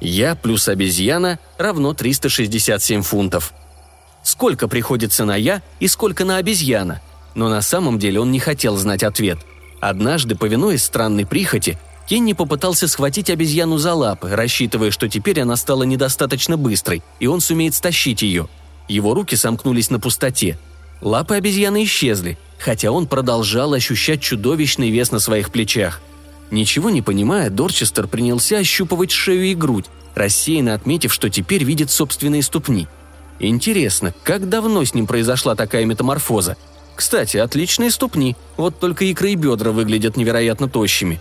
«Я 0.00 0.34
плюс 0.34 0.66
обезьяна 0.66 1.38
равно 1.58 1.94
367 1.94 3.02
фунтов», 3.02 3.54
сколько 4.26 4.66
приходится 4.66 5.24
на 5.24 5.36
«я» 5.36 5.62
и 5.78 5.86
сколько 5.86 6.24
на 6.24 6.38
обезьяна. 6.38 7.00
Но 7.34 7.48
на 7.48 7.62
самом 7.62 7.98
деле 7.98 8.20
он 8.20 8.32
не 8.32 8.40
хотел 8.40 8.76
знать 8.76 9.04
ответ. 9.04 9.38
Однажды, 9.80 10.34
повинуясь 10.34 10.82
странной 10.82 11.26
прихоти, 11.26 11.78
Кенни 12.08 12.32
попытался 12.32 12.88
схватить 12.88 13.30
обезьяну 13.30 13.78
за 13.78 13.94
лапы, 13.94 14.30
рассчитывая, 14.30 14.90
что 14.90 15.08
теперь 15.08 15.40
она 15.40 15.56
стала 15.56 15.84
недостаточно 15.84 16.56
быстрой, 16.56 17.02
и 17.20 17.26
он 17.26 17.40
сумеет 17.40 17.74
стащить 17.74 18.22
ее. 18.22 18.48
Его 18.88 19.14
руки 19.14 19.36
сомкнулись 19.36 19.90
на 19.90 20.00
пустоте. 20.00 20.58
Лапы 21.00 21.34
обезьяны 21.34 21.84
исчезли, 21.84 22.38
хотя 22.58 22.90
он 22.90 23.06
продолжал 23.06 23.74
ощущать 23.74 24.22
чудовищный 24.22 24.90
вес 24.90 25.12
на 25.12 25.20
своих 25.20 25.50
плечах. 25.50 26.00
Ничего 26.50 26.90
не 26.90 27.02
понимая, 27.02 27.50
Дорчестер 27.50 28.08
принялся 28.08 28.58
ощупывать 28.58 29.10
шею 29.10 29.44
и 29.44 29.54
грудь, 29.54 29.86
рассеянно 30.14 30.74
отметив, 30.74 31.12
что 31.12 31.28
теперь 31.28 31.62
видит 31.62 31.90
собственные 31.90 32.42
ступни– 32.42 32.88
Интересно, 33.38 34.14
как 34.24 34.48
давно 34.48 34.84
с 34.84 34.94
ним 34.94 35.06
произошла 35.06 35.54
такая 35.54 35.84
метаморфоза? 35.84 36.56
Кстати, 36.94 37.36
отличные 37.36 37.90
ступни, 37.90 38.36
вот 38.56 38.78
только 38.80 39.04
икры 39.04 39.32
и 39.32 39.34
бедра 39.34 39.70
выглядят 39.72 40.16
невероятно 40.16 40.68
тощими. 40.68 41.20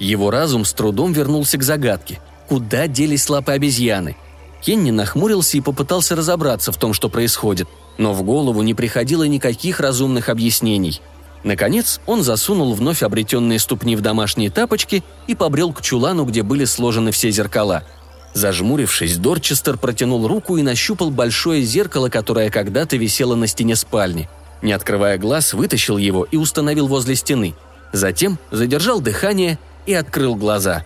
Его 0.00 0.30
разум 0.30 0.64
с 0.64 0.72
трудом 0.72 1.12
вернулся 1.12 1.56
к 1.58 1.62
загадке. 1.62 2.20
Куда 2.48 2.88
делись 2.88 3.28
лапы 3.28 3.52
обезьяны? 3.52 4.16
Кенни 4.60 4.90
нахмурился 4.90 5.56
и 5.56 5.60
попытался 5.60 6.16
разобраться 6.16 6.72
в 6.72 6.76
том, 6.76 6.92
что 6.92 7.08
происходит, 7.08 7.68
но 7.96 8.12
в 8.12 8.22
голову 8.24 8.62
не 8.62 8.74
приходило 8.74 9.22
никаких 9.22 9.78
разумных 9.78 10.28
объяснений. 10.28 11.00
Наконец, 11.44 12.00
он 12.06 12.24
засунул 12.24 12.74
вновь 12.74 13.04
обретенные 13.04 13.60
ступни 13.60 13.94
в 13.94 14.00
домашние 14.00 14.50
тапочки 14.50 15.04
и 15.28 15.36
побрел 15.36 15.72
к 15.72 15.82
чулану, 15.82 16.24
где 16.24 16.42
были 16.42 16.64
сложены 16.64 17.12
все 17.12 17.30
зеркала– 17.30 17.84
Зажмурившись, 18.34 19.16
Дорчестер 19.16 19.78
протянул 19.78 20.26
руку 20.26 20.56
и 20.56 20.62
нащупал 20.62 21.10
большое 21.10 21.62
зеркало, 21.62 22.08
которое 22.08 22.50
когда-то 22.50 22.96
висело 22.96 23.34
на 23.34 23.46
стене 23.46 23.76
спальни. 23.76 24.28
Не 24.62 24.72
открывая 24.72 25.18
глаз, 25.18 25.54
вытащил 25.54 25.96
его 25.96 26.24
и 26.24 26.36
установил 26.36 26.88
возле 26.88 27.14
стены. 27.14 27.54
Затем 27.92 28.38
задержал 28.50 29.00
дыхание 29.00 29.58
и 29.86 29.94
открыл 29.94 30.34
глаза. 30.34 30.84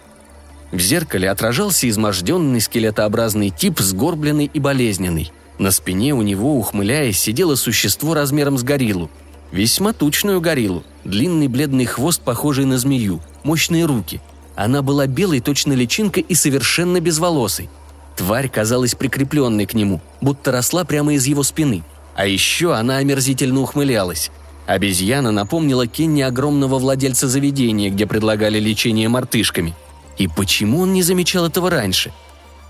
В 0.70 0.78
зеркале 0.78 1.28
отражался 1.28 1.88
изможденный 1.88 2.60
скелетообразный 2.60 3.50
тип, 3.50 3.80
сгорбленный 3.80 4.50
и 4.52 4.58
болезненный. 4.58 5.32
На 5.58 5.70
спине 5.70 6.14
у 6.14 6.22
него, 6.22 6.56
ухмыляясь, 6.56 7.18
сидело 7.18 7.56
существо 7.56 8.14
размером 8.14 8.56
с 8.56 8.62
гориллу. 8.62 9.10
Весьма 9.50 9.92
тучную 9.92 10.40
гориллу, 10.40 10.82
длинный 11.04 11.48
бледный 11.48 11.84
хвост, 11.84 12.22
похожий 12.22 12.64
на 12.64 12.78
змею, 12.78 13.20
мощные 13.42 13.84
руки– 13.84 14.20
она 14.54 14.82
была 14.82 15.06
белой 15.06 15.40
точно 15.40 15.72
личинка 15.72 16.20
и 16.20 16.34
совершенно 16.34 17.00
безволосой. 17.00 17.70
Тварь 18.16 18.48
казалась 18.48 18.94
прикрепленной 18.94 19.66
к 19.66 19.74
нему, 19.74 20.00
будто 20.20 20.52
росла 20.52 20.84
прямо 20.84 21.14
из 21.14 21.26
его 21.26 21.42
спины. 21.42 21.82
А 22.14 22.26
еще 22.26 22.74
она 22.74 22.98
омерзительно 22.98 23.60
ухмылялась. 23.60 24.30
Обезьяна 24.66 25.32
напомнила 25.32 25.86
Кенни 25.86 26.22
огромного 26.22 26.78
владельца 26.78 27.26
заведения, 27.26 27.90
где 27.90 28.06
предлагали 28.06 28.60
лечение 28.60 29.08
мартышками. 29.08 29.74
И 30.18 30.28
почему 30.28 30.80
он 30.80 30.92
не 30.92 31.02
замечал 31.02 31.46
этого 31.46 31.70
раньше? 31.70 32.12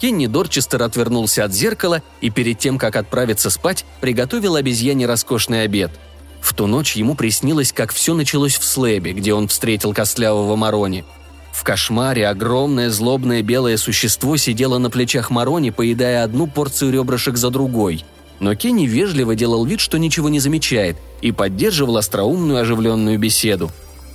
Кенни 0.00 0.26
Дорчестер 0.26 0.82
отвернулся 0.82 1.44
от 1.44 1.52
зеркала 1.52 2.02
и 2.20 2.30
перед 2.30 2.58
тем, 2.58 2.78
как 2.78 2.96
отправиться 2.96 3.50
спать, 3.50 3.84
приготовил 4.00 4.56
обезьяне 4.56 5.06
роскошный 5.06 5.64
обед. 5.64 5.90
В 6.40 6.54
ту 6.54 6.66
ночь 6.66 6.96
ему 6.96 7.14
приснилось, 7.14 7.72
как 7.72 7.92
все 7.92 8.14
началось 8.14 8.56
в 8.56 8.64
Слэбе, 8.64 9.12
где 9.12 9.34
он 9.34 9.48
встретил 9.48 9.92
костлявого 9.92 10.54
Марони– 10.56 11.04
в 11.52 11.64
кошмаре 11.64 12.26
огромное 12.26 12.90
злобное 12.90 13.42
белое 13.42 13.76
существо 13.76 14.36
сидело 14.38 14.78
на 14.78 14.90
плечах 14.90 15.30
Марони, 15.30 15.70
поедая 15.70 16.24
одну 16.24 16.46
порцию 16.46 16.92
ребрышек 16.92 17.36
за 17.36 17.50
другой. 17.50 18.04
Но 18.40 18.54
Кенни 18.54 18.86
вежливо 18.86 19.34
делал 19.34 19.64
вид, 19.64 19.78
что 19.78 19.98
ничего 19.98 20.28
не 20.28 20.40
замечает, 20.40 20.96
и 21.20 21.30
поддерживал 21.30 21.98
остроумную 21.98 22.60
оживленную 22.60 23.18
беседу. 23.18 23.70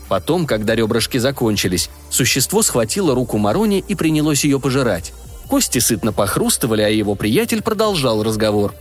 Потом, 0.10 0.48
когда 0.48 0.76
ребрышки 0.76 1.20
закончились, 1.20 1.90
существо 2.10 2.64
схватило 2.64 3.14
руку 3.14 3.38
Марони 3.38 3.84
и 3.88 3.94
принялось 3.94 4.44
ее 4.44 4.60
пожирать. 4.60 5.14
Кости 5.48 5.80
сытно 5.80 6.12
похрустывали, 6.12 6.82
а 6.82 6.90
его 6.90 7.16
приятель 7.16 7.62
продолжал 7.62 8.24
разговор. 8.24 8.74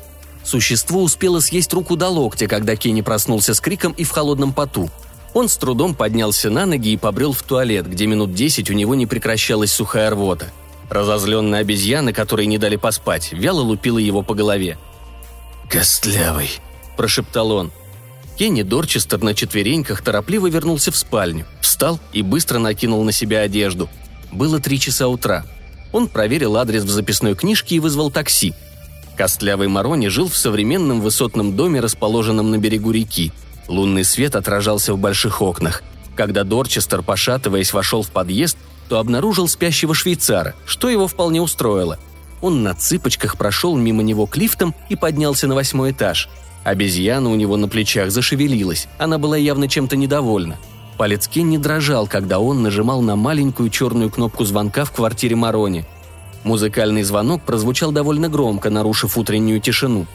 Существо 0.42 1.02
успело 1.02 1.40
съесть 1.40 1.72
руку 1.74 1.96
до 1.96 2.08
локтя, 2.08 2.48
когда 2.48 2.74
Кенни 2.74 3.02
проснулся 3.02 3.54
с 3.54 3.60
криком 3.60 3.92
и 3.92 4.04
в 4.04 4.10
холодном 4.10 4.52
поту– 4.52 4.88
он 5.36 5.50
с 5.50 5.58
трудом 5.58 5.94
поднялся 5.94 6.48
на 6.48 6.64
ноги 6.64 6.92
и 6.92 6.96
побрел 6.96 7.34
в 7.34 7.42
туалет, 7.42 7.86
где 7.86 8.06
минут 8.06 8.32
десять 8.32 8.70
у 8.70 8.72
него 8.72 8.94
не 8.94 9.04
прекращалась 9.06 9.70
сухая 9.70 10.08
рвота. 10.08 10.50
Разозленная 10.88 11.60
обезьяна, 11.60 12.14
которой 12.14 12.46
не 12.46 12.56
дали 12.56 12.76
поспать, 12.76 13.34
вяло 13.34 13.60
лупила 13.60 13.98
его 13.98 14.22
по 14.22 14.32
голове. 14.32 14.78
«Костлявый»,– 15.68 16.58
прошептал 16.96 17.52
он. 17.52 17.70
Кенни 18.38 18.62
Дорчестер 18.62 19.22
на 19.22 19.34
четвереньках 19.34 20.00
торопливо 20.00 20.46
вернулся 20.46 20.90
в 20.90 20.96
спальню, 20.96 21.44
встал 21.60 22.00
и 22.14 22.22
быстро 22.22 22.58
накинул 22.58 23.04
на 23.04 23.12
себя 23.12 23.40
одежду. 23.40 23.90
Было 24.32 24.58
три 24.58 24.80
часа 24.80 25.06
утра. 25.06 25.44
Он 25.92 26.08
проверил 26.08 26.56
адрес 26.56 26.82
в 26.82 26.90
записной 26.90 27.34
книжке 27.34 27.76
и 27.76 27.80
вызвал 27.80 28.10
такси. 28.10 28.54
Костлявый 29.18 29.68
Марони 29.68 30.08
жил 30.08 30.30
в 30.30 30.36
современном 30.36 31.02
высотном 31.02 31.56
доме, 31.56 31.80
расположенном 31.80 32.50
на 32.50 32.56
берегу 32.56 32.90
реки– 32.90 33.32
Лунный 33.68 34.04
свет 34.04 34.36
отражался 34.36 34.94
в 34.94 34.98
больших 34.98 35.42
окнах. 35.42 35.82
Когда 36.14 36.44
Дорчестер, 36.44 37.02
пошатываясь, 37.02 37.72
вошел 37.72 38.02
в 38.02 38.10
подъезд, 38.10 38.56
то 38.88 38.98
обнаружил 38.98 39.48
спящего 39.48 39.94
швейцара, 39.94 40.54
что 40.64 40.88
его 40.88 41.08
вполне 41.08 41.42
устроило. 41.42 41.98
Он 42.40 42.62
на 42.62 42.74
цыпочках 42.74 43.36
прошел 43.36 43.76
мимо 43.76 44.02
него 44.02 44.26
к 44.26 44.36
лифтам 44.36 44.74
и 44.88 44.96
поднялся 44.96 45.46
на 45.46 45.54
восьмой 45.54 45.90
этаж. 45.90 46.28
Обезьяна 46.64 47.30
у 47.30 47.34
него 47.34 47.56
на 47.56 47.68
плечах 47.68 48.10
зашевелилась, 48.10 48.88
она 48.98 49.18
была 49.18 49.36
явно 49.36 49.68
чем-то 49.68 49.96
недовольна. 49.96 50.56
Палец 50.96 51.28
Кенни 51.28 51.58
дрожал, 51.58 52.06
когда 52.06 52.38
он 52.38 52.62
нажимал 52.62 53.02
на 53.02 53.16
маленькую 53.16 53.68
черную 53.70 54.10
кнопку 54.10 54.44
звонка 54.44 54.84
в 54.84 54.92
квартире 54.92 55.36
Марони. 55.36 55.84
Музыкальный 56.44 57.02
звонок 57.02 57.42
прозвучал 57.42 57.92
довольно 57.92 58.28
громко, 58.28 58.70
нарушив 58.70 59.18
утреннюю 59.18 59.60
тишину. 59.60 60.06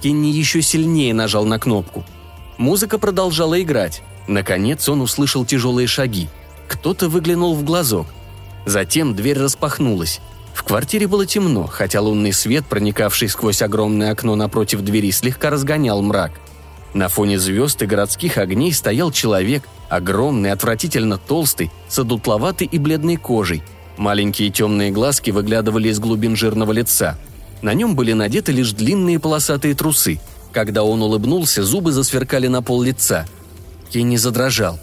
Кенни 0.00 0.28
еще 0.28 0.62
сильнее 0.62 1.12
нажал 1.12 1.44
на 1.44 1.58
кнопку– 1.58 2.04
Музыка 2.60 2.98
продолжала 2.98 3.58
играть. 3.62 4.02
Наконец 4.26 4.86
он 4.90 5.00
услышал 5.00 5.46
тяжелые 5.46 5.86
шаги. 5.86 6.28
Кто-то 6.68 7.08
выглянул 7.08 7.54
в 7.54 7.64
глазок. 7.64 8.06
Затем 8.66 9.14
дверь 9.14 9.38
распахнулась. 9.38 10.20
В 10.52 10.62
квартире 10.62 11.06
было 11.08 11.24
темно, 11.24 11.66
хотя 11.66 12.02
лунный 12.02 12.34
свет, 12.34 12.66
проникавший 12.66 13.30
сквозь 13.30 13.62
огромное 13.62 14.12
окно 14.12 14.36
напротив 14.36 14.82
двери, 14.82 15.10
слегка 15.10 15.48
разгонял 15.48 16.02
мрак. 16.02 16.32
На 16.92 17.08
фоне 17.08 17.38
звезд 17.38 17.80
и 17.80 17.86
городских 17.86 18.36
огней 18.36 18.74
стоял 18.74 19.10
человек, 19.10 19.62
огромный, 19.88 20.52
отвратительно 20.52 21.16
толстый, 21.16 21.70
с 21.88 21.98
одутловатой 21.98 22.66
и 22.70 22.78
бледной 22.78 23.16
кожей. 23.16 23.62
Маленькие 23.96 24.50
темные 24.50 24.90
глазки 24.90 25.30
выглядывали 25.30 25.88
из 25.88 25.98
глубин 25.98 26.36
жирного 26.36 26.72
лица. 26.72 27.16
На 27.62 27.72
нем 27.72 27.96
были 27.96 28.12
надеты 28.12 28.52
лишь 28.52 28.72
длинные 28.72 29.18
полосатые 29.18 29.74
трусы– 29.74 30.20
когда 30.52 30.82
он 30.82 31.02
улыбнулся, 31.02 31.62
зубы 31.62 31.92
засверкали 31.92 32.46
на 32.46 32.62
пол 32.62 32.82
лица. 32.82 33.26
Кенни 33.90 34.16
задрожал. 34.16 34.78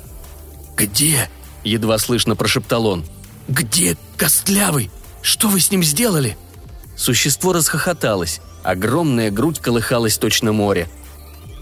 «Где?»– 0.76 1.30
едва 1.64 1.98
слышно 1.98 2.36
прошептал 2.36 2.86
он. 2.86 3.06
«Где 3.48 3.98
Костлявый? 4.18 4.90
Что 5.22 5.48
вы 5.48 5.60
с 5.60 5.72
ним 5.72 5.84
сделали?» 5.84 6.38
Существо 6.96 7.54
расхохоталось. 7.54 8.42
Огромная 8.64 9.32
грудь 9.32 9.60
колыхалась 9.60 10.18
точно 10.18 10.52
море. 10.52 10.90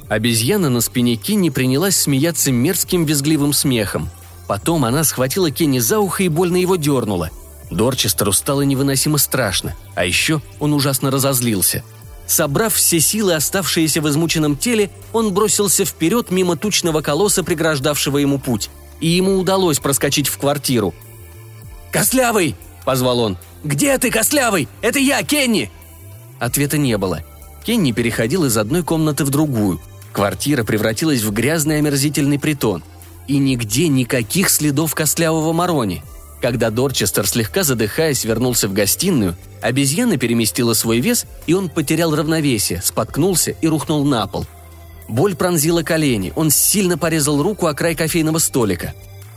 Обезьяна 0.07 0.69
на 0.69 0.81
спине 0.81 1.15
Кенни 1.15 1.49
принялась 1.49 1.97
смеяться 1.97 2.51
мерзким 2.51 3.05
визгливым 3.05 3.53
смехом. 3.53 4.09
Потом 4.47 4.85
она 4.85 5.03
схватила 5.03 5.51
Кенни 5.51 5.79
за 5.79 5.99
ухо 5.99 6.23
и 6.23 6.29
больно 6.29 6.57
его 6.57 6.75
дернула. 6.75 7.29
Дорчестеру 7.71 8.31
стало 8.31 8.61
невыносимо 8.61 9.17
страшно, 9.17 9.75
а 9.95 10.05
еще 10.05 10.41
он 10.59 10.73
ужасно 10.73 11.11
разозлился. 11.11 11.83
Собрав 12.27 12.73
все 12.73 12.99
силы, 12.99 13.35
оставшиеся 13.35 14.01
в 14.01 14.09
измученном 14.09 14.57
теле, 14.57 14.89
он 15.13 15.33
бросился 15.33 15.85
вперед 15.85 16.31
мимо 16.31 16.57
тучного 16.57 17.01
колосса, 17.01 17.43
преграждавшего 17.43 18.17
ему 18.17 18.39
путь. 18.39 18.69
И 18.99 19.07
ему 19.07 19.37
удалось 19.37 19.79
проскочить 19.79 20.27
в 20.27 20.37
квартиру. 20.37 20.93
«Костлявый!»– 21.91 22.55
позвал 22.85 23.19
он. 23.19 23.37
«Где 23.63 23.97
ты, 23.97 24.11
Костлявый? 24.11 24.67
Это 24.81 24.99
я, 24.99 25.21
Кенни!» 25.23 25.71
Ответа 26.39 26.77
не 26.77 26.97
было. 26.97 27.23
Кенни 27.63 27.91
переходил 27.91 28.45
из 28.45 28.57
одной 28.57 28.83
комнаты 28.83 29.25
в 29.25 29.29
другую. 29.29 29.79
Квартира 30.11 30.63
превратилась 30.63 31.21
в 31.21 31.31
грязный 31.31 31.77
омерзительный 31.77 32.39
притон. 32.39 32.83
И 33.27 33.37
нигде 33.37 33.87
никаких 33.87 34.49
следов 34.49 34.93
костлявого 34.93 35.51
Марони. 35.51 36.03
Когда 36.41 36.69
Дорчестер, 36.69 37.27
слегка 37.27 37.63
задыхаясь, 37.63 38.25
вернулся 38.25 38.67
в 38.67 38.73
гостиную, 38.73 39.35
обезьяна 39.61 40.17
переместила 40.17 40.73
свой 40.73 40.99
вес, 40.99 41.25
и 41.47 41.53
он 41.53 41.69
потерял 41.69 42.15
равновесие, 42.15 42.81
споткнулся 42.83 43.51
и 43.51 43.67
рухнул 43.67 44.05
на 44.05 44.27
пол. 44.27 44.45
Боль 45.07 45.35
пронзила 45.35 45.81
колени, 45.81 46.33
он 46.35 46.49
сильно 46.51 46.97
порезал 46.97 47.41
руку 47.41 47.67
о 47.67 47.73
край 47.73 47.95
кофейного 47.95 48.39
столика. 48.39 48.93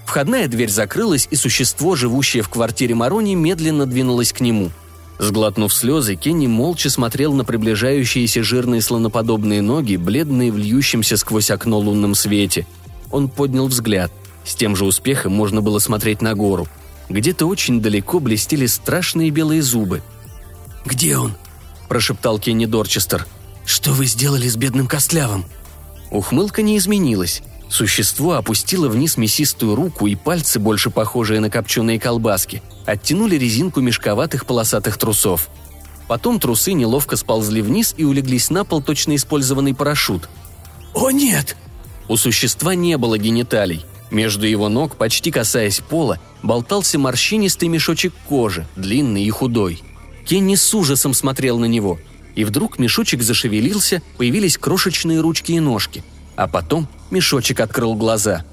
Входная 0.06 0.48
дверь 0.48 0.70
закрылась, 0.70 1.28
и 1.30 1.36
существо, 1.36 1.94
живущее 1.94 2.42
в 2.42 2.48
квартире 2.48 2.94
Марони, 2.94 3.34
медленно 3.34 3.86
двинулось 3.86 4.32
к 4.32 4.40
нему– 4.40 4.70
Сглотнув 5.18 5.74
слезы, 5.74 6.14
Кенни 6.14 6.46
молча 6.46 6.90
смотрел 6.90 7.32
на 7.34 7.44
приближающиеся 7.44 8.44
жирные 8.44 8.80
слоноподобные 8.80 9.62
ноги, 9.62 9.96
бледные 9.96 10.52
в 10.52 10.56
льющемся 10.56 11.16
сквозь 11.16 11.50
окно 11.50 11.78
лунном 11.78 12.14
свете. 12.14 12.66
Он 13.10 13.28
поднял 13.28 13.66
взгляд. 13.66 14.12
С 14.44 14.54
тем 14.54 14.76
же 14.76 14.84
успехом 14.84 15.32
можно 15.32 15.60
было 15.60 15.80
смотреть 15.80 16.22
на 16.22 16.34
гору. 16.34 16.68
Где-то 17.08 17.46
очень 17.46 17.80
далеко 17.80 18.20
блестели 18.20 18.66
страшные 18.66 19.30
белые 19.30 19.62
зубы. 19.62 20.02
«Где 20.84 21.16
он?»– 21.16 21.34
прошептал 21.88 22.38
Кенни 22.38 22.66
Дорчестер. 22.66 23.26
«Что 23.64 23.92
вы 23.92 24.06
сделали 24.06 24.48
с 24.48 24.56
бедным 24.56 24.86
костлявым?» 24.86 25.44
Ухмылка 26.10 26.62
не 26.62 26.78
изменилась. 26.78 27.42
Существо 27.68 28.34
опустило 28.34 28.88
вниз 28.88 29.16
мясистую 29.18 29.74
руку, 29.74 30.06
и 30.06 30.14
пальцы, 30.14 30.58
больше 30.58 30.90
похожие 30.90 31.40
на 31.40 31.50
копченые 31.50 32.00
колбаски, 32.00 32.62
оттянули 32.86 33.36
резинку 33.36 33.80
мешковатых 33.80 34.46
полосатых 34.46 34.96
трусов. 34.96 35.50
Потом 36.06 36.40
трусы 36.40 36.72
неловко 36.72 37.16
сползли 37.16 37.60
вниз 37.60 37.94
и 37.98 38.04
улеглись 38.04 38.48
на 38.48 38.64
пол 38.64 38.80
точно 38.80 39.16
использованный 39.16 39.74
парашют. 39.74 40.28
«О 40.94 41.10
нет!» 41.10 41.56
У 42.08 42.16
существа 42.16 42.74
не 42.74 42.96
было 42.96 43.18
гениталий. 43.18 43.84
Между 44.10 44.46
его 44.46 44.68
ног, 44.68 44.96
почти 44.96 45.30
касаясь 45.30 45.80
пола, 45.80 46.18
болтался 46.42 46.98
морщинистый 46.98 47.68
мешочек 47.68 48.14
кожи, 48.28 48.66
длинный 48.76 49.24
и 49.24 49.30
худой. 49.30 49.82
Кенни 50.24 50.54
с 50.54 50.74
ужасом 50.74 51.14
смотрел 51.14 51.58
на 51.58 51.66
него. 51.66 51.98
И 52.34 52.44
вдруг 52.44 52.78
мешочек 52.78 53.22
зашевелился, 53.22 54.02
появились 54.16 54.58
крошечные 54.58 55.20
ручки 55.20 55.52
и 55.52 55.60
ножки– 55.60 56.02
а 56.38 56.46
потом 56.46 56.86
мешочек 57.10 57.58
открыл 57.58 57.96
глаза. 57.96 58.44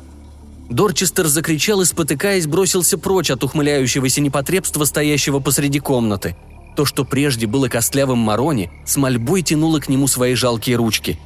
Дорчестер 0.72 1.28
закричал 1.28 1.82
и, 1.82 1.86
спотыкаясь, 1.86 2.48
бросился 2.48 2.98
прочь 2.98 3.30
от 3.30 3.44
ухмыляющегося 3.44 4.22
непотребства, 4.22 4.86
стоящего 4.86 5.40
посреди 5.40 5.80
комнаты. 5.80 6.36
То, 6.76 6.86
что 6.86 7.06
прежде 7.06 7.46
было 7.46 7.68
костлявым 7.68 8.18
Марони, 8.18 8.72
с 8.88 8.98
мольбой 8.98 9.44
тянуло 9.44 9.80
к 9.80 9.88
нему 9.88 10.08
свои 10.08 10.34
жалкие 10.34 10.78
ручки. 10.78 11.20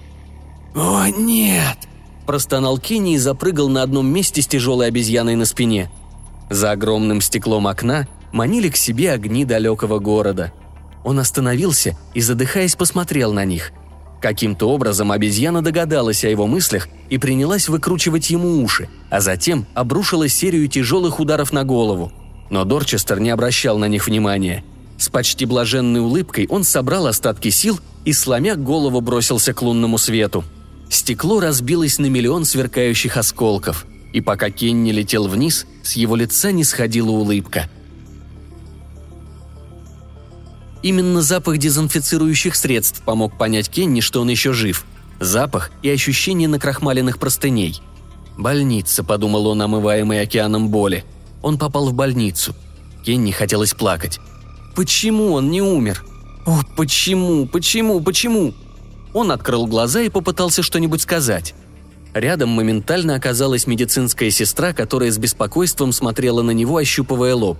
«О, 0.75 1.07
нет!»– 1.07 1.77
простонал 2.29 2.77
Кенни 2.77 3.15
и 3.15 3.17
запрыгал 3.17 3.69
на 3.69 3.81
одном 3.81 4.05
месте 4.05 4.43
с 4.43 4.47
тяжелой 4.47 4.89
обезьяной 4.89 5.33
на 5.33 5.45
спине. 5.45 5.89
За 6.51 6.69
огромным 6.69 7.21
стеклом 7.21 7.65
окна 7.65 8.07
манили 8.31 8.69
к 8.69 8.77
себе 8.77 9.13
огни 9.13 9.45
далекого 9.45 9.97
города. 9.97 10.53
Он 11.03 11.17
остановился 11.17 11.97
и, 12.13 12.21
задыхаясь, 12.21 12.75
посмотрел 12.75 13.33
на 13.33 13.45
них. 13.45 13.71
Каким-то 14.21 14.69
образом 14.69 15.11
обезьяна 15.11 15.63
догадалась 15.63 16.23
о 16.23 16.29
его 16.29 16.45
мыслях 16.45 16.87
и 17.09 17.17
принялась 17.17 17.67
выкручивать 17.67 18.29
ему 18.29 18.61
уши, 18.61 18.89
а 19.09 19.21
затем 19.21 19.65
обрушила 19.73 20.27
серию 20.27 20.67
тяжелых 20.67 21.19
ударов 21.19 21.51
на 21.51 21.63
голову. 21.63 22.11
Но 22.51 22.63
Дорчестер 22.63 23.19
не 23.19 23.31
обращал 23.31 23.79
на 23.79 23.85
них 23.85 24.05
внимания. 24.05 24.63
С 24.99 25.09
почти 25.09 25.47
блаженной 25.47 26.01
улыбкой 26.01 26.45
он 26.47 26.63
собрал 26.63 27.07
остатки 27.07 27.49
сил 27.49 27.79
и, 28.05 28.13
сломя 28.13 28.55
голову, 28.55 29.01
бросился 29.01 29.51
к 29.51 29.63
лунному 29.63 29.97
свету. 29.97 30.43
Стекло 30.89 31.39
разбилось 31.39 31.99
на 31.99 32.07
миллион 32.07 32.45
сверкающих 32.45 33.17
осколков, 33.17 33.85
и 34.11 34.21
пока 34.21 34.49
Кенни 34.49 34.91
летел 34.91 35.27
вниз, 35.27 35.65
с 35.83 35.93
его 35.93 36.15
лица 36.15 36.51
не 36.51 36.63
сходила 36.63 37.11
улыбка– 37.11 37.69
Именно 40.81 41.21
запах 41.21 41.57
дезинфицирующих 41.57 42.55
средств 42.55 43.01
помог 43.03 43.37
понять 43.37 43.69
Кенни, 43.69 43.99
что 43.99 44.21
он 44.21 44.29
еще 44.29 44.53
жив. 44.53 44.85
Запах 45.19 45.71
и 45.83 45.89
ощущение 45.89 46.47
накрахмаленных 46.47 47.19
простыней. 47.19 47.81
«Больница»,— 48.37 49.03
подумал 49.05 49.47
он, 49.47 49.61
омываемый 49.61 50.21
океаном 50.21 50.69
боли. 50.69 51.03
Он 51.41 51.57
попал 51.57 51.89
в 51.89 51.93
больницу. 51.93 52.55
Кенни 53.03 53.31
хотелось 53.31 53.73
плакать. 53.73 54.19
«Почему 54.75 55.33
он 55.33 55.51
не 55.51 55.61
умер? 55.61 56.05
О, 56.45 56.61
почему, 56.77 57.45
почему, 57.45 57.99
почему?» 57.99 58.53
Он 59.13 59.31
открыл 59.31 59.65
глаза 59.65 60.01
и 60.01 60.09
попытался 60.09 60.61
что-нибудь 60.61 61.01
сказать. 61.01 61.55
Рядом 62.13 62.49
моментально 62.49 63.15
оказалась 63.15 63.67
медицинская 63.67 64.29
сестра, 64.31 64.73
которая 64.73 65.11
с 65.11 65.17
беспокойством 65.17 65.91
смотрела 65.91 66.41
на 66.41 66.51
него, 66.51 66.77
ощупывая 66.77 67.35
лоб. 67.35 67.57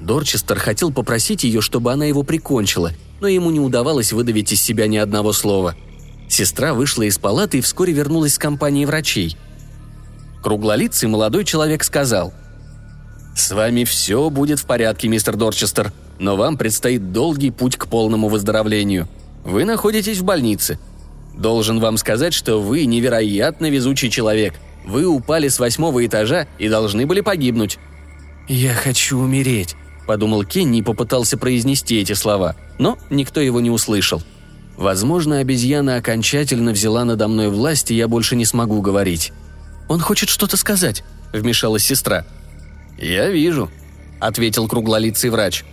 Дорчестер 0.00 0.58
хотел 0.58 0.92
попросить 0.92 1.44
ее, 1.44 1.60
чтобы 1.60 1.92
она 1.92 2.04
его 2.04 2.24
прикончила, 2.24 2.92
но 3.20 3.28
ему 3.28 3.50
не 3.50 3.60
удавалось 3.60 4.12
выдавить 4.12 4.52
из 4.52 4.60
себя 4.60 4.88
ни 4.88 4.96
одного 4.96 5.32
слова. 5.32 5.76
Сестра 6.28 6.74
вышла 6.74 7.02
из 7.02 7.18
палаты 7.18 7.58
и 7.58 7.60
вскоре 7.60 7.92
вернулась 7.92 8.34
с 8.34 8.38
компанией 8.38 8.86
врачей. 8.86 9.36
Круглолицый 10.42 11.08
молодой 11.08 11.44
человек 11.44 11.84
сказал 11.84 12.32
«С 13.36 13.52
вами 13.52 13.84
все 13.84 14.28
будет 14.28 14.58
в 14.58 14.66
порядке, 14.66 15.06
мистер 15.06 15.36
Дорчестер, 15.36 15.92
но 16.18 16.36
вам 16.36 16.58
предстоит 16.58 17.12
долгий 17.12 17.50
путь 17.50 17.76
к 17.76 17.86
полному 17.86 18.28
выздоровлению. 18.28 19.08
Вы 19.44 19.64
находитесь 19.64 20.18
в 20.18 20.24
больнице. 20.24 20.78
Должен 21.34 21.80
вам 21.80 21.96
сказать, 21.96 22.34
что 22.34 22.60
вы 22.60 22.84
невероятно 22.84 23.70
везучий 23.70 24.10
человек. 24.10 24.54
Вы 24.84 25.06
упали 25.06 25.48
с 25.48 25.58
восьмого 25.58 26.04
этажа 26.04 26.46
и 26.58 26.68
должны 26.68 27.06
были 27.06 27.20
погибнуть». 27.20 27.78
«Я 28.48 28.74
хочу 28.74 29.18
умереть»,– 29.18 29.76
подумал 30.06 30.44
Кенни 30.44 30.80
и 30.80 30.82
попытался 30.82 31.38
произнести 31.38 32.00
эти 32.00 32.12
слова, 32.12 32.56
но 32.78 32.98
никто 33.08 33.40
его 33.40 33.60
не 33.60 33.70
услышал. 33.70 34.22
Возможно, 34.76 35.38
обезьяна 35.38 35.96
окончательно 35.96 36.72
взяла 36.72 37.04
надо 37.04 37.28
мной 37.28 37.48
власть, 37.48 37.90
и 37.90 37.94
я 37.94 38.08
больше 38.08 38.34
не 38.36 38.44
смогу 38.44 38.80
говорить. 38.80 39.32
«Он 39.88 40.00
хочет 40.00 40.28
что-то 40.28 40.56
сказать»,– 40.56 41.04
вмешалась 41.32 41.84
сестра. 41.84 42.26
«Я 42.98 43.28
вижу»,– 43.28 43.70
ответил 44.20 44.66
круглолицый 44.68 45.30
врач. 45.30 45.64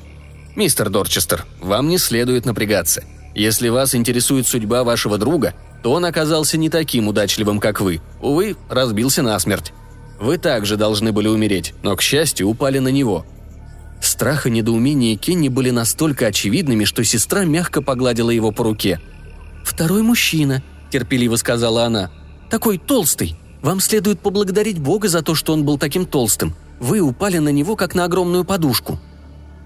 «Мистер 0.56 0.90
Дорчестер, 0.90 1.46
вам 1.60 1.88
не 1.88 1.98
следует 1.98 2.46
напрягаться. 2.46 3.04
Если 3.36 3.70
вас 3.70 3.96
интересует 3.96 4.48
судьба 4.48 4.84
вашего 4.84 5.18
друга, 5.18 5.54
то 5.84 5.92
он 5.92 6.06
оказался 6.06 6.58
не 6.58 6.70
таким 6.70 7.08
удачливым, 7.08 7.60
как 7.60 7.80
вы. 7.82 8.02
Увы, 8.22 8.56
разбился 8.70 9.22
насмерть. 9.22 9.74
Вы 10.20 10.38
также 10.38 10.76
должны 10.76 11.12
были 11.12 11.28
умереть, 11.28 11.74
но, 11.82 11.96
к 11.96 12.02
счастью, 12.02 12.50
упали 12.50 12.80
на 12.80 12.90
него. 12.90 13.26
Страх 14.02 14.48
и 14.48 14.52
недоумение 14.52 15.16
Кенни 15.16 15.50
были 15.50 15.70
настолько 15.70 16.28
очевидными, 16.28 16.84
что 16.84 17.04
сестра 17.04 17.46
мягко 17.46 17.82
погладила 17.82 18.30
его 18.30 18.52
по 18.52 18.64
руке. 18.64 19.00
«Второй 19.64 20.02
мужчина»,– 20.02 20.64
терпеливо 20.90 21.36
сказала 21.36 21.86
она. 21.86 22.12
«Такой 22.50 22.78
толстый. 22.78 23.38
Вам 23.62 23.80
следует 23.80 24.20
поблагодарить 24.20 24.80
Бога 24.80 25.08
за 25.10 25.22
то, 25.22 25.36
что 25.36 25.54
он 25.54 25.64
был 25.64 25.78
таким 25.78 26.06
толстым. 26.06 26.56
Вы 26.80 27.02
упали 27.02 27.38
на 27.38 27.50
него, 27.50 27.76
как 27.76 27.96
на 27.96 28.06
огромную 28.06 28.44
подушку». 28.44 29.00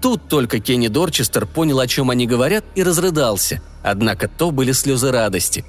Тут 0.04 0.28
только 0.28 0.60
Кенни 0.60 0.88
Дорчестер 0.88 1.46
понял, 1.46 1.80
о 1.80 1.86
чем 1.86 2.10
они 2.10 2.26
говорят, 2.26 2.62
и 2.74 2.82
разрыдался. 2.82 3.62
Однако 3.82 4.28
то 4.28 4.50
были 4.50 4.72
слезы 4.72 5.10
радости. 5.10 5.64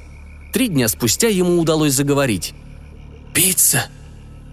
Три 0.51 0.67
дня 0.67 0.89
спустя 0.89 1.29
ему 1.29 1.57
удалось 1.57 1.93
заговорить. 1.93 2.53
«Пицца!» 3.33 3.85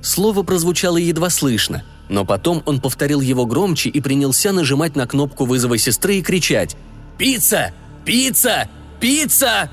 Слово 0.00 0.44
прозвучало 0.44 0.98
едва 0.98 1.30
слышно– 1.30 1.82
но 2.08 2.24
потом 2.24 2.62
он 2.66 2.80
повторил 2.80 3.20
его 3.20 3.44
громче 3.44 3.88
и 3.88 4.00
принялся 4.00 4.52
нажимать 4.52 4.94
на 4.94 5.06
кнопку 5.08 5.46
вызова 5.46 5.78
сестры 5.78 6.16
и 6.16 6.22
кричать 6.22 6.76
«Пицца! 7.18 7.72
Пицца! 8.04 8.68
Пицца!» 9.00 9.68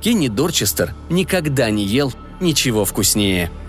Кенни 0.00 0.26
Дорчестер 0.26 0.92
никогда 1.08 1.70
не 1.70 1.84
ел 1.84 2.12
ничего 2.40 2.84
вкуснее– 2.84 3.52